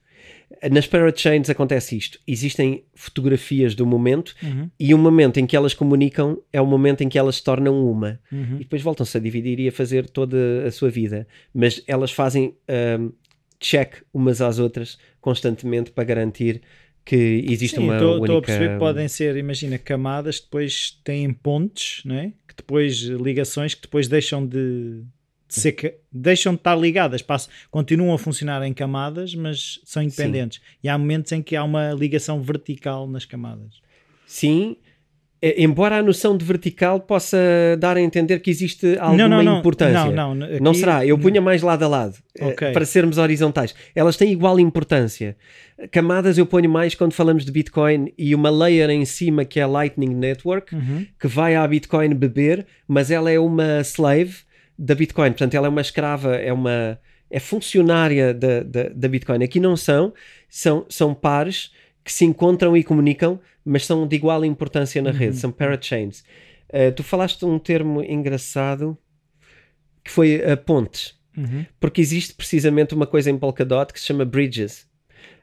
Nas 0.70 0.86
parachains 0.86 1.50
acontece 1.50 1.96
isto. 1.96 2.18
Existem 2.26 2.84
fotografias 2.94 3.74
do 3.74 3.84
momento 3.84 4.34
Uhum. 4.42 4.70
e 4.78 4.94
o 4.94 4.98
momento 4.98 5.38
em 5.38 5.46
que 5.46 5.56
elas 5.56 5.74
comunicam 5.74 6.38
é 6.52 6.60
o 6.60 6.66
momento 6.66 7.02
em 7.02 7.08
que 7.08 7.18
elas 7.18 7.36
se 7.36 7.44
tornam 7.44 7.84
uma. 7.88 8.20
Uhum. 8.30 8.56
E 8.56 8.58
depois 8.60 8.82
voltam-se 8.82 9.16
a 9.16 9.20
dividir 9.20 9.58
e 9.60 9.68
a 9.68 9.72
fazer 9.72 10.08
toda 10.08 10.64
a 10.66 10.70
sua 10.70 10.88
vida. 10.88 11.26
Mas 11.52 11.82
elas 11.86 12.12
fazem 12.12 12.54
ahm, 12.68 13.10
check 13.58 14.02
umas 14.12 14.40
às 14.40 14.58
outras 14.58 14.98
constantemente 15.20 15.90
para 15.90 16.04
garantir 16.04 16.62
que 17.06 17.44
existe 17.48 17.76
Sim, 17.76 17.84
uma 17.84 17.94
estou 17.94 18.16
única... 18.16 18.36
a 18.36 18.42
perceber 18.42 18.72
que 18.72 18.78
podem 18.80 19.06
ser, 19.06 19.36
imagina, 19.36 19.78
camadas 19.78 20.40
que 20.40 20.46
depois 20.46 21.00
têm 21.04 21.32
pontes, 21.32 22.02
não 22.04 22.16
é? 22.16 22.32
que 22.48 22.54
depois 22.56 22.96
ligações 22.96 23.74
que 23.74 23.82
depois 23.82 24.08
deixam 24.08 24.44
de, 24.44 25.02
de 25.48 25.54
ser 25.54 26.00
deixam 26.10 26.54
de 26.54 26.58
estar 26.58 26.74
ligadas, 26.74 27.22
passam, 27.22 27.52
continuam 27.70 28.12
a 28.12 28.18
funcionar 28.18 28.60
em 28.64 28.74
camadas, 28.74 29.36
mas 29.36 29.80
são 29.84 30.02
independentes. 30.02 30.60
E 30.82 30.88
há 30.88 30.98
momentos 30.98 31.30
em 31.30 31.40
que 31.40 31.54
há 31.54 31.62
uma 31.62 31.92
ligação 31.92 32.42
vertical 32.42 33.06
nas 33.06 33.24
camadas. 33.24 33.80
Sim, 34.26 34.76
embora 35.42 35.98
a 35.98 36.02
noção 36.02 36.36
de 36.36 36.44
vertical 36.44 36.98
possa 37.00 37.36
dar 37.78 37.96
a 37.96 38.00
entender 38.00 38.40
que 38.40 38.50
existe 38.50 38.96
alguma 38.98 39.28
não, 39.28 39.42
não, 39.42 39.58
importância. 39.58 40.10
Não, 40.10 40.34
não, 40.34 40.46
aqui- 40.46 40.62
Não 40.62 40.74
será, 40.74 41.04
eu 41.06 41.18
punha 41.18 41.40
mais 41.40 41.62
lado 41.62 41.82
a 41.84 41.88
lado 41.88 42.14
eh, 42.38 42.46
Ok. 42.46 42.72
para 42.72 42.84
sermos 42.86 43.18
horizontais. 43.18 43.74
Elas 43.94 44.16
têm 44.16 44.32
igual 44.32 44.58
importância. 44.58 45.36
Camadas 45.90 46.38
eu 46.38 46.46
ponho 46.46 46.70
mais 46.70 46.94
quando 46.94 47.12
falamos 47.12 47.44
de 47.44 47.52
Bitcoin 47.52 48.12
e 48.16 48.34
uma 48.34 48.48
layer 48.50 48.88
em 48.90 49.04
cima 49.04 49.44
que 49.44 49.60
é 49.60 49.62
a 49.64 49.66
Lightning 49.66 50.14
Network, 50.14 50.74
Uhum. 50.74 51.06
que 51.20 51.26
vai 51.28 51.54
à 51.54 51.66
Bitcoin 51.68 52.14
beber, 52.14 52.66
mas 52.88 53.10
ela 53.10 53.30
é 53.30 53.38
uma 53.38 53.80
slave 53.82 54.36
da 54.78 54.94
Bitcoin, 54.94 55.30
portanto 55.30 55.54
ela 55.54 55.66
é 55.66 55.70
uma 55.70 55.80
escrava, 55.80 56.34
é 56.36 56.52
uma 56.52 56.98
é 57.30 57.40
funcionária 57.40 58.32
da, 58.32 58.62
da, 58.62 58.84
da 58.94 59.08
Bitcoin. 59.08 59.42
Aqui 59.42 59.58
não 59.58 59.76
são, 59.76 60.14
são, 60.48 60.86
são 60.88 61.12
pares 61.12 61.72
que 62.06 62.12
se 62.12 62.24
encontram 62.24 62.76
e 62.76 62.84
comunicam, 62.84 63.40
mas 63.64 63.84
são 63.84 64.06
de 64.06 64.14
igual 64.14 64.44
importância 64.44 65.02
na 65.02 65.10
rede, 65.10 65.34
são 65.36 65.50
parachains. 65.50 66.20
Uh, 66.68 66.92
tu 66.94 67.02
falaste 67.02 67.44
um 67.44 67.58
termo 67.58 68.00
engraçado 68.00 68.96
que 70.04 70.10
foi 70.12 70.36
a 70.44 70.56
pontes 70.56 71.16
Uhum. 71.36 71.66
porque 71.78 72.00
existe 72.00 72.32
precisamente 72.32 72.94
uma 72.94 73.06
coisa 73.06 73.28
em 73.30 73.36
Polkadot 73.36 73.92
que 73.92 74.00
se 74.00 74.06
chama 74.06 74.24
bridges. 74.24 74.88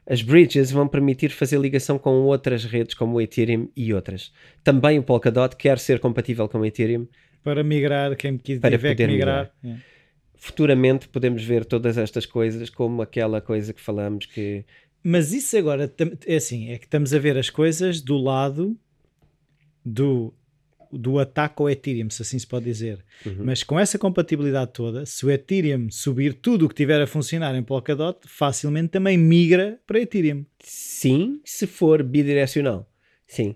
As 0.06 0.22
bridges 0.22 0.72
vão 0.72 0.88
permitir 0.88 1.28
fazer 1.30 1.56
ligação 1.60 1.98
com 2.00 2.10
outras 2.22 2.64
redes 2.64 2.94
como 2.94 3.14
o 3.16 3.20
Ethereum 3.20 3.68
e 3.76 3.94
outras. 3.94 4.32
Também 4.64 4.98
o 4.98 5.02
Polkadot 5.04 5.54
quer 5.54 5.78
ser 5.78 6.00
compatível 6.00 6.48
com 6.48 6.58
o 6.58 6.64
Ethereum. 6.66 7.06
Para 7.44 7.62
migrar, 7.62 8.16
quem 8.16 8.36
tiver 8.38 8.60
Para 8.60 8.78
que 8.78 8.88
poder 8.88 9.06
migrar. 9.06 9.52
é. 9.62 9.76
Futuramente 10.34 11.08
podemos 11.08 11.44
ver 11.44 11.64
todas 11.64 11.96
estas 11.96 12.26
coisas 12.26 12.68
como 12.70 13.00
aquela 13.00 13.40
coisa 13.40 13.72
que 13.72 13.80
falamos 13.80 14.26
que 14.26 14.64
Mas 15.06 15.34
isso 15.34 15.54
agora 15.58 15.92
é 16.26 16.36
assim, 16.36 16.70
é 16.70 16.78
que 16.78 16.86
estamos 16.86 17.12
a 17.12 17.18
ver 17.18 17.36
as 17.36 17.50
coisas 17.50 18.00
do 18.00 18.16
lado 18.16 18.74
do, 19.84 20.32
do 20.90 21.18
ataque 21.18 21.60
ao 21.60 21.68
Ethereum, 21.68 22.08
se 22.08 22.22
assim 22.22 22.38
se 22.38 22.46
pode 22.46 22.64
dizer. 22.64 23.04
Uhum. 23.26 23.44
Mas 23.44 23.62
com 23.62 23.78
essa 23.78 23.98
compatibilidade 23.98 24.72
toda, 24.72 25.04
se 25.04 25.26
o 25.26 25.30
Ethereum 25.30 25.90
subir 25.90 26.32
tudo 26.32 26.64
o 26.64 26.68
que 26.70 26.74
tiver 26.74 27.02
a 27.02 27.06
funcionar 27.06 27.54
em 27.54 27.62
Polkadot, 27.62 28.18
facilmente 28.26 28.88
também 28.88 29.18
migra 29.18 29.78
para 29.86 30.00
Ethereum. 30.00 30.46
sim, 30.58 31.40
se 31.44 31.66
for 31.66 32.02
bidirecional. 32.02 32.90
Sim. 33.26 33.54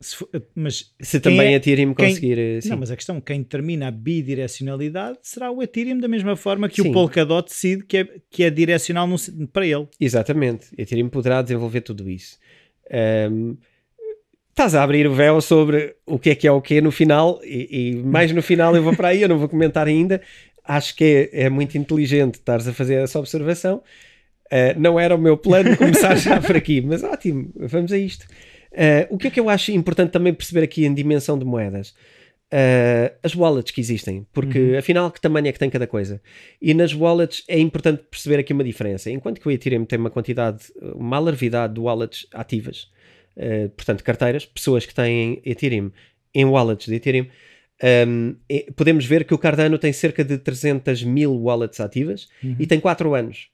Se 0.00 0.14
for- 0.16 0.28
mas 0.54 0.94
Se 1.00 1.18
Quem 1.18 1.32
também 1.32 1.48
é- 1.52 1.54
a 1.54 1.56
Ethereum 1.56 1.92
quem- 1.92 2.08
conseguir. 2.10 2.38
eh, 2.38 2.60
Sim. 2.60 2.68
Não, 2.70 2.76
mas 2.78 2.90
a 2.90 2.96
questão, 2.96 3.20
quem 3.20 3.40
determina 3.42 3.88
a 3.88 3.90
bidirecionalidade 3.90 5.18
será 5.22 5.50
o 5.50 5.62
Ethereum, 5.62 5.98
da 5.98 6.06
mesma 6.08 6.36
forma 6.36 6.68
que 6.68 6.80
Sim. 6.82 6.90
o 6.90 6.92
Polkadot 6.92 7.48
decide 7.48 7.84
que 7.84 7.96
é, 7.98 8.08
que 8.30 8.42
é 8.44 8.50
direcional 8.50 9.06
no 9.08 9.16
para 9.52 9.66
ele. 9.66 9.88
Exatamente. 10.00 10.66
Ethereum 10.78 11.08
poderá 11.08 11.42
desenvolver 11.42 11.80
tudo 11.80 12.08
isso. 12.08 12.38
Ahm, 12.90 13.56
Estás 14.50 14.74
a 14.74 14.82
abrir 14.82 15.06
o 15.06 15.14
véu 15.14 15.40
sobre 15.40 15.94
o 16.04 16.18
que 16.18 16.30
é 16.30 16.34
que 16.34 16.44
é 16.44 16.50
o 16.50 16.60
que 16.60 16.80
no 16.80 16.90
final, 16.90 17.40
e, 17.44 17.90
e 17.92 17.94
mais 17.94 18.32
no 18.32 18.42
final 18.42 18.74
eu 18.74 18.82
vou 18.82 18.92
para 18.92 19.08
aí, 19.08 19.22
eu 19.22 19.28
não 19.28 19.38
vou 19.38 19.48
comentar 19.48 19.86
ainda. 19.86 20.20
Acho 20.64 20.96
que 20.96 21.30
é, 21.32 21.44
é 21.44 21.48
muito 21.48 21.78
inteligente 21.78 22.34
estares 22.34 22.66
a 22.66 22.72
fazer 22.72 22.94
essa 22.96 23.20
observação. 23.20 23.80
Ah, 24.50 24.74
não 24.76 24.98
era 24.98 25.14
o 25.14 25.18
meu 25.18 25.36
plano 25.36 25.76
começar 25.76 26.16
já 26.16 26.40
por 26.40 26.56
aqui, 26.56 26.80
mas 26.80 27.04
ótimo, 27.04 27.52
vamos 27.54 27.92
a 27.92 27.98
isto. 27.98 28.26
Ah, 28.72 29.06
o 29.10 29.18
que 29.18 29.28
é 29.28 29.30
que 29.30 29.40
eu 29.40 29.48
acho 29.48 29.72
importante 29.72 30.10
também 30.10 30.32
perceber 30.34 30.62
aqui 30.62 30.84
em 30.84 30.94
dimensão 30.94 31.38
de 31.38 31.44
moedas? 31.44 31.94
Ah, 32.50 33.12
as 33.22 33.34
wallets 33.34 33.72
que 33.72 33.80
existem, 33.80 34.26
porque 34.32 34.76
afinal 34.78 35.10
que 35.10 35.20
tamanho 35.20 35.48
é 35.48 35.52
que 35.52 35.58
tem 35.58 35.70
cada 35.70 35.86
coisa? 35.86 36.20
E 36.60 36.72
nas 36.74 36.94
wallets 36.94 37.44
é 37.48 37.58
importante 37.58 38.02
perceber 38.10 38.38
aqui 38.38 38.52
uma 38.52 38.64
diferença. 38.64 39.10
Enquanto 39.10 39.40
que 39.40 39.48
o 39.48 39.50
Ethereum 39.50 39.84
tem 39.84 39.98
uma 39.98 40.10
quantidade, 40.10 40.64
uma 40.94 41.16
alarvidade 41.16 41.74
de 41.74 41.80
wallets 41.80 42.26
ativas, 42.32 42.90
eh, 43.36 43.68
portanto, 43.68 44.02
carteiras, 44.02 44.44
pessoas 44.44 44.84
que 44.84 44.94
têm 44.94 45.40
Ethereum 45.44 45.92
em 46.34 46.44
wallets 46.44 46.86
de 46.86 46.94
Ethereum, 46.94 47.26
um, 48.06 48.34
e 48.50 48.72
podemos 48.72 49.06
ver 49.06 49.24
que 49.24 49.32
o 49.32 49.38
Cardano 49.38 49.78
tem 49.78 49.92
cerca 49.92 50.24
de 50.24 50.36
300 50.36 51.04
mil 51.04 51.32
wallets 51.40 51.78
ativas 51.78 52.28
e 52.58 52.66
tem 52.66 52.80
4 52.80 53.14
anos 53.14 53.50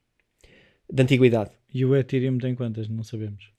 de 0.91 1.03
antiguidade. 1.03 1.51
E 1.73 1.85
o 1.85 1.95
Ethereum 1.95 2.39
tem 2.39 2.55
quantas? 2.55 2.89
Não 2.89 3.03
sabemos. 3.03 3.54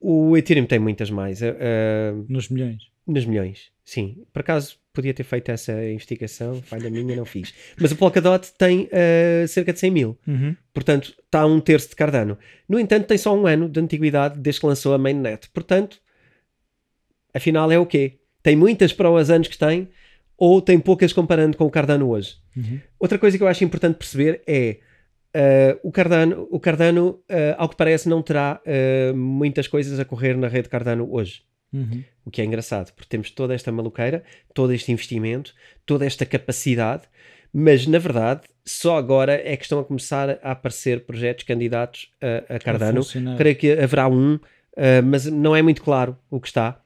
O 0.00 0.36
Ethereum 0.36 0.66
tem 0.66 0.78
muitas 0.78 1.10
mais, 1.10 1.40
eh, 1.42 2.12
Nos 2.28 2.48
milhões. 2.48 2.88
nos 3.06 3.24
milhões, 3.24 3.70
sim. 3.84 4.24
Por 4.32 4.40
acaso 4.40 4.76
podia 4.92 5.14
ter 5.14 5.22
feito 5.24 5.48
essa 5.50 5.72
investigação, 5.84 6.60
falha 6.62 6.90
minha, 6.90 7.14
não 7.16 7.24
fiz. 7.24 7.54
Mas 7.80 7.92
o 7.92 7.96
Polkadot 7.96 8.52
tem 8.58 8.88
eh, 8.92 9.44
cerca 9.48 9.72
de 9.72 9.78
100 9.78 9.90
mil. 9.90 10.18
Uhum. 10.26 10.54
Portanto, 10.74 11.14
está 11.24 11.40
a 11.40 11.46
um 11.46 11.60
terço 11.60 11.90
de 11.90 11.96
Cardano. 11.96 12.36
No 12.68 12.78
entanto, 12.78 13.06
tem 13.06 13.16
só 13.18 13.34
um 13.36 13.46
ano 13.46 13.68
de 13.68 13.78
antiguidade 13.80 14.38
desde 14.40 14.60
que 14.60 14.66
lançou 14.66 14.92
a 14.94 14.98
mainnet. 14.98 15.48
Portanto, 15.50 16.00
afinal 17.32 17.70
é 17.70 17.78
o 17.78 17.86
quê? 17.86 18.18
Tem 18.42 18.56
muitas 18.56 18.92
para 18.92 19.10
os 19.10 19.30
anos 19.30 19.48
que 19.48 19.58
tem 19.58 19.88
ou 20.36 20.60
tem 20.62 20.78
poucas 20.78 21.12
comparando 21.12 21.56
com 21.56 21.64
o 21.64 21.70
Cardano 21.70 22.08
hoje? 22.08 22.36
Uhum. 22.56 22.80
Outra 22.98 23.18
coisa 23.18 23.36
que 23.36 23.42
eu 23.42 23.48
acho 23.48 23.64
importante 23.64 23.96
perceber 23.96 24.42
é 24.46 24.78
uh, 25.38 25.78
o 25.82 25.92
Cardano, 25.92 26.48
o 26.50 26.58
Cardano 26.58 27.10
uh, 27.30 27.54
ao 27.56 27.68
que 27.68 27.76
parece, 27.76 28.08
não 28.08 28.20
terá 28.20 28.60
uh, 28.66 29.16
muitas 29.16 29.68
coisas 29.68 29.98
a 30.00 30.04
correr 30.04 30.36
na 30.36 30.48
rede 30.48 30.68
Cardano 30.68 31.08
hoje. 31.10 31.42
Uhum. 31.72 32.02
O 32.24 32.30
que 32.30 32.42
é 32.42 32.44
engraçado, 32.44 32.92
porque 32.92 33.08
temos 33.08 33.30
toda 33.30 33.54
esta 33.54 33.70
maluqueira, 33.70 34.24
todo 34.52 34.72
este 34.72 34.90
investimento, 34.90 35.54
toda 35.86 36.04
esta 36.04 36.26
capacidade, 36.26 37.02
mas 37.52 37.86
na 37.86 37.98
verdade 37.98 38.42
só 38.64 38.98
agora 38.98 39.32
é 39.32 39.56
que 39.56 39.62
estão 39.62 39.78
a 39.78 39.84
começar 39.84 40.38
a 40.42 40.52
aparecer 40.52 41.06
projetos 41.06 41.44
candidatos 41.44 42.10
a, 42.20 42.56
a 42.56 42.58
Cardano. 42.58 43.02
funcionar. 43.02 43.36
Creio 43.38 43.56
que 43.56 43.72
haverá 43.72 44.08
um, 44.08 44.38
mas 45.06 45.24
não 45.24 45.56
é 45.56 45.62
muito 45.62 45.82
claro 45.82 46.18
o 46.30 46.38
que 46.38 46.48
está. 46.48 46.78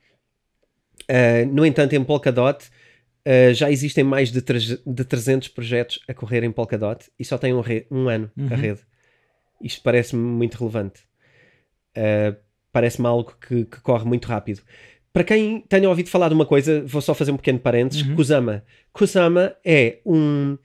No 1.50 1.66
entanto, 1.66 1.94
em 1.94 2.04
Polkadot 2.04 2.70
uh, 3.26 3.54
já 3.54 3.70
existem 3.70 4.04
mais 4.04 4.30
de, 4.30 4.40
de 4.40 5.04
300 5.04 5.48
projetos 5.48 6.00
a 6.08 6.14
correr 6.14 6.42
em 6.44 6.52
Polkadot 6.52 7.04
e 7.18 7.24
só 7.24 7.38
tem 7.38 7.52
um, 7.54 7.62
um 7.90 8.08
ano 8.08 8.30
a 8.36 8.40
Uhum. 8.40 8.48
rede. 8.48 8.80
Isto 9.62 9.82
parece-me 9.82 10.22
muito 10.22 10.56
relevante. 10.58 11.00
Uh, 11.96 12.36
parece-me 12.72 13.06
algo 13.06 13.34
que, 13.46 13.64
que 13.64 13.80
corre 13.80 14.04
muito 14.04 14.26
rápido. 14.26 14.62
Para 15.12 15.24
quem 15.24 15.60
tenha 15.68 15.88
ouvido 15.88 16.08
falar 16.08 16.28
de 16.28 16.34
uma 16.34 16.46
coisa, 16.46 16.82
vou 16.86 17.02
só 17.02 17.14
fazer 17.14 17.30
um 17.32 17.36
pequeno 17.36 17.58
parênteses: 17.58 18.02
Uhum. 18.06 18.16
Kusama. 18.16 18.64
Kusama 18.92 19.54
é 19.64 19.98
um 20.06 20.56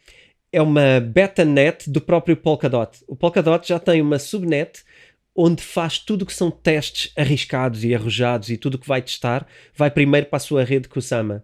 é 0.52 0.62
uma 0.62 1.02
beta-net 1.02 1.90
do 1.90 2.00
próprio 2.00 2.38
Polkadot. 2.38 3.04
O 3.08 3.16
Polkadot 3.18 3.68
já 3.68 3.78
tem 3.78 4.02
uma 4.02 4.18
subnet 4.18 4.82
onde 5.36 5.62
faz 5.62 6.00
tudo 6.00 6.22
o 6.22 6.26
que 6.26 6.34
são 6.34 6.50
testes 6.50 7.12
arriscados 7.16 7.84
e 7.84 7.94
arrojados 7.94 8.50
e 8.50 8.58
tudo 8.58 8.76
o 8.76 8.80
que 8.80 8.88
vai 8.88 9.02
testar 9.02 9.46
vai 9.76 9.92
primeiro 9.92 10.28
para 10.28 10.38
a 10.38 10.40
sua 10.40 10.64
rede 10.64 10.88
Kusama. 10.88 11.44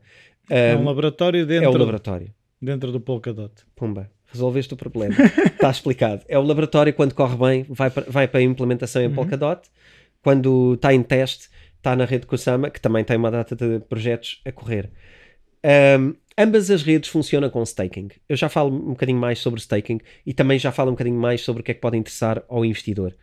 É 0.49 0.75
um 0.75 0.81
Um, 0.81 0.85
laboratório 0.85 1.39
é 1.39 1.43
o 1.43 1.45
dentro, 1.47 1.71
laboratório. 1.77 2.33
dentro 2.61 2.91
do 2.91 2.99
Polkadot. 2.99 3.53
Pumba, 3.75 4.09
resolveste 4.27 4.73
o 4.73 4.77
problema. 4.77 5.15
Está 5.53 5.69
explicado. 5.71 6.23
É 6.27 6.37
o 6.37 6.41
laboratório, 6.41 6.93
quando 6.93 7.13
corre 7.13 7.35
bem, 7.37 7.65
vai 7.69 7.89
para, 7.89 8.05
vai 8.09 8.27
para 8.27 8.39
a 8.39 8.43
implementação 8.43 9.01
em 9.01 9.07
Uhum. 9.07 9.15
Polkadot. 9.15 9.61
Quando 10.21 10.73
está 10.75 10.93
em 10.93 11.03
teste, 11.03 11.49
está 11.77 11.95
na 11.95 12.05
rede 12.05 12.25
Kusama, 12.25 12.69
que 12.69 12.79
também 12.79 13.03
tem 13.03 13.17
uma 13.17 13.29
data 13.29 13.55
de 13.55 13.79
projetos 13.81 14.41
a 14.45 14.51
correr. 14.51 14.89
Um, 15.99 16.13
ambas 16.37 16.69
as 16.71 16.81
redes 16.81 17.09
funcionam 17.09 17.49
com 17.49 17.61
staking. 17.63 18.09
Eu 18.27 18.35
já 18.35 18.49
falo 18.49 18.73
um 18.73 18.89
bocadinho 18.91 19.19
mais 19.19 19.39
sobre 19.39 19.59
staking 19.59 19.99
e 20.25 20.33
também 20.33 20.57
já 20.59 20.71
falo 20.71 20.89
um 20.89 20.93
bocadinho 20.93 21.19
mais 21.19 21.41
sobre 21.41 21.61
o 21.61 21.63
que 21.63 21.71
é 21.71 21.73
que 21.73 21.81
pode 21.81 21.97
interessar 21.97 22.43
ao 22.49 22.63
investidor. 22.65 23.15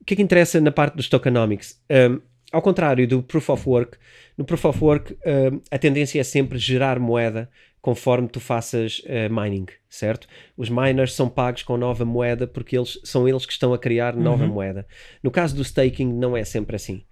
O 0.00 0.04
que 0.04 0.14
é 0.14 0.16
que 0.16 0.22
interessa 0.22 0.60
na 0.60 0.70
parte 0.72 0.96
dos 0.96 1.08
tokenomics? 1.08 1.80
Um, 1.90 2.20
ao 2.52 2.60
contrário 2.60 3.06
do 3.06 3.22
Proof 3.22 3.50
of 3.50 3.68
Work, 3.68 3.98
no 4.36 4.44
Proof 4.44 4.64
of 4.64 4.84
Work 4.84 5.12
um, 5.14 5.60
a 5.70 5.78
tendência 5.78 6.20
é 6.20 6.24
sempre 6.24 6.58
gerar 6.58 6.98
moeda 6.98 7.50
conforme 7.80 8.28
tu 8.28 8.40
faças 8.40 9.00
uh, 9.00 9.32
mining, 9.32 9.66
certo? 9.88 10.28
Os 10.56 10.68
miners 10.68 11.14
são 11.14 11.28
pagos 11.28 11.62
com 11.62 11.76
nova 11.76 12.04
moeda 12.04 12.46
porque 12.46 12.76
eles 12.76 12.98
são 13.04 13.28
eles 13.28 13.46
que 13.46 13.52
estão 13.52 13.72
a 13.72 13.78
criar 13.78 14.14
nova 14.14 14.44
uhum. 14.44 14.50
moeda. 14.50 14.86
No 15.22 15.30
caso 15.30 15.56
do 15.56 15.62
staking 15.62 16.12
não 16.12 16.36
é 16.36 16.44
sempre 16.44 16.76
assim. 16.76 17.04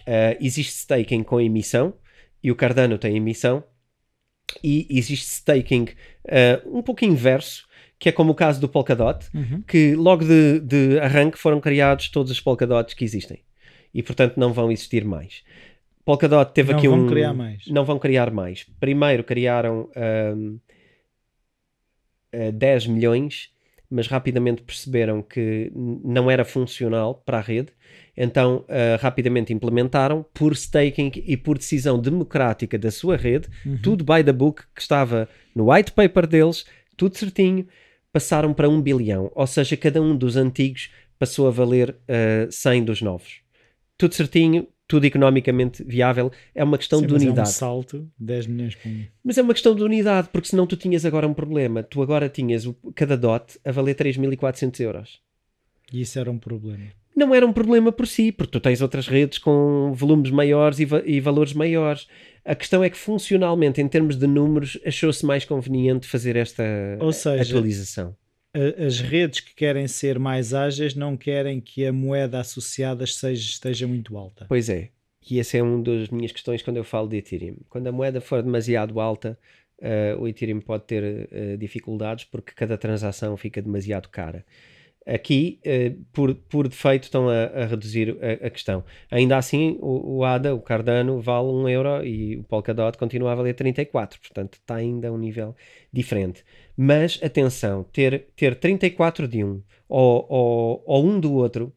Uh, 0.00 0.36
existe 0.40 0.72
staking 0.72 1.22
com 1.22 1.40
emissão 1.40 1.94
e 2.42 2.50
o 2.50 2.56
Cardano 2.56 2.98
tem 2.98 3.16
emissão 3.16 3.62
e 4.64 4.86
existe 4.90 5.26
staking 5.26 5.84
uh, 6.24 6.78
um 6.78 6.82
pouco 6.82 7.04
inverso 7.04 7.68
que 8.00 8.08
é 8.08 8.12
como 8.12 8.30
o 8.30 8.34
caso 8.34 8.60
do 8.60 8.68
Polkadot, 8.68 9.26
uhum. 9.34 9.60
que 9.66 9.96
logo 9.96 10.24
de, 10.24 10.60
de, 10.60 11.00
arranque 11.00 11.36
foram 11.36 11.60
criados 11.60 12.08
todos 12.08 12.30
os 12.30 12.40
Polkadots 12.40 12.94
que 12.94 13.04
existem 13.04 13.42
e 13.92 14.02
portanto 14.02 14.36
não 14.36 14.52
vão 14.52 14.70
existir 14.70 15.04
mais. 15.04 15.42
Polkadot 16.04 16.52
teve 16.52 16.72
não 16.72 16.78
aqui 16.78 16.88
um. 16.88 16.92
Não 16.92 17.00
vão 17.00 17.08
criar 17.08 17.34
mais. 17.34 17.66
Não 17.66 17.84
vão 17.84 17.98
criar 17.98 18.30
mais. 18.30 18.64
Primeiro 18.80 19.22
criaram 19.22 19.90
um, 20.34 20.58
uh, 22.34 22.52
10 22.52 22.86
milhões, 22.86 23.50
mas 23.90 24.06
rapidamente 24.06 24.62
perceberam 24.62 25.22
que 25.22 25.70
não 25.74 26.30
era 26.30 26.44
funcional 26.44 27.22
para 27.26 27.38
a 27.38 27.40
rede, 27.42 27.72
então 28.16 28.64
uh, 28.68 29.00
rapidamente 29.00 29.52
implementaram 29.52 30.24
por 30.34 30.52
staking 30.52 31.12
e 31.26 31.36
por 31.36 31.58
decisão 31.58 31.98
democrática 31.98 32.78
da 32.78 32.90
sua 32.90 33.16
rede, 33.16 33.48
uhum. 33.64 33.78
tudo 33.82 34.04
by 34.04 34.22
the 34.24 34.32
book 34.32 34.62
que 34.74 34.80
estava 34.80 35.28
no 35.54 35.70
white 35.70 35.92
paper 35.92 36.26
deles, 36.26 36.64
tudo 36.96 37.16
certinho 37.16 37.66
passaram 38.12 38.52
para 38.52 38.68
um 38.68 38.80
bilhão, 38.80 39.30
ou 39.34 39.46
seja, 39.46 39.76
cada 39.76 40.00
um 40.02 40.16
dos 40.16 40.36
antigos 40.36 40.90
passou 41.18 41.48
a 41.48 41.50
valer 41.50 41.90
uh, 41.90 42.50
100 42.50 42.84
dos 42.84 43.02
novos. 43.02 43.40
Tudo 43.98 44.14
certinho, 44.14 44.66
tudo 44.86 45.04
economicamente 45.04 45.84
viável, 45.84 46.32
é 46.54 46.64
uma 46.64 46.78
questão 46.78 47.00
Sim, 47.00 47.06
de 47.06 47.14
unidade. 47.14 47.38
Mas 47.38 47.48
é 47.48 47.50
um 47.50 47.54
salto 47.54 48.10
10 48.18 48.46
milhões 48.46 48.74
por 48.74 48.88
um. 48.88 49.04
Mas 49.22 49.36
é 49.36 49.42
uma 49.42 49.52
questão 49.52 49.74
de 49.74 49.82
unidade, 49.82 50.30
porque 50.32 50.48
senão 50.48 50.66
tu 50.66 50.76
tinhas 50.76 51.04
agora 51.04 51.28
um 51.28 51.34
problema. 51.34 51.82
Tu 51.82 52.00
agora 52.00 52.28
tinhas 52.28 52.64
o, 52.64 52.74
cada 52.94 53.16
dot 53.16 53.58
a 53.64 53.70
valer 53.70 53.94
3.400 53.94 54.80
euros. 54.80 55.20
E 55.92 56.00
isso 56.00 56.18
era 56.18 56.30
um 56.30 56.38
problema. 56.38 56.84
Não 57.14 57.34
era 57.34 57.44
um 57.44 57.52
problema 57.52 57.90
por 57.90 58.06
si, 58.06 58.30
porque 58.30 58.52
tu 58.52 58.60
tens 58.60 58.80
outras 58.80 59.08
redes 59.08 59.38
com 59.38 59.92
volumes 59.92 60.30
maiores 60.30 60.78
e, 60.78 60.84
va 60.84 61.02
e 61.04 61.20
valores 61.20 61.52
maiores. 61.52 62.06
A 62.44 62.54
questão 62.54 62.82
é 62.82 62.88
que 62.88 62.96
funcionalmente, 62.96 63.80
em 63.80 63.88
termos 63.88 64.16
de 64.16 64.26
números, 64.26 64.78
achou-se 64.86 65.26
mais 65.26 65.44
conveniente 65.44 66.06
fazer 66.06 66.36
esta 66.36 66.64
seja, 67.12 67.42
atualização. 67.42 68.16
As 68.54 68.98
redes 68.98 69.40
que 69.40 69.54
querem 69.54 69.86
ser 69.86 70.18
mais 70.18 70.54
ágeis 70.54 70.94
não 70.94 71.16
querem 71.16 71.60
que 71.60 71.86
a 71.86 71.92
moeda 71.92 72.40
associada 72.40 73.06
seja, 73.06 73.48
esteja 73.48 73.86
muito 73.86 74.16
alta. 74.16 74.46
Pois 74.48 74.68
é. 74.68 74.88
E 75.30 75.38
essa 75.38 75.58
é 75.58 75.62
uma 75.62 75.82
das 75.82 76.08
minhas 76.08 76.32
questões 76.32 76.62
quando 76.62 76.78
eu 76.78 76.84
falo 76.84 77.08
de 77.08 77.18
Ethereum. 77.18 77.56
Quando 77.68 77.86
a 77.86 77.92
moeda 77.92 78.20
for 78.20 78.42
demasiado 78.42 78.98
alta, 78.98 79.38
uh, 79.80 80.20
o 80.20 80.26
Ethereum 80.26 80.60
pode 80.60 80.84
ter 80.84 81.28
uh, 81.30 81.58
dificuldades 81.58 82.24
porque 82.24 82.52
cada 82.52 82.78
transação 82.78 83.36
fica 83.36 83.60
demasiado 83.60 84.08
cara. 84.08 84.44
Aqui, 85.08 85.58
uh, 85.64 86.04
por, 86.12 86.34
por 86.34 86.68
defeito, 86.68 87.04
estão 87.04 87.28
a, 87.28 87.44
a 87.44 87.66
reduzir 87.66 88.16
a, 88.20 88.46
a, 88.46 88.50
questão. 88.50 88.84
Ainda 89.10 89.38
assim, 89.38 89.78
o, 89.80 90.18
o, 90.18 90.24
ADA, 90.24 90.54
o 90.54 90.60
Cardano, 90.60 91.20
vale 91.20 91.48
1 91.48 91.68
euro 91.70 92.04
e 92.04 92.36
o 92.36 92.44
Polkadot 92.44 92.98
continua 92.98 93.32
a 93.32 93.34
valer 93.34 93.54
34. 93.54 94.20
Portanto, 94.20 94.54
está 94.54 94.74
ainda 94.74 95.08
a 95.08 95.12
um 95.12 95.16
nível 95.16 95.56
diferente. 95.92 96.44
Mas, 96.76 97.18
atenção, 97.22 97.84
ter, 97.84 98.26
ter 98.36 98.54
34 98.56 99.26
de 99.26 99.42
um 99.42 99.62
ou, 99.88 100.26
ou, 100.28 100.82
ou 100.86 101.06
um 101.06 101.18
do 101.18 101.32
outro 101.32 101.72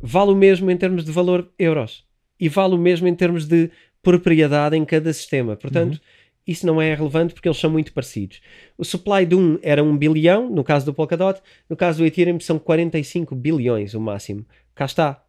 vale 0.00 0.30
o 0.30 0.36
mesmo 0.36 0.70
em 0.70 0.76
termos 0.76 1.04
de 1.04 1.12
valor 1.12 1.52
euros. 1.58 2.06
E 2.40 2.48
vale 2.48 2.74
o 2.74 2.78
mesmo 2.78 3.06
em 3.06 3.14
termos 3.14 3.46
de 3.46 3.70
propriedade 4.02 4.76
em 4.76 4.84
cada 4.84 5.12
sistema. 5.12 5.56
Portanto, 5.56 5.94
uhum 5.94 6.23
isso 6.46 6.66
não 6.66 6.80
é 6.80 6.94
relevante 6.94 7.32
porque 7.32 7.48
eles 7.48 7.58
são 7.58 7.70
muito 7.70 7.92
parecidos. 7.92 8.40
O 8.76 8.84
supply 8.84 9.24
de 9.24 9.34
um 9.34 9.58
era 9.62 9.82
1 9.82 9.96
bilhão, 9.96 10.50
no 10.50 10.62
caso 10.62 10.84
do 10.84 10.92
Polkadot, 10.92 11.40
no 11.68 11.76
caso 11.76 11.98
do 11.98 12.06
Ethereum 12.06 12.38
são 12.40 12.58
45 12.58 13.34
bilhões 13.34 13.94
o 13.94 14.00
máximo. 14.00 14.44
Cá 14.74 14.84
está. 14.84 15.24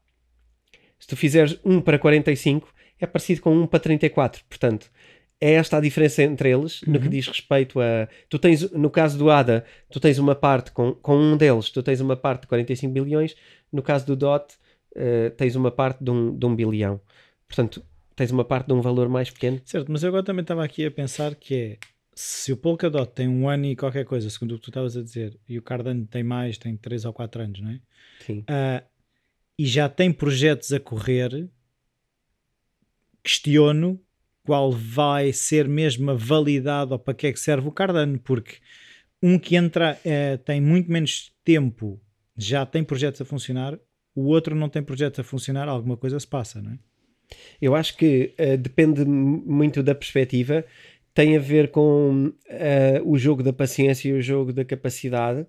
Se 0.99 1.07
tu 1.07 1.15
fizeres 1.15 1.59
1 1.63 1.81
para 1.81 1.99
45, 1.99 2.73
é 2.99 3.05
parecido 3.05 3.41
com 3.41 3.55
1 3.55 3.67
para 3.67 3.79
34. 3.79 4.43
Portanto, 4.49 4.91
é 5.39 5.53
esta 5.53 5.77
a 5.77 5.81
diferença 5.81 6.23
entre 6.23 6.49
eles 6.49 6.81
uhum. 6.81 6.93
no 6.93 6.99
que 6.99 7.05
uhum. 7.05 7.11
diz 7.11 7.27
respeito 7.27 7.79
a. 7.79 8.07
Tu 8.29 8.39
tens, 8.39 8.71
no 8.71 8.89
caso 8.89 9.17
do 9.17 9.29
ADA, 9.29 9.65
tu 9.89 9.99
tens 9.99 10.17
uma 10.17 10.35
parte 10.35 10.71
com, 10.71 10.93
com 10.93 11.17
um 11.17 11.37
deles, 11.37 11.69
tu 11.69 11.83
tens 11.83 12.01
uma 12.01 12.15
parte 12.15 12.41
de 12.41 12.47
45 12.47 12.93
bilhões, 12.93 13.35
no 13.71 13.81
caso 13.81 14.05
do 14.05 14.15
DOT, 14.15 14.53
uh, 14.95 15.29
tens 15.37 15.55
uma 15.55 15.71
parte 15.71 16.03
de 16.03 16.09
um, 16.09 16.37
de 16.37 16.45
um 16.45 16.55
bilhão. 16.55 16.99
Portanto, 17.47 17.83
tens 18.15 18.31
uma 18.31 18.45
parte 18.45 18.67
de 18.67 18.73
um 18.73 18.81
valor 18.81 19.09
mais 19.09 19.29
pequeno. 19.29 19.61
Certo, 19.65 19.91
mas 19.91 20.03
eu 20.03 20.09
agora 20.09 20.23
também 20.23 20.41
estava 20.41 20.63
aqui 20.63 20.85
a 20.85 20.91
pensar 20.91 21.35
que 21.35 21.55
é 21.55 21.77
se 22.15 22.53
o 22.53 22.57
Polkadot 22.57 23.11
tem 23.11 23.27
um 23.27 23.49
ano 23.49 23.65
e 23.65 23.75
qualquer 23.75 24.05
coisa, 24.05 24.29
segundo 24.29 24.53
o 24.53 24.55
que 24.55 24.63
tu 24.63 24.69
estavas 24.69 24.95
a 24.95 25.03
dizer, 25.03 25.37
e 25.47 25.59
o 25.59 25.61
Cardano 25.61 26.07
tem 26.07 26.23
mais, 26.23 26.57
tem 26.57 26.77
3 26.77 27.03
ou 27.03 27.11
4 27.11 27.41
anos, 27.41 27.59
não 27.59 27.71
é? 27.71 27.81
Sim. 28.25 28.39
Uh, 28.39 28.85
e 29.59 29.65
já 29.65 29.89
tem 29.89 30.13
projetos 30.13 30.71
a 30.71 30.79
correr, 30.79 31.49
questiono 33.21 33.99
qual 34.43 34.71
vai 34.71 35.33
ser 35.33 35.67
mesmo 35.67 36.11
a 36.11 36.13
validade 36.13 36.93
ou 36.93 36.99
para 36.99 37.13
que 37.13 37.27
é 37.27 37.33
que 37.33 37.39
serve 37.39 37.67
o 37.67 37.71
Cardano, 37.71 38.17
porque 38.19 38.57
um 39.21 39.37
que 39.37 39.55
entra 39.55 39.99
é, 40.05 40.37
tem 40.37 40.61
muito 40.61 40.89
menos 40.89 41.33
tempo, 41.43 41.99
já 42.37 42.65
tem 42.65 42.83
projetos 42.83 43.19
a 43.19 43.25
funcionar, 43.25 43.77
o 44.13 44.25
outro 44.27 44.55
não 44.55 44.69
tem 44.69 44.83
projetos 44.83 45.19
a 45.19 45.23
funcionar, 45.23 45.67
alguma 45.67 45.97
coisa 45.97 46.19
se 46.19 46.27
passa, 46.27 46.61
não 46.61 46.71
é? 46.71 46.79
Eu 47.61 47.75
acho 47.75 47.97
que 47.97 48.33
uh, 48.39 48.57
depende 48.57 49.05
muito 49.05 49.81
da 49.81 49.95
perspectiva, 49.95 50.65
tem 51.13 51.35
a 51.35 51.39
ver 51.39 51.71
com 51.71 52.31
uh, 52.49 53.09
o 53.09 53.17
jogo 53.17 53.41
da 53.41 53.53
paciência 53.53 54.09
e 54.09 54.13
o 54.13 54.21
jogo 54.21 54.51
da 54.51 54.65
capacidade. 54.65 55.45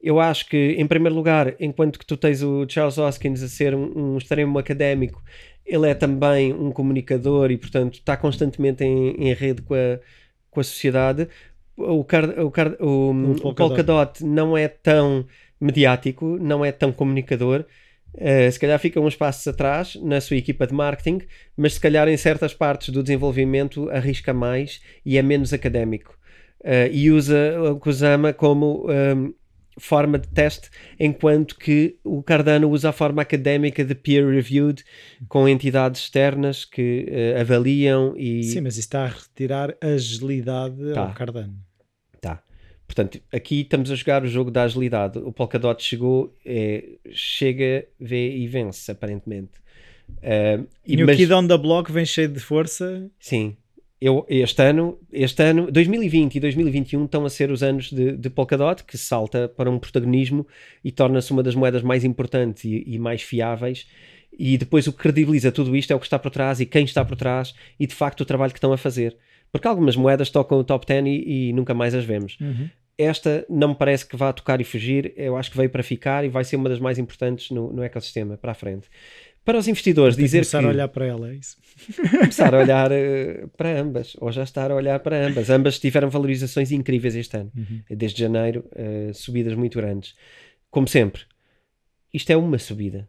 Eu 0.00 0.20
acho 0.20 0.48
que, 0.48 0.76
em 0.78 0.86
primeiro 0.86 1.14
lugar, 1.14 1.56
enquanto 1.58 1.98
que 1.98 2.06
tu 2.06 2.16
tens 2.16 2.40
o 2.42 2.64
Charles 2.68 2.98
Hoskins 2.98 3.42
a 3.42 3.48
ser 3.48 3.74
um, 3.74 4.14
um 4.14 4.18
extremo 4.18 4.56
académico, 4.58 5.20
ele 5.66 5.88
é 5.88 5.94
também 5.94 6.54
um 6.54 6.70
comunicador 6.70 7.50
e, 7.50 7.58
portanto, 7.58 7.94
está 7.94 8.16
constantemente 8.16 8.84
em, 8.84 9.10
em 9.16 9.34
rede 9.34 9.60
com 9.60 9.74
a, 9.74 9.98
com 10.50 10.60
a 10.60 10.64
sociedade. 10.64 11.28
O, 11.76 12.04
Car, 12.04 12.40
o, 12.40 12.50
Car, 12.50 12.76
o, 12.80 13.10
o 13.42 13.54
Polkadot 13.54 14.24
não 14.24 14.56
é 14.56 14.68
tão 14.68 15.26
mediático, 15.60 16.38
não 16.40 16.64
é 16.64 16.70
tão 16.70 16.92
comunicador 16.92 17.64
Uh, 18.18 18.50
se 18.50 18.58
calhar 18.58 18.78
fica 18.80 19.00
uns 19.00 19.14
passos 19.14 19.46
atrás 19.46 19.94
na 20.02 20.20
sua 20.20 20.36
equipa 20.36 20.66
de 20.66 20.74
marketing, 20.74 21.20
mas 21.56 21.74
se 21.74 21.80
calhar 21.80 22.08
em 22.08 22.16
certas 22.16 22.52
partes 22.52 22.88
do 22.88 23.00
desenvolvimento 23.00 23.88
arrisca 23.90 24.34
mais 24.34 24.80
e 25.06 25.16
é 25.16 25.22
menos 25.22 25.52
académico. 25.52 26.18
Uh, 26.60 26.90
e 26.90 27.12
usa 27.12 27.56
o 27.70 27.78
Kusama 27.78 28.32
como 28.32 28.86
um, 28.86 28.90
ehm, 28.90 29.34
forma 29.78 30.18
de 30.18 30.26
teste, 30.26 30.68
enquanto 30.98 31.56
que 31.56 31.96
o 32.02 32.20
Cardano 32.20 32.68
usa 32.68 32.88
a 32.88 32.92
forma 32.92 33.22
académica 33.22 33.84
de 33.84 33.94
peer-reviewed 33.94 34.82
com 35.28 35.48
entidades 35.48 36.00
externas 36.00 36.64
que 36.64 37.06
uh, 37.08 37.40
avaliam 37.40 38.14
e. 38.16 38.42
Sim, 38.42 38.62
mas 38.62 38.72
isso 38.72 38.80
está 38.80 39.04
a 39.04 39.08
retirar 39.08 39.76
agilidade 39.80 40.92
tá. 40.92 41.02
ao 41.02 41.14
Cardano. 41.14 41.67
Portanto, 42.88 43.20
aqui 43.30 43.60
estamos 43.60 43.90
a 43.90 43.94
jogar 43.94 44.24
o 44.24 44.26
jogo 44.26 44.50
da 44.50 44.62
agilidade. 44.62 45.18
O 45.18 45.30
Polkadot 45.30 45.80
chegou, 45.80 46.34
é, 46.44 46.84
chega, 47.12 47.86
vê 48.00 48.34
e 48.34 48.48
vence, 48.48 48.90
aparentemente. 48.90 49.52
Uh, 50.08 50.66
e, 50.86 50.96
mas, 51.04 51.14
o 51.14 51.18
Kid 51.18 51.32
on 51.34 51.46
the 51.46 51.58
Block 51.58 51.92
vem 51.92 52.06
cheio 52.06 52.28
de 52.28 52.40
força. 52.40 53.10
Sim. 53.20 53.54
Eu, 54.00 54.24
este 54.26 54.62
ano, 54.62 54.98
este 55.12 55.42
ano, 55.42 55.70
2020 55.70 56.36
e 56.36 56.40
2021 56.40 57.04
estão 57.04 57.26
a 57.26 57.30
ser 57.30 57.50
os 57.50 57.62
anos 57.62 57.90
de, 57.90 58.16
de 58.16 58.30
Polkadot, 58.30 58.84
que 58.84 58.96
salta 58.96 59.48
para 59.48 59.70
um 59.70 59.78
protagonismo 59.78 60.46
e 60.82 60.90
torna-se 60.90 61.30
uma 61.30 61.42
das 61.42 61.54
moedas 61.54 61.82
mais 61.82 62.04
importantes 62.04 62.64
e, 62.64 62.84
e 62.86 62.98
mais 62.98 63.20
fiáveis. 63.20 63.86
E 64.38 64.56
depois 64.56 64.86
o 64.86 64.92
que 64.92 64.98
credibiliza 64.98 65.52
tudo 65.52 65.76
isto 65.76 65.92
é 65.92 65.96
o 65.96 66.00
que 66.00 66.06
está 66.06 66.18
por 66.18 66.30
trás 66.30 66.58
e 66.58 66.64
quem 66.64 66.84
está 66.84 67.04
por 67.04 67.16
trás 67.16 67.54
e 67.78 67.86
de 67.86 67.94
facto 67.94 68.22
o 68.22 68.24
trabalho 68.24 68.52
que 68.52 68.58
estão 68.58 68.72
a 68.72 68.78
fazer. 68.78 69.14
Porque 69.50 69.66
algumas 69.66 69.96
moedas 69.96 70.30
tocam 70.30 70.58
o 70.58 70.64
top 70.64 70.86
10 70.86 71.06
e, 71.06 71.48
e 71.48 71.52
nunca 71.52 71.74
mais 71.74 71.94
as 71.94 72.04
vemos. 72.04 72.36
Uhum. 72.40 72.68
Esta 72.98 73.46
não 73.48 73.68
me 73.68 73.74
parece 73.76 74.04
que 74.04 74.16
vá 74.16 74.32
tocar 74.32 74.60
e 74.60 74.64
fugir. 74.64 75.14
Eu 75.16 75.36
acho 75.36 75.50
que 75.50 75.56
veio 75.56 75.70
para 75.70 75.84
ficar 75.84 76.24
e 76.24 76.28
vai 76.28 76.42
ser 76.42 76.56
uma 76.56 76.68
das 76.68 76.80
mais 76.80 76.98
importantes 76.98 77.50
no, 77.50 77.72
no 77.72 77.82
ecossistema 77.82 78.36
para 78.36 78.50
a 78.50 78.54
frente. 78.54 78.88
Para 79.44 79.56
os 79.56 79.68
investidores, 79.68 80.16
dizer 80.16 80.38
começar 80.38 80.58
que. 80.58 80.66
a 80.66 80.68
olhar 80.68 80.88
para 80.88 81.06
ela, 81.06 81.30
é 81.30 81.36
isso? 81.36 81.56
Começar 82.10 82.54
a 82.54 82.58
olhar 82.58 82.90
uh, 82.90 83.48
para 83.56 83.80
ambas, 83.80 84.14
ou 84.20 84.30
já 84.30 84.42
estar 84.42 84.70
a 84.70 84.74
olhar 84.74 85.00
para 85.00 85.26
ambas. 85.26 85.48
Ambas 85.48 85.78
tiveram 85.78 86.10
valorizações 86.10 86.70
incríveis 86.70 87.14
este 87.14 87.36
ano, 87.38 87.50
uhum. 87.56 87.80
desde 87.88 88.20
janeiro, 88.20 88.68
uh, 88.72 89.14
subidas 89.14 89.54
muito 89.54 89.78
grandes. 89.78 90.14
Como 90.70 90.86
sempre, 90.86 91.22
isto 92.12 92.30
é 92.30 92.36
uma 92.36 92.58
subida 92.58 93.08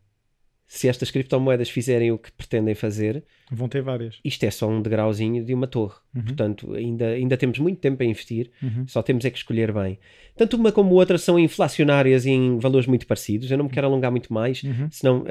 se 0.72 0.88
estas 0.88 1.10
criptomoedas 1.10 1.68
fizerem 1.68 2.12
o 2.12 2.18
que 2.20 2.32
pretendem 2.32 2.76
fazer, 2.76 3.24
Vão 3.52 3.68
ter 3.68 3.82
várias. 3.82 4.20
isto 4.24 4.44
é 4.44 4.52
só 4.52 4.70
um 4.70 4.84
degrauzinho 4.84 5.44
de 5.44 5.52
uma 5.52 5.66
torre. 5.66 5.96
Uhum. 6.16 6.22
Portanto, 6.26 6.76
ainda, 6.76 7.08
ainda 7.08 7.36
temos 7.36 7.58
muito 7.58 7.80
tempo 7.80 8.04
a 8.04 8.06
investir, 8.06 8.52
Uhum. 8.62 8.88
só 8.88 9.02
temos 9.02 9.26
é 9.26 9.32
que 9.32 9.38
escolher 9.40 9.72
bem. 9.74 9.98
Tanto 10.38 10.56
uma 10.58 10.72
como 10.72 10.94
outra 10.94 11.18
são 11.18 11.40
inflacionárias 11.40 12.28
em 12.28 12.60
valores 12.60 12.86
muito 12.86 13.08
parecidos. 13.08 13.50
Eu 13.50 13.58
não 13.58 13.66
me 13.66 13.72
quero 13.72 13.88
alongar 13.88 14.12
muito 14.12 14.32
mais, 14.32 14.62
Uhum. 14.62 14.88
senão 14.92 15.22
uh, 15.24 15.26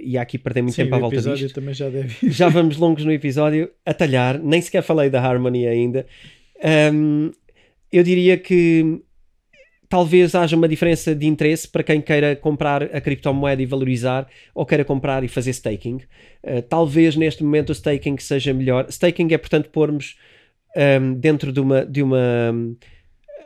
ia 0.00 0.20
aqui 0.20 0.36
perder 0.36 0.62
muito 0.62 0.74
Sim, 0.74 0.82
tempo 0.82 0.96
à 0.96 0.98
volta 0.98 1.22
disto. 1.22 1.54
também 1.54 1.72
já 1.72 1.88
deve 1.88 2.26
ir. 2.26 2.32
Já 2.32 2.48
vamos 2.48 2.76
longos 2.76 3.04
no 3.04 3.12
episódio, 3.12 3.70
a 3.86 3.94
talhar, 3.94 4.40
nem 4.40 4.60
sequer 4.60 4.82
falei 4.82 5.08
da 5.08 5.22
Harmony 5.22 5.68
ainda. 5.68 6.04
Um, 6.92 7.30
eu 7.92 8.02
diria 8.02 8.36
que 8.36 9.00
talvez 9.90 10.36
haja 10.36 10.56
uma 10.56 10.68
diferença 10.68 11.14
de 11.16 11.26
interesse 11.26 11.66
para 11.66 11.82
quem 11.82 12.00
queira 12.00 12.36
comprar 12.36 12.84
a 12.84 13.00
criptomoeda 13.00 13.60
e 13.60 13.66
valorizar 13.66 14.28
ou 14.54 14.64
queira 14.64 14.84
comprar 14.84 15.24
e 15.24 15.28
fazer 15.28 15.50
staking. 15.50 15.96
Uh, 16.44 16.62
talvez 16.62 17.16
neste 17.16 17.42
momento 17.42 17.70
o 17.70 17.72
staking 17.72 18.16
seja 18.18 18.54
melhor. 18.54 18.86
Staking 18.88 19.34
é, 19.34 19.36
portanto, 19.36 19.68
pormos 19.68 20.16
um, 20.76 21.14
dentro 21.14 21.52
de 21.52 21.58
uma, 21.58 21.84
de 21.84 22.02
uma. 22.04 22.18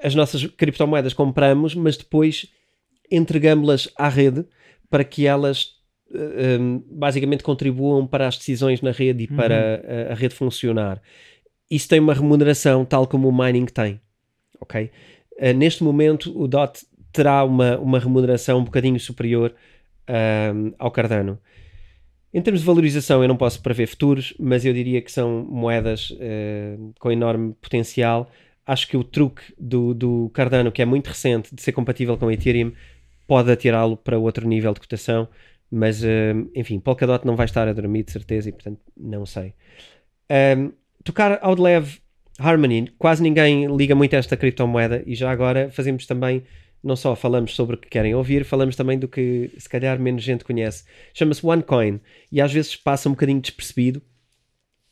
As 0.02 0.14
nossas 0.14 0.44
criptomoedas 0.44 1.14
compramos, 1.14 1.74
mas 1.74 1.96
depois 1.96 2.46
entregamos-las 3.10 3.88
à 3.96 4.10
rede 4.10 4.44
para 4.90 5.02
que 5.02 5.26
elas 5.26 5.70
um, 6.60 6.84
basicamente 6.90 7.42
contribuam 7.42 8.06
para 8.06 8.28
as 8.28 8.36
decisões 8.36 8.82
na 8.82 8.90
rede 8.90 9.24
e 9.24 9.26
para 9.26 9.82
a, 10.10 10.12
a 10.12 10.14
rede 10.14 10.34
funcionar. 10.34 11.00
Isso 11.70 11.88
tem 11.88 12.00
uma 12.00 12.12
remuneração 12.12 12.84
tal 12.84 13.06
como 13.06 13.30
o 13.30 13.32
mining 13.32 13.64
tem. 13.64 13.98
Ok? 14.60 14.90
Uh, 15.38 15.52
neste 15.54 15.82
momento, 15.82 16.36
o 16.38 16.46
DOT 16.46 16.86
terá 17.12 17.44
uma, 17.44 17.78
uma 17.78 17.98
remuneração 17.98 18.58
um 18.58 18.64
bocadinho 18.64 18.98
superior 18.98 19.54
um, 20.08 20.72
ao 20.78 20.90
Cardano. 20.90 21.38
Em 22.32 22.42
termos 22.42 22.60
de 22.60 22.66
valorização, 22.66 23.22
eu 23.22 23.28
não 23.28 23.36
posso 23.36 23.62
prever 23.62 23.86
futuros, 23.86 24.34
mas 24.40 24.64
eu 24.64 24.74
diria 24.74 25.00
que 25.00 25.12
são 25.12 25.44
moedas 25.44 26.10
uh, 26.10 26.92
com 26.98 27.12
enorme 27.12 27.54
potencial. 27.54 28.28
Acho 28.66 28.88
que 28.88 28.96
o 28.96 29.04
truque 29.04 29.42
do, 29.56 29.94
do 29.94 30.30
Cardano, 30.34 30.72
que 30.72 30.82
é 30.82 30.84
muito 30.84 31.06
recente, 31.06 31.54
de 31.54 31.62
ser 31.62 31.70
compatível 31.70 32.16
com 32.16 32.26
o 32.26 32.30
Ethereum, 32.32 32.72
pode 33.26 33.52
atirá-lo 33.52 33.96
para 33.96 34.18
outro 34.18 34.48
nível 34.48 34.74
de 34.74 34.80
cotação. 34.80 35.28
Mas, 35.70 36.02
uh, 36.02 36.50
enfim, 36.56 36.80
Polkadot 36.80 37.24
não 37.24 37.36
vai 37.36 37.46
estar 37.46 37.68
a 37.68 37.72
dormir, 37.72 38.02
de 38.02 38.10
certeza, 38.10 38.48
e 38.48 38.52
portanto, 38.52 38.80
não 38.96 39.24
sei. 39.24 39.54
Um, 40.58 40.72
tocar 41.04 41.38
ao 41.40 41.54
de 41.54 41.62
leve 41.62 42.00
Harmony, 42.38 42.92
quase 42.98 43.22
ninguém 43.22 43.66
liga 43.76 43.94
muito 43.94 44.14
a 44.14 44.18
esta 44.18 44.36
criptomoeda 44.36 45.02
e 45.06 45.14
já 45.14 45.30
agora 45.30 45.70
fazemos 45.70 46.06
também, 46.06 46.42
não 46.82 46.96
só 46.96 47.14
falamos 47.14 47.54
sobre 47.54 47.76
o 47.76 47.78
que 47.78 47.88
querem 47.88 48.14
ouvir, 48.14 48.44
falamos 48.44 48.74
também 48.74 48.98
do 48.98 49.06
que 49.06 49.50
se 49.56 49.68
calhar 49.68 49.98
menos 49.98 50.22
gente 50.22 50.44
conhece. 50.44 50.84
Chama-se 51.12 51.46
OneCoin 51.46 52.00
e 52.30 52.40
às 52.40 52.52
vezes 52.52 52.74
passa 52.74 53.08
um 53.08 53.12
bocadinho 53.12 53.40
despercebido. 53.40 54.02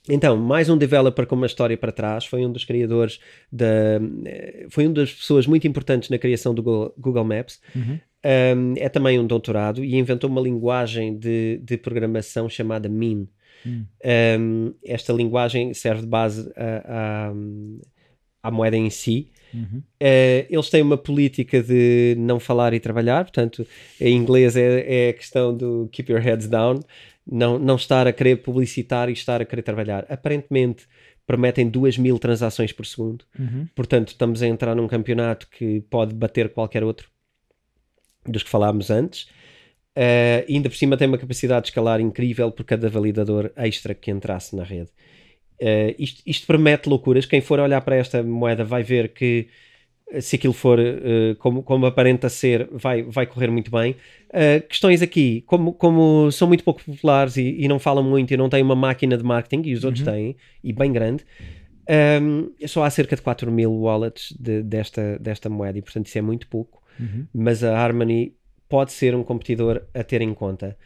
Então, 0.08 0.36
mais 0.36 0.68
um 0.68 0.76
developer 0.76 1.26
com 1.26 1.36
uma 1.36 1.46
história 1.46 1.76
para 1.76 1.92
trás, 1.92 2.24
foi 2.24 2.44
um 2.44 2.50
dos 2.50 2.64
criadores, 2.64 3.20
da, 3.52 4.00
foi 4.68 4.86
uma 4.86 4.94
das 4.94 5.12
pessoas 5.12 5.46
muito 5.46 5.66
importantes 5.66 6.10
na 6.10 6.18
criação 6.18 6.52
do 6.52 6.62
Google, 6.98 7.24
Maps. 7.24 7.60
Uhum. 7.74 8.00
Um, 8.24 8.74
é 8.76 8.88
também 8.88 9.18
um 9.18 9.26
doutorado 9.26 9.84
e 9.84 9.96
inventou 9.96 10.30
uma 10.30 10.40
linguagem 10.40 11.16
de, 11.16 11.60
de 11.62 11.76
programação 11.76 12.48
chamada 12.48 12.88
Mean. 12.88 13.26
Hum. 13.66 13.84
Um, 14.40 14.74
esta 14.84 15.12
linguagem 15.12 15.72
serve 15.74 16.02
de 16.02 16.06
base 16.08 16.52
à, 16.56 17.28
à, 17.30 17.32
à 18.42 18.50
moeda 18.50 18.76
em 18.76 18.90
si. 18.90 19.30
Uhum. 19.54 19.82
Uh, 20.02 20.46
eles 20.48 20.70
têm 20.70 20.82
uma 20.82 20.96
política 20.96 21.62
de 21.62 22.14
não 22.18 22.40
falar 22.40 22.72
e 22.72 22.80
trabalhar, 22.80 23.24
portanto, 23.24 23.66
em 24.00 24.16
inglês 24.16 24.56
é, 24.56 25.06
é 25.06 25.08
a 25.10 25.12
questão 25.12 25.54
do 25.54 25.88
keep 25.92 26.10
your 26.10 26.20
heads 26.22 26.48
down, 26.48 26.80
não, 27.26 27.58
não 27.58 27.76
estar 27.76 28.06
a 28.06 28.12
querer 28.12 28.36
publicitar 28.36 29.08
e 29.10 29.12
estar 29.12 29.40
a 29.42 29.44
querer 29.44 29.62
trabalhar. 29.62 30.06
Aparentemente 30.08 30.86
prometem 31.26 31.68
2 31.68 31.98
mil 31.98 32.18
transações 32.18 32.72
por 32.72 32.84
segundo, 32.86 33.24
Uhum. 33.38 33.66
portanto, 33.74 34.08
estamos 34.08 34.42
a 34.42 34.46
entrar 34.46 34.74
num 34.74 34.88
campeonato 34.88 35.46
que 35.48 35.82
pode 35.88 36.14
bater 36.14 36.48
qualquer 36.48 36.82
outro 36.82 37.08
dos 38.26 38.42
que 38.42 38.50
falámos 38.50 38.90
antes. 38.90 39.28
Uh, 39.96 40.44
ainda 40.48 40.70
por 40.70 40.76
cima 40.76 40.96
tem 40.96 41.06
uma 41.06 41.18
capacidade 41.18 41.62
de 41.62 41.68
escalar 41.68 42.00
incrível 42.00 42.50
por 42.50 42.64
cada 42.64 42.88
validador 42.88 43.52
extra 43.56 43.94
que 43.94 44.10
entrasse 44.10 44.56
na 44.56 44.64
rede. 44.64 44.88
Uh, 45.60 45.94
isto, 45.98 46.22
isto 46.26 46.46
promete 46.46 46.88
loucuras. 46.88 47.26
Quem 47.26 47.40
for 47.40 47.60
olhar 47.60 47.80
para 47.82 47.96
esta 47.96 48.22
moeda 48.22 48.64
vai 48.64 48.82
ver 48.82 49.12
que 49.12 49.48
se 50.20 50.36
aquilo 50.36 50.52
for 50.52 50.78
uh, 50.78 51.34
como, 51.38 51.62
como 51.62 51.86
aparenta 51.86 52.28
ser, 52.28 52.68
vai, 52.72 53.02
vai 53.02 53.26
correr 53.26 53.50
muito 53.50 53.70
bem. 53.70 53.96
questões 54.68 55.02
aqui, 55.02 55.42
como, 55.46 55.72
como 55.74 56.30
são 56.32 56.48
muito 56.48 56.64
pouco 56.64 56.82
populares 56.84 57.36
e, 57.36 57.56
e, 57.60 57.68
não 57.68 57.78
falam 57.78 58.02
muito 58.02 58.32
e 58.32 58.36
não 58.36 58.48
têm 58.48 58.62
uma 58.62 58.76
máquina 58.76 59.16
de 59.16 59.22
marketing, 59.24 59.68
e 59.68 59.74
os 59.74 59.84
outros 59.84 60.06
Uhum. 60.06 60.12
têm, 60.12 60.36
e 60.64 60.72
bem 60.72 60.92
grande, 60.92 61.24
um, 62.22 62.50
só 62.66 62.84
há 62.84 62.90
cerca 62.90 63.16
de 63.16 63.22
4 63.22 63.50
mil 63.50 63.72
wallets 63.72 64.34
de- 64.38 64.62
desta, 64.62 65.18
desta 65.18 65.48
moeda, 65.50 65.78
e 65.78 65.82
portanto 65.82 66.06
isso 66.06 66.18
é 66.18 66.22
muito 66.22 66.46
pouco 66.46 66.82
Uhum. 67.00 67.26
mas 67.32 67.64
a 67.64 67.76
Harmony 67.76 68.34
pode 68.72 68.90
ser 68.92 69.14
um 69.14 69.22
competidor 69.22 69.82
a 69.92 70.02
ter 70.02 70.22
em 70.22 70.32
conta. 70.32 70.78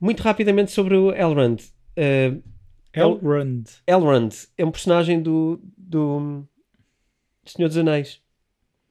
Muito 0.00 0.20
rapidamente 0.20 0.72
sobre 0.72 0.96
o 0.96 1.14
Elrond. 1.14 1.62
Uh, 1.96 2.42
Elrond. 2.92 3.70
Elrond 3.86 4.34
é 4.58 4.64
um 4.64 4.72
personagem 4.72 5.22
do, 5.22 5.60
do 5.78 6.44
Senhor 7.46 7.68
dos 7.68 7.78
Anéis. 7.78 8.20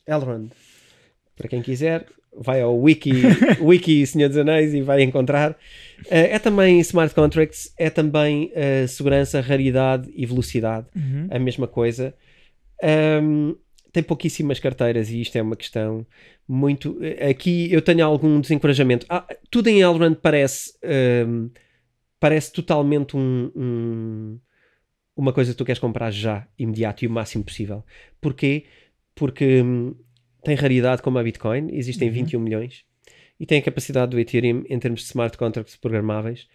Elrond. 0.07 0.51
Para 1.35 1.49
quem 1.49 1.61
quiser, 1.61 2.05
vai 2.33 2.61
ao 2.61 2.79
wiki, 2.79 3.11
wiki 3.59 4.07
Senhor 4.07 4.29
dos 4.29 4.37
Anéis 4.37 4.73
e 4.73 4.81
vai 4.81 5.01
encontrar. 5.01 5.51
Uh, 5.51 6.05
é 6.31 6.39
também 6.39 6.79
smart 6.79 7.13
contracts, 7.13 7.73
é 7.77 7.89
também 7.89 8.53
uh, 8.53 8.87
segurança, 8.87 9.41
raridade 9.41 10.09
e 10.15 10.25
velocidade 10.25 10.87
Uhum. 10.95 11.27
a 11.29 11.37
mesma 11.39 11.67
coisa. 11.67 12.15
Um, 13.21 13.53
tem 13.93 14.03
pouquíssimas 14.03 14.59
carteiras 14.59 15.09
e 15.09 15.21
isto 15.21 15.37
é 15.37 15.41
uma 15.41 15.55
questão 15.55 16.05
muito. 16.47 16.99
Aqui 17.29 17.71
eu 17.71 17.81
tenho 17.81 18.05
algum 18.05 18.41
desencorajamento. 18.41 19.05
Ah, 19.07 19.25
tudo 19.49 19.69
em 19.69 19.79
Elrond 19.79 20.15
parece. 20.21 20.73
um, 21.25 21.49
parece 22.19 22.51
totalmente 22.53 23.15
um, 23.17 23.51
um- 23.55 24.39
uma 25.15 25.31
coisa 25.33 25.51
que 25.51 25.57
tu 25.57 25.65
queres 25.65 25.79
comprar 25.79 26.09
já, 26.09 26.47
imediato 26.57 27.03
e 27.03 27.07
o 27.07 27.11
máximo 27.11 27.43
possível. 27.43 27.83
Porquê? 28.19 28.65
Porque 29.13 29.61
hum, 29.61 29.93
tem 30.43 30.55
raridade 30.55 31.01
como 31.01 31.19
a 31.19 31.23
Bitcoin, 31.23 31.67
existem 31.71 32.07
Uhum. 32.07 32.13
21 32.15 32.39
milhões 32.39 32.83
e 33.39 33.45
tem 33.45 33.59
a 33.59 33.61
capacidade 33.61 34.09
do 34.11 34.19
Ethereum 34.19 34.63
em 34.69 34.79
termos 34.79 35.01
de 35.01 35.05
smart 35.07 35.37
contracts 35.37 35.75
programáveis, 35.75 36.47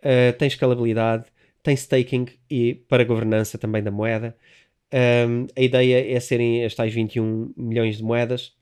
uh, 0.00 0.36
tem 0.36 0.48
escalabilidade, 0.48 1.24
tem 1.62 1.74
staking 1.74 2.26
e 2.50 2.74
para 2.74 3.04
governança 3.04 3.56
também 3.56 3.82
da 3.82 3.90
moeda. 3.92 4.36
Um, 4.92 5.46
a 5.56 5.60
ideia 5.60 6.14
é 6.14 6.20
serem 6.20 6.64
as 6.64 6.74
tais 6.74 6.92
21 6.92 7.52
milhões 7.56 7.96
de 7.96 8.02
moedas 8.02 8.52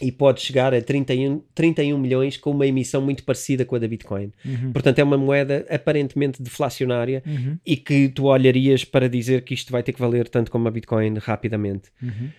e 0.00 0.10
pode 0.10 0.40
chegar 0.40 0.74
a 0.74 0.80
31, 0.80 1.42
31 1.54 1.98
milhões 1.98 2.36
com 2.36 2.50
uma 2.50 2.66
emissão 2.66 3.00
muito 3.00 3.22
parecida 3.24 3.64
com 3.64 3.76
a 3.76 3.78
da 3.78 3.86
Bitcoin. 3.86 4.32
Uhum. 4.44 4.72
Portanto, 4.72 4.98
é 4.98 5.04
uma 5.04 5.16
moeda 5.16 5.64
aparentemente 5.70 6.42
deflacionária 6.42 7.22
Uhum. 7.26 7.58
e 7.64 7.76
que 7.76 8.08
tu 8.08 8.24
olharias 8.24 8.84
para 8.84 9.08
dizer 9.08 9.42
que 9.42 9.54
isto 9.54 9.70
vai 9.70 9.82
ter 9.82 9.92
que 9.92 10.00
valer 10.00 10.28
tanto 10.28 10.50
como 10.50 10.66
a 10.66 10.70
Bitcoin 10.70 11.18
rapidamente. 11.18 11.90
Uhum. 12.02 12.30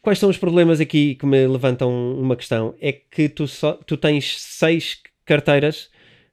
Quais 0.00 0.18
são 0.18 0.30
os 0.30 0.38
problemas 0.38 0.80
aqui 0.80 1.16
que 1.16 1.26
me 1.26 1.46
levantam 1.46 1.90
uma 2.18 2.36
questão? 2.36 2.74
É 2.80 2.92
que 2.92 3.28
tu, 3.28 3.48
só, 3.48 3.72
tu 3.72 3.96
tens 3.96 4.40
seis 4.40 5.02
carteiras 5.24 5.90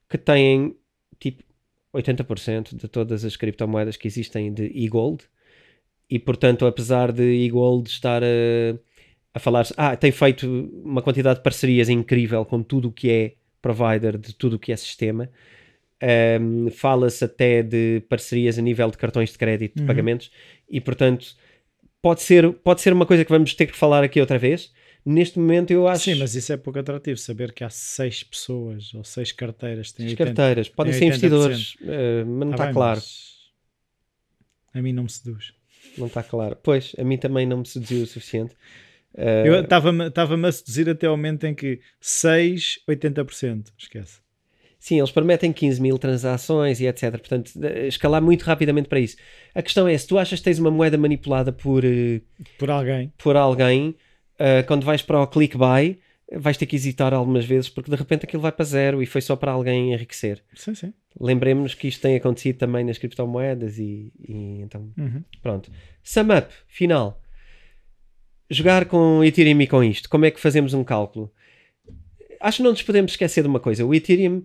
que 0.08 0.18
têm 0.18 0.76
tipo 1.20 1.44
80% 1.94 2.76
de 2.76 2.88
todas 2.88 3.26
as 3.26 3.36
criptomoedas 3.36 3.98
que 3.98 4.08
existem 4.08 4.54
de 4.54 4.66
e-gold 4.66 5.24
e 6.10 6.20
portanto 6.20 6.66
apesar 6.66 7.12
de 7.12 7.24
e-gold 7.24 7.90
estar 7.90 8.24
a, 8.24 8.28
a 9.34 9.40
falar 9.40 9.66
ah, 9.78 9.96
tem 9.96 10.12
feito 10.12 10.48
uma 10.84 11.02
quantidade 11.02 11.40
de 11.40 11.44
parcerias 11.44 11.90
incrível 11.90 12.46
com 12.46 12.62
tudo 12.62 12.90
o 12.90 12.92
que 12.92 13.10
é 13.10 13.34
provider, 13.62 14.18
de 14.18 14.34
tudo 14.36 14.56
o 14.56 14.60
que 14.60 14.72
é 14.72 14.76
sistema 14.76 15.30
um, 16.42 16.70
fala-se 16.70 17.24
até 17.24 17.64
de 17.64 18.02
parcerias 18.10 18.60
a 18.60 18.62
nível 18.62 18.92
de 18.92 18.98
cartões 18.98 19.32
de 19.32 19.38
crédito 19.38 19.76
de 19.76 19.82
Uhum. 19.82 19.88
pagamentos 19.88 20.32
e 20.70 20.80
portanto 20.80 21.36
pode 22.02 22.22
ser, 22.22 22.52
pode 22.54 22.82
ser 22.82 22.94
uma 22.94 23.06
coisa 23.06 23.26
que 23.26 23.32
vamos 23.32 23.54
ter 23.56 23.66
que 23.66 23.76
falar 23.76 24.04
aqui 24.04 24.20
outra 24.22 24.38
vez 24.38 24.72
neste 25.04 25.40
momento 25.40 25.72
eu 25.72 25.88
acho 25.88 26.04
Sim, 26.04 26.16
mas 26.16 26.36
isso 26.36 26.52
é 26.54 26.58
pouco 26.58 26.78
atrativo, 26.80 27.18
saber 27.18 27.54
que 27.54 27.64
há 27.64 27.70
seis 27.70 28.24
pessoas 28.24 28.94
ou 28.94 29.04
seis 29.04 29.32
carteiras 29.32 29.94
as 29.98 30.00
80. 30.00 30.24
carteiras 30.24 30.70
podem 30.70 30.94
ser 30.94 31.06
80%. 31.06 31.08
investidores 31.08 31.78
eh, 31.82 32.24
mas 32.26 32.40
não 32.40 32.50
Ah, 32.50 32.52
está 32.52 32.66
bem, 32.66 32.74
claro 32.74 33.02
A 34.74 34.82
mim 34.82 34.94
não 34.94 35.04
me 35.04 35.10
seduz. 35.10 35.55
Não 35.98 36.08
está 36.08 36.22
claro 36.24 36.58
pois, 36.62 36.94
a 36.98 37.04
mim 37.04 37.18
também 37.18 37.46
não 37.46 37.58
me 37.60 37.66
seduziu 37.68 38.04
o 38.04 38.08
suficiente 38.08 38.56
Eh, 39.18 39.44
Eu 39.48 39.62
estava-me 39.62 40.08
estava-me 40.08 40.46
a 40.48 40.52
seduzir 40.52 40.90
até 40.90 41.08
ao 41.08 41.16
momento 41.16 41.46
em 41.46 41.56
que 41.56 41.80
6, 42.02 42.80
80%. 42.86 43.72
Esquece. 43.78 44.20
Sim, 44.78 44.98
eles 45.00 45.10
prometem 45.12 45.54
15 45.54 45.82
mil 45.82 45.98
transações 45.98 46.80
e 46.82 46.86
etc. 46.86 47.12
Portanto, 47.12 47.52
eh, 47.64 47.88
escalar 47.88 48.22
muito 48.22 48.44
rapidamente 48.44 48.90
para 48.90 49.00
isso. 49.00 49.16
A 49.54 49.62
questão 49.62 49.88
é, 49.88 49.98
se 49.98 50.06
tu 50.06 50.18
achas 50.18 50.40
que 50.40 50.44
tens 50.44 50.60
uma 50.60 50.70
moeda 50.70 50.98
manipulada 50.98 51.52
por, 51.54 51.84
eh, 51.86 52.22
Por 52.58 52.70
alguém. 52.70 53.12
por 53.18 53.36
alguém, 53.38 53.96
eh, 54.38 54.64
quando 54.64 54.84
vais 54.84 55.02
para 55.02 55.22
o 55.22 55.28
click 55.28 55.58
buy, 55.58 55.98
vais 56.34 56.58
ter 56.58 56.66
que 56.66 56.76
hesitar 56.76 57.14
algumas 57.14 57.46
vezes 57.46 57.70
porque 57.70 57.90
de 57.90 57.96
repente 57.98 58.26
aquilo 58.26 58.42
vai 58.42 58.52
para 58.52 58.66
zero 58.66 59.02
e 59.02 59.06
foi 59.06 59.22
só 59.22 59.36
para 59.38 59.54
alguém 59.54 59.94
enriquecer. 59.94 60.44
Sim, 60.54 60.76
sim. 60.76 60.94
Lembremos 61.20 61.74
que 61.74 61.88
isto 61.88 62.02
tem 62.02 62.16
acontecido 62.16 62.58
também 62.58 62.84
nas 62.84 62.98
criptomoedas 62.98 63.78
e, 63.80 64.12
e 64.28 64.62
então 64.62 64.92
Uhum. 64.98 65.24
pronto. 65.42 65.72
Sum 66.04 66.28
up, 66.38 66.48
final. 66.68 67.22
Jogar 68.50 68.86
com 68.86 69.24
Ethereum 69.24 69.60
e 69.62 69.68
com 69.68 69.84
isto, 69.84 70.10
como 70.10 70.26
é 70.26 70.32
que 70.32 70.40
fazemos 70.40 70.74
um 70.74 70.84
cálculo? 70.84 71.32
Acho 72.40 72.58
que 72.58 72.64
não 72.64 72.72
nos 72.72 72.84
podemos 72.84 73.14
esquecer 73.14 73.42
de 73.42 73.48
uma 73.48 73.60
coisa. 73.60 73.86
O 73.86 73.94
Ethereum 73.94 74.44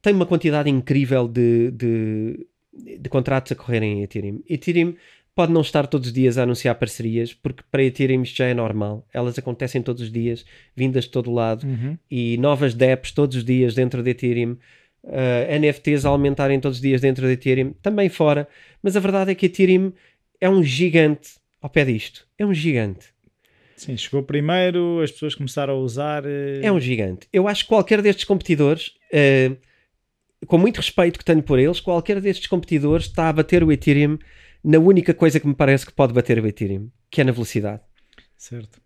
tem 0.00 0.14
uma 0.14 0.26
quantidade 0.26 0.70
incrível 0.70 1.26
de, 1.26 1.70
de, 1.72 2.46
de 3.00 3.08
contratos 3.08 3.50
a 3.50 3.54
correrem 3.56 3.98
em 3.98 4.02
Ethereum. 4.04 4.40
Ethereum 4.48 4.94
pode 5.34 5.52
não 5.52 5.62
estar 5.62 5.88
todos 5.88 6.08
os 6.08 6.12
dias 6.12 6.38
a 6.38 6.44
anunciar 6.44 6.76
parcerias, 6.76 7.34
porque 7.34 7.64
para 7.72 7.82
Ethereum 7.82 8.22
isto 8.22 8.36
já 8.36 8.44
é 8.46 8.54
normal. 8.54 9.04
Elas 9.12 9.36
acontecem 9.36 9.82
todos 9.82 10.02
os 10.02 10.12
dias, 10.12 10.44
vindas 10.76 11.04
de 11.04 11.10
todo 11.10 11.32
lado, 11.32 11.66
Uhum. 11.66 11.98
e 12.08 12.36
novas 12.38 12.72
dApps 12.72 13.10
todos 13.10 13.36
os 13.38 13.44
dias 13.44 13.74
dentro 13.74 14.00
de 14.02 14.10
Ethereum. 14.10 14.56
Uh, 15.04 15.58
NFTs 15.60 16.04
a 16.04 16.08
aumentarem 16.08 16.58
todos 16.60 16.78
os 16.78 16.82
dias 16.82 17.00
dentro 17.00 17.26
de 17.26 17.32
Ethereum, 17.32 17.72
também 17.82 18.08
fora. 18.08 18.48
Mas 18.82 18.96
a 18.96 19.00
verdade 19.00 19.30
é 19.30 19.34
que 19.34 19.46
Ethereum 19.46 19.92
é 20.40 20.48
um 20.48 20.62
gigante 20.62 21.30
ao 21.60 21.70
pé 21.70 21.84
disto. 21.84 22.26
É 22.38 22.44
um 22.44 22.52
gigante. 22.52 23.06
Sim, 23.76 23.96
chegou 23.96 24.22
primeiro, 24.22 25.00
as 25.02 25.10
pessoas 25.10 25.34
começaram 25.34 25.74
a 25.74 25.78
usar. 25.78 26.24
eh, 26.26 26.60
É 26.62 26.70
um 26.70 26.78
gigante. 26.80 27.26
Eu 27.32 27.48
acho 27.48 27.64
que 27.64 27.68
qualquer 27.68 28.00
destes 28.00 28.24
competidores, 28.24 28.92
eh, 29.12 29.52
com 30.46 30.58
muito 30.58 30.76
respeito 30.78 31.18
que 31.18 31.24
tenho 31.24 31.42
por 31.42 31.58
eles, 31.58 31.80
qualquer 31.80 32.20
destes 32.20 32.46
competidores 32.46 33.06
está 33.06 33.28
a 33.28 33.32
bater 33.32 33.64
o 33.64 33.72
Ethereum 33.72 34.18
na 34.62 34.78
única 34.78 35.12
coisa 35.12 35.40
que 35.40 35.46
me 35.46 35.54
parece 35.54 35.84
que 35.84 35.92
pode 35.92 36.12
bater 36.12 36.38
o 36.38 36.46
Ethereum, 36.46 36.88
que 37.10 37.20
é 37.20 37.24
na 37.24 37.32
velocidade. 37.32 37.82
Certo. 38.36 38.80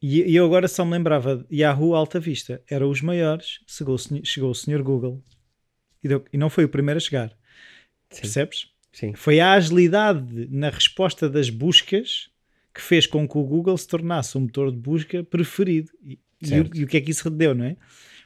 E, 0.00 0.34
eu 0.34 0.44
agora 0.44 0.68
só 0.68 0.84
me 0.84 0.92
lembrava 0.92 1.44
Yahoo 1.52 1.94
Alta 1.94 2.20
Vista, 2.20 2.62
eram 2.70 2.88
os 2.90 3.00
maiores, 3.02 3.60
chegou 3.66 3.94
o 3.94 3.98
senhor, 3.98 4.24
chegou 4.24 4.50
o 4.50 4.54
senhor 4.54 4.82
Google 4.82 5.20
e, 6.02 6.08
deu- 6.08 6.24
e 6.32 6.36
não 6.38 6.48
foi 6.50 6.64
o 6.64 6.68
primeiro 6.68 6.96
a 6.98 7.00
chegar. 7.00 7.30
Sim. 8.10 8.20
Percebes? 8.22 8.68
Sim. 8.92 9.12
Foi 9.14 9.38
a 9.40 9.52
agilidade 9.52 10.48
na 10.50 10.70
resposta 10.70 11.28
das 11.28 11.50
buscas 11.50 12.30
que 12.74 12.80
fez 12.82 13.06
com 13.06 13.26
que 13.28 13.36
o 13.38 13.42
Google 13.44 13.76
se 13.76 13.86
tornasse 13.88 14.36
o 14.36 14.40
motor 14.40 14.70
de 14.70 14.76
busca 14.78 15.22
preferido. 15.24 15.90
E, 16.02 16.18
e 16.40 16.44
o, 16.46 16.48
Certo. 16.48 16.76
e 16.76 16.84
o 16.84 16.86
que 16.86 16.96
é 16.96 17.00
que 17.00 17.10
isso 17.10 17.28
deu, 17.30 17.54
não 17.54 17.64
é? 17.64 17.76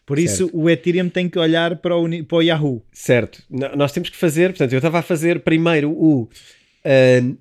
Por 0.05 0.19
isso 0.19 0.51
o 0.53 0.69
Ethereum 0.69 1.09
tem 1.09 1.29
que 1.29 1.39
olhar 1.39 1.77
para 1.77 1.97
o, 1.97 2.25
para 2.25 2.37
o 2.39 2.43
Yahoo. 2.43 2.85
Certo. 2.93 3.43
N- 3.51 3.75
nós 3.77 3.93
temos 3.93 4.09
que 4.11 4.17
fazer, 4.17 4.51
portanto, 4.51 4.73
eu 4.73 4.79
estava 4.79 4.99
a 4.99 5.03
fazer 5.03 5.41
primeiro 5.41 5.91
o 5.93 6.23
uh, 6.25 7.39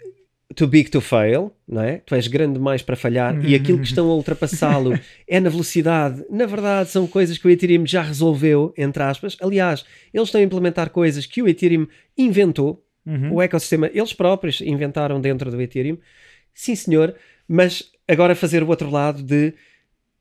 too 0.56 0.68
big 0.68 0.90
to 0.90 1.00
fail, 1.02 1.52
não 1.68 1.82
é? 1.82 1.98
Tu 2.06 2.16
és 2.16 2.28
grande 2.28 2.54
demais 2.54 2.82
para 2.82 2.96
falhar 2.96 3.44
e 3.46 3.56
aquilo 3.56 3.80
que 3.80 3.86
estão 3.88 4.10
a 4.10 4.16
ultrapassá-lo 4.16 4.98
é 5.28 5.40
na 5.40 5.50
velocidade. 5.50 6.24
Na 6.30 6.46
verdade, 6.46 6.90
são 6.90 7.06
coisas 7.08 7.38
que 7.38 7.48
o 7.48 7.50
Ethereum 7.50 7.86
já 7.86 8.02
resolveu, 8.02 8.74
entre 8.78 9.02
aspas. 9.04 9.38
Aliás, 9.42 9.84
eles 10.14 10.28
estão 10.28 10.42
a 10.42 10.44
implementar 10.44 10.90
coisas 10.90 11.26
que 11.26 11.42
o 11.42 11.48
Ethereum 11.48 11.88
inventou, 12.18 12.84
Uhum. 13.04 13.34
o 13.34 13.42
ecossistema, 13.42 13.90
eles 13.92 14.14
próprios 14.14 14.62
inventaram 14.62 15.20
dentro 15.20 15.50
do 15.50 15.60
Ethereum. 15.60 15.98
Sim, 16.54 16.76
senhor, 16.76 17.16
mas 17.48 17.90
agora 18.08 18.36
fazer 18.36 18.62
o 18.62 18.68
outro 18.68 18.92
lado 18.92 19.24
de 19.24 19.48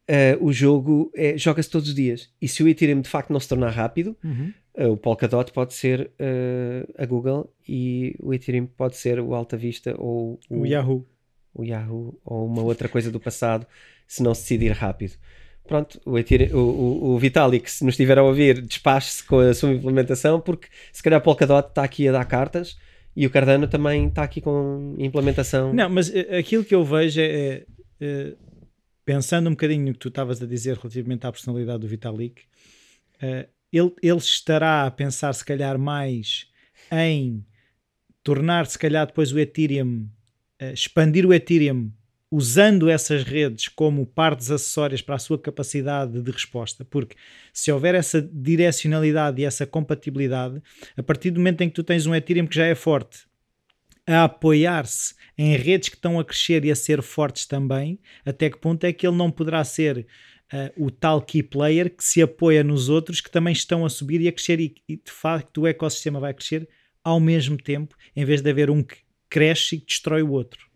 uh, 0.09 0.43
o 0.47 0.51
jogo 0.51 1.13
é, 1.15 1.37
joga-se 1.37 1.69
todos 1.69 1.89
os 1.89 1.95
dias. 1.95 2.31
E 2.41 2.49
se 2.49 2.63
o 2.63 2.69
Ethereum 2.69 3.03
de 3.03 3.09
facto 3.09 3.31
não 3.33 3.39
se 3.41 3.49
tornar 3.49 3.69
rápido, 3.71 4.17
Uhum. 4.25 4.51
Uh, 4.81 4.93
o 4.93 4.97
Polkadot 4.97 5.53
pode 5.53 5.75
ser 5.75 6.11
uh, 6.19 6.93
a 6.97 7.05
Google 7.05 7.53
e 7.69 8.17
o 8.19 8.33
Ethereum 8.33 8.67
pode 8.67 8.97
ser 8.97 9.21
o 9.21 9.35
Alta 9.35 9.57
Vista 9.57 9.95
ou 9.99 10.41
o, 10.49 10.61
O 10.61 10.67
Yahoo. 10.67 11.07
o 11.53 11.65
Yahoo 11.65 12.19
ou 12.25 12.47
uma 12.47 12.63
outra 12.63 12.89
coisa 12.89 13.11
do 13.11 13.21
passado 13.21 13.67
se 14.07 14.23
não 14.23 14.35
se 14.35 14.43
decidir 14.43 14.73
rápido. 14.73 15.15
Pronto, 15.67 16.01
o, 16.05 16.19
Ethereum, 16.19 16.57
o, 16.57 16.61
o, 16.61 17.11
o 17.11 17.19
Vitalik, 17.19 17.71
se 17.71 17.85
nos 17.85 17.93
estiver 17.93 18.19
a 18.19 18.23
ouvir, 18.23 18.61
despache-se 18.63 19.23
com 19.25 19.39
a 19.39 19.53
sua 19.55 19.73
implementação 19.73 20.41
porque 20.41 20.69
se 20.93 21.03
calhar 21.03 21.21
o 21.21 21.23
Polkadot 21.23 21.69
está 21.69 21.85
aqui 21.85 22.09
a 22.09 22.13
dar 22.13 22.25
cartas 22.25 22.77
e 23.15 23.27
o 23.27 23.31
Cardano 23.31 23.69
também 23.69 24.09
está 24.09 24.23
aqui 24.23 24.41
com 24.41 24.95
implementação. 24.99 25.73
Não, 25.73 25.89
mas 25.89 26.15
eh, 26.15 26.39
aquilo 26.39 26.65
que 26.65 26.75
eu 26.75 26.85
vejo 26.85 27.21
é, 27.21 27.25
é, 27.25 27.67
eh, 28.01 28.37
pensando 29.05 29.49
um 29.49 29.53
bocadinho 29.53 29.87
no 29.87 29.93
que 29.93 29.99
tu 29.99 30.09
estavas 30.09 30.41
a 30.43 30.47
dizer 30.47 30.77
relativamente 30.77 31.27
à 31.27 31.33
personalidade 31.33 31.81
do 31.81 31.89
Vitalik, 31.89 32.43
eh, 33.21 33.49
ele, 33.73 33.95
ele 34.03 34.19
estará 34.19 34.87
a 34.87 34.91
pensar 34.91 35.33
se 35.33 35.45
calhar 35.45 35.79
mais 35.79 36.47
em 36.91 37.45
tornar 38.23 38.67
se 38.67 38.79
calhar 38.79 39.07
depois 39.07 39.33
o 39.33 39.39
Ethereum, 39.39 40.09
eh, 40.59 40.73
expandir 40.73 41.27
o 41.27 41.33
Ethereum 41.33 41.91
usando 42.31 42.89
essas 42.89 43.25
redes 43.25 43.67
como 43.67 44.07
partes 44.07 44.51
acessórias 44.51 45.03
para 45.03 45.17
a 45.17 45.19
sua 45.19 45.39
capacidade 45.39 46.23
de 46.23 46.31
resposta, 46.31 46.85
porque 46.85 47.17
se 47.53 47.73
houver 47.73 47.95
essa 47.95 48.23
direcionalidade 48.23 49.43
e 49.43 49.45
essa 49.45 49.67
compatibilidade, 49.67 50.63
a 50.97 51.03
partir 51.03 51.33
do 51.33 51.41
momento 51.41 51.63
em 51.63 51.69
que 51.69 51.75
tu 51.75 51.83
tens 51.83 52.07
um 52.07 52.15
Ethereum 52.15 52.47
que 52.47 52.55
já 52.55 52.67
é 52.67 52.75
forte, 52.75 53.27
a 54.07 54.25
apoiar-se 54.25 55.15
em 55.37 55.57
redes 55.57 55.89
que 55.89 55.97
estão 55.97 56.21
a 56.21 56.25
crescer 56.25 56.65
e 56.65 56.71
a 56.71 56.77
ser 56.77 57.03
fortes 57.03 57.47
também, 57.47 57.99
até 58.25 58.49
que 58.49 58.59
ponto 58.59 58.85
é 58.85 58.93
que 58.93 59.07
ele 59.07 59.17
não 59.17 59.31
poderá 59.31 59.65
ser 59.65 60.07
ah, 60.53 60.73
o 60.77 60.91
tal 60.91 61.23
key 61.23 61.43
player 61.43 61.91
que 61.95 62.05
se 62.05 62.21
apoia 62.23 62.63
nos 62.65 62.89
outros 62.89 63.21
que 63.21 63.31
também 63.31 63.53
estão 63.53 63.85
a 63.85 63.89
subir 63.89 64.21
e 64.21 64.29
a 64.29 64.33
crescer 64.33 64.61
e, 64.61 64.75
e 64.89 64.97
de 64.97 65.11
facto 65.11 65.63
o 65.63 65.67
ecossistema 65.67 66.21
vai 66.21 66.35
crescer 66.35 66.69
ao 67.03 67.19
mesmo 67.21 67.57
tempo, 67.57 67.95
em 68.15 68.25
vez 68.25 68.43
de 68.43 68.51
haver 68.51 68.71
um 68.71 68.83
que 68.83 68.97
cresce 69.29 69.77
e 69.77 69.81
que 69.81 69.87
destrói 69.87 70.23
o 70.23 70.33
outro. 70.33 70.69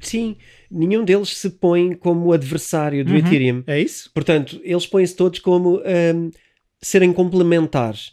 Sim, 0.00 0.36
nenhum 0.70 1.04
deles 1.04 1.36
se 1.36 1.50
põe 1.50 1.92
como 1.94 2.32
adversário 2.32 3.04
do 3.04 3.12
Uhum. 3.12 3.18
Ethereum. 3.18 3.64
É 3.66 3.80
isso? 3.80 4.10
Portanto, 4.14 4.60
eles 4.62 4.86
põem-se 4.86 5.14
todos 5.14 5.38
como 5.40 5.82
ahm, 5.84 6.30
serem 6.80 7.12
complementares. 7.12 8.12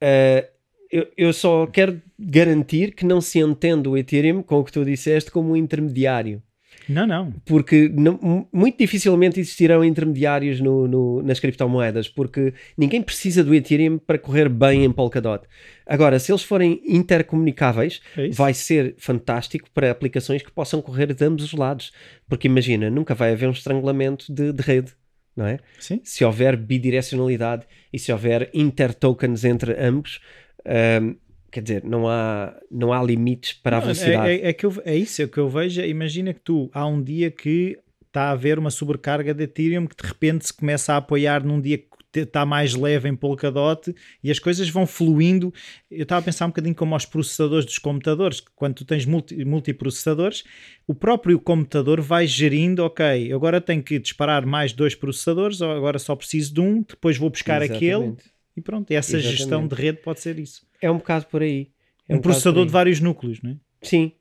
Ah, 0.00 0.44
eu, 0.90 1.06
eu 1.16 1.32
só 1.32 1.66
quero 1.66 2.00
garantir 2.18 2.94
que 2.94 3.04
não 3.04 3.20
se 3.20 3.38
entenda 3.40 3.90
o 3.90 3.96
Ethereum, 3.96 4.42
com 4.42 4.60
o 4.60 4.64
que 4.64 4.72
tu 4.72 4.84
disseste, 4.84 5.30
como 5.30 5.50
um 5.50 5.56
intermediário. 5.56 6.42
Não, 6.88 7.06
não. 7.06 7.32
Porque 7.44 7.88
não- 7.92 8.18
mu- 8.22 8.48
muito 8.52 8.78
dificilmente 8.78 9.40
existirão 9.40 9.84
intermediários 9.84 10.60
no- 10.60 10.86
no- 10.86 11.22
nas 11.22 11.40
criptomoedas, 11.40 12.08
porque 12.08 12.54
ninguém 12.76 13.02
precisa 13.02 13.42
do 13.42 13.54
Ethereum 13.54 13.98
para 13.98 14.18
correr 14.18 14.48
bem 14.48 14.84
em 14.84 14.92
Polkadot. 14.92 15.44
Agora, 15.86 16.18
se 16.18 16.30
eles 16.32 16.42
forem 16.42 16.80
intercomunicáveis, 16.86 18.00
É 18.16 18.28
vai 18.30 18.54
ser 18.54 18.94
fantástico 18.98 19.68
para 19.72 19.90
aplicações 19.90 20.42
que 20.42 20.50
possam 20.50 20.80
correr 20.80 21.12
de 21.12 21.24
ambos 21.24 21.44
os 21.44 21.52
lados. 21.52 21.92
Porque 22.28 22.46
imagina, 22.48 22.90
nunca 22.90 23.14
vai 23.14 23.32
haver 23.32 23.48
um 23.48 23.52
estrangulamento 23.52 24.32
de, 24.32 24.52
de 24.52 24.62
rede, 24.62 24.92
não 25.36 25.46
é? 25.46 25.58
Sim. 25.78 26.00
Se 26.04 26.24
houver 26.24 26.56
bidirecionalidade 26.56 27.64
e 27.92 27.98
se 27.98 28.12
houver 28.12 28.50
intertokens 28.54 29.44
entre 29.44 29.72
ambos, 29.78 30.20
ahm, 30.64 31.14
quer 31.50 31.62
dizer, 31.62 31.84
não 31.84 32.08
há, 32.08 32.54
não 32.70 32.92
há 32.92 33.02
limites 33.02 33.52
para 33.54 33.76
a 33.76 33.80
Não, 33.80 33.86
velocidade. 33.86 34.28
É, 34.30 34.34
é- 34.36 34.48
é 34.48 34.52
que 34.52 34.66
eu- 34.66 34.82
é 34.84 34.94
isso, 34.96 35.22
é 35.22 35.24
o 35.24 35.28
que 35.28 35.38
eu 35.38 35.48
vejo. 35.48 35.80
é, 35.80 35.88
Imagina 35.88 36.34
que 36.34 36.40
tu 36.40 36.70
há 36.72 36.86
um 36.86 37.02
dia 37.02 37.30
que 37.30 37.78
está 38.06 38.24
a 38.24 38.30
haver 38.32 38.58
uma 38.58 38.70
sobrecarga 38.70 39.34
de 39.34 39.44
Ethereum 39.44 39.86
que 39.86 39.96
de 39.96 40.08
repente 40.08 40.46
se 40.46 40.52
começa 40.52 40.94
a 40.94 40.96
apoiar 40.98 41.44
num 41.44 41.60
dia 41.60 41.78
que 41.78 41.86
está 42.20 42.46
mais 42.46 42.74
leve 42.74 43.06
em 43.10 43.14
Polkadot 43.14 43.94
e 44.24 44.30
as 44.30 44.38
coisas 44.38 44.70
vão 44.70 44.86
fluindo. 44.86 45.52
Eu 45.90 46.04
estava 46.04 46.20
a 46.20 46.24
pensar 46.24 46.46
um 46.46 46.48
bocadinho 46.48 46.74
como 46.74 46.94
aos 46.94 47.04
processadores 47.04 47.66
dos 47.66 47.76
computadores, 47.78 48.40
que 48.40 48.50
quando 48.56 48.74
tu 48.76 48.86
tens 48.86 49.04
multi, 49.04 49.44
multiprocessadores, 49.44 50.42
o 50.86 50.94
próprio 50.94 51.38
computador 51.38 52.00
vai 52.00 52.26
gerindo, 52.26 52.82
ok, 52.84 53.30
agora 53.34 53.60
tenho 53.60 53.82
que 53.82 53.98
disparar 53.98 54.46
mais 54.46 54.72
dois 54.72 54.94
processadores, 54.94 55.60
ou 55.60 55.70
agora 55.70 55.98
só 55.98 56.16
preciso 56.16 56.54
de 56.54 56.60
um, 56.62 56.82
depois 56.82 57.18
vou 57.18 57.28
buscar 57.28 57.60
aquele 57.60 57.86
Exatamente. 57.90 58.24
e 58.56 58.60
pronto. 58.62 58.90
E 58.90 58.96
essa 58.96 59.16
Exatamente. 59.18 59.36
gestão 59.38 59.68
de 59.68 59.74
rede 59.74 59.98
pode 59.98 60.20
ser 60.20 60.38
isso. 60.38 60.62
É 60.86 60.90
um 60.90 60.98
bocado 60.98 61.26
por 61.26 61.42
aí. 61.42 61.68
É 62.08 62.14
um 62.14 62.16
bocado 62.18 62.22
processador 62.22 62.64
de 62.66 62.72
vários 62.72 63.00
núcleos, 63.00 63.40
não 63.42 63.50
é? 63.52 63.54
Sim, 63.82 64.12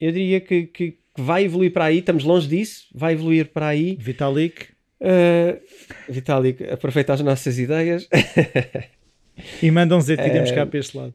eu 0.00 0.10
diria 0.12 0.40
que, 0.40 0.64
que- 0.64 0.90
que 1.14 1.22
vai 1.22 1.44
evoluir 1.44 1.72
para 1.72 1.86
aí, 1.86 1.98
estamos 1.98 2.24
longe 2.24 2.46
disso, 2.48 2.86
vai 2.94 3.12
evoluir 3.14 3.46
para 3.52 3.68
aí. 3.68 3.96
Vitalik 4.00 4.74
Uh, 4.98 5.60
Vitalik, 6.10 6.64
aproveita 6.70 7.12
as 7.12 7.20
nossas 7.20 7.58
ideias. 7.58 8.08
E 9.62 9.70
mandam 9.70 9.98
uns 9.98 10.08
Ethereums 10.08 10.50
É. 10.50 10.54
cá 10.54 10.64
para 10.64 10.78
este 10.78 10.96
lado. 10.96 11.12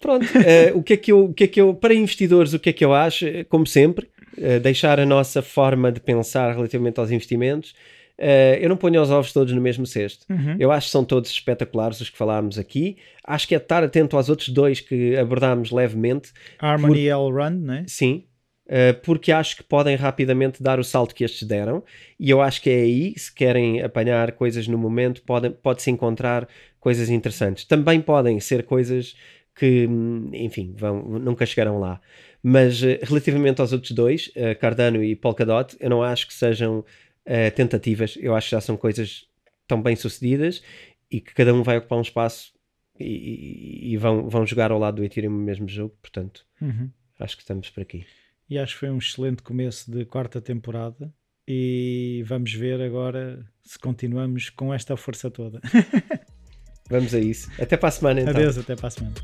Pronto, 0.00 0.24
uh, 0.26 0.76
o, 0.78 0.82
que 0.82 0.92
é 0.92 0.96
que 0.98 1.10
eu, 1.10 1.24
o 1.24 1.32
que 1.34 1.44
é 1.44 1.46
que 1.48 1.58
eu, 1.60 1.72
para 1.74 1.94
investidores, 1.94 2.52
o 2.52 2.58
que 2.58 2.68
é 2.68 2.72
que 2.74 2.84
eu 2.84 2.92
acho? 2.92 3.26
Uh, 3.26 3.44
Como 3.48 3.66
sempre, 3.66 4.06
uh, 4.36 4.60
deixar 4.60 5.00
a 5.00 5.06
nossa 5.06 5.40
forma 5.40 5.90
de 5.90 6.00
pensar 6.00 6.54
relativamente 6.54 7.00
aos 7.00 7.10
investimentos. 7.10 7.74
Uh, 8.20 8.58
eu 8.60 8.68
não 8.68 8.76
ponho 8.76 9.00
os 9.00 9.10
ovos 9.12 9.32
todos 9.32 9.52
no 9.54 9.60
mesmo 9.60 9.86
cesto. 9.86 10.26
Eu 10.58 10.72
acho 10.72 10.86
que 10.88 10.92
são 10.92 11.04
todos 11.04 11.30
espetaculares 11.30 12.00
os 12.00 12.10
que 12.10 12.18
falámos 12.18 12.58
aqui. 12.58 12.96
Acho 13.22 13.46
que 13.46 13.54
é 13.54 13.58
estar 13.58 13.84
atento 13.84 14.16
aos 14.16 14.28
outros 14.28 14.48
dois 14.48 14.80
que 14.80 15.16
abordámos 15.16 15.70
levemente. 15.70 16.32
Harmony 16.58 17.02
e 17.02 17.08
L-Run, 17.08 17.50
né? 17.50 17.84
Sim, 17.86 18.24
uh, 18.66 18.98
porque 19.04 19.30
acho 19.30 19.56
que 19.58 19.62
podem 19.62 19.94
rapidamente 19.94 20.60
dar 20.60 20.80
o 20.80 20.84
salto 20.84 21.14
que 21.14 21.22
estes 21.22 21.46
deram, 21.46 21.84
e 22.18 22.28
eu 22.28 22.42
acho 22.42 22.60
que 22.60 22.68
é 22.70 22.80
aí, 22.80 23.14
se 23.16 23.32
querem 23.32 23.82
apanhar 23.82 24.32
coisas 24.32 24.66
no 24.66 24.76
momento, 24.76 25.22
podem- 25.22 25.52
pode-se 25.52 25.88
encontrar 25.88 26.48
coisas 26.80 27.10
interessantes. 27.10 27.64
Também 27.66 28.00
podem 28.00 28.40
ser 28.40 28.64
coisas 28.64 29.14
que, 29.54 29.86
hum, 29.86 30.30
enfim, 30.32 30.74
vão, 30.76 31.02
nunca 31.02 31.46
chegarão 31.46 31.78
lá. 31.78 32.00
Mas 32.42 32.82
uh, 32.82 32.98
relativamente 33.02 33.60
aos 33.60 33.72
outros 33.72 33.92
dois, 33.92 34.30
Cardano 34.60 35.04
e 35.04 35.14
Polkadot, 35.14 35.76
eu 35.78 35.90
não 35.90 36.02
acho 36.02 36.26
que 36.26 36.34
sejam 36.34 36.84
uh, 37.28 37.54
tentativas. 37.54 38.16
Eu 38.18 38.34
acho 38.34 38.48
que 38.48 38.52
já 38.56 38.60
são 38.60 38.76
coisas 38.76 39.26
tão 39.66 39.80
bem 39.82 39.94
sucedidas 39.94 40.62
e 41.10 41.20
que 41.20 41.32
cada 41.34 41.54
um 41.54 41.62
vai 41.62 41.78
ocupar 41.78 41.98
um 41.98 42.02
espaço 42.02 42.52
e, 42.98 43.04
e, 43.04 43.92
e 43.92 43.96
vão, 43.96 44.28
vão 44.28 44.46
jogar 44.46 44.72
ao 44.72 44.78
lado 44.78 44.96
do 44.96 45.04
Ethereum 45.04 45.30
no 45.30 45.38
mesmo 45.38 45.68
jogo. 45.68 45.94
Portanto, 46.02 46.44
Uhum. 46.60 46.90
acho 47.20 47.36
que 47.36 47.42
estamos 47.42 47.70
por 47.70 47.82
aqui. 47.82 48.04
E 48.50 48.58
acho 48.58 48.74
que 48.74 48.80
foi 48.80 48.90
um 48.90 48.98
excelente 48.98 49.42
começo 49.42 49.90
de 49.90 50.04
quarta 50.04 50.40
temporada. 50.40 51.12
E 51.46 52.22
vamos 52.26 52.52
ver 52.52 52.80
agora 52.80 53.46
se 53.62 53.78
continuamos 53.78 54.50
com 54.50 54.72
esta 54.74 54.96
força 54.96 55.30
toda. 55.30 55.60
Vamos 56.90 57.14
a 57.14 57.18
isso. 57.20 57.50
Até 57.60 57.76
para 57.76 57.88
a 57.90 57.92
semana 57.92 58.20
então. 58.22 58.34
Adeus, 58.34 58.56
até 58.56 58.74
para 58.74 58.88
a 58.88 58.90
semana. 58.90 59.14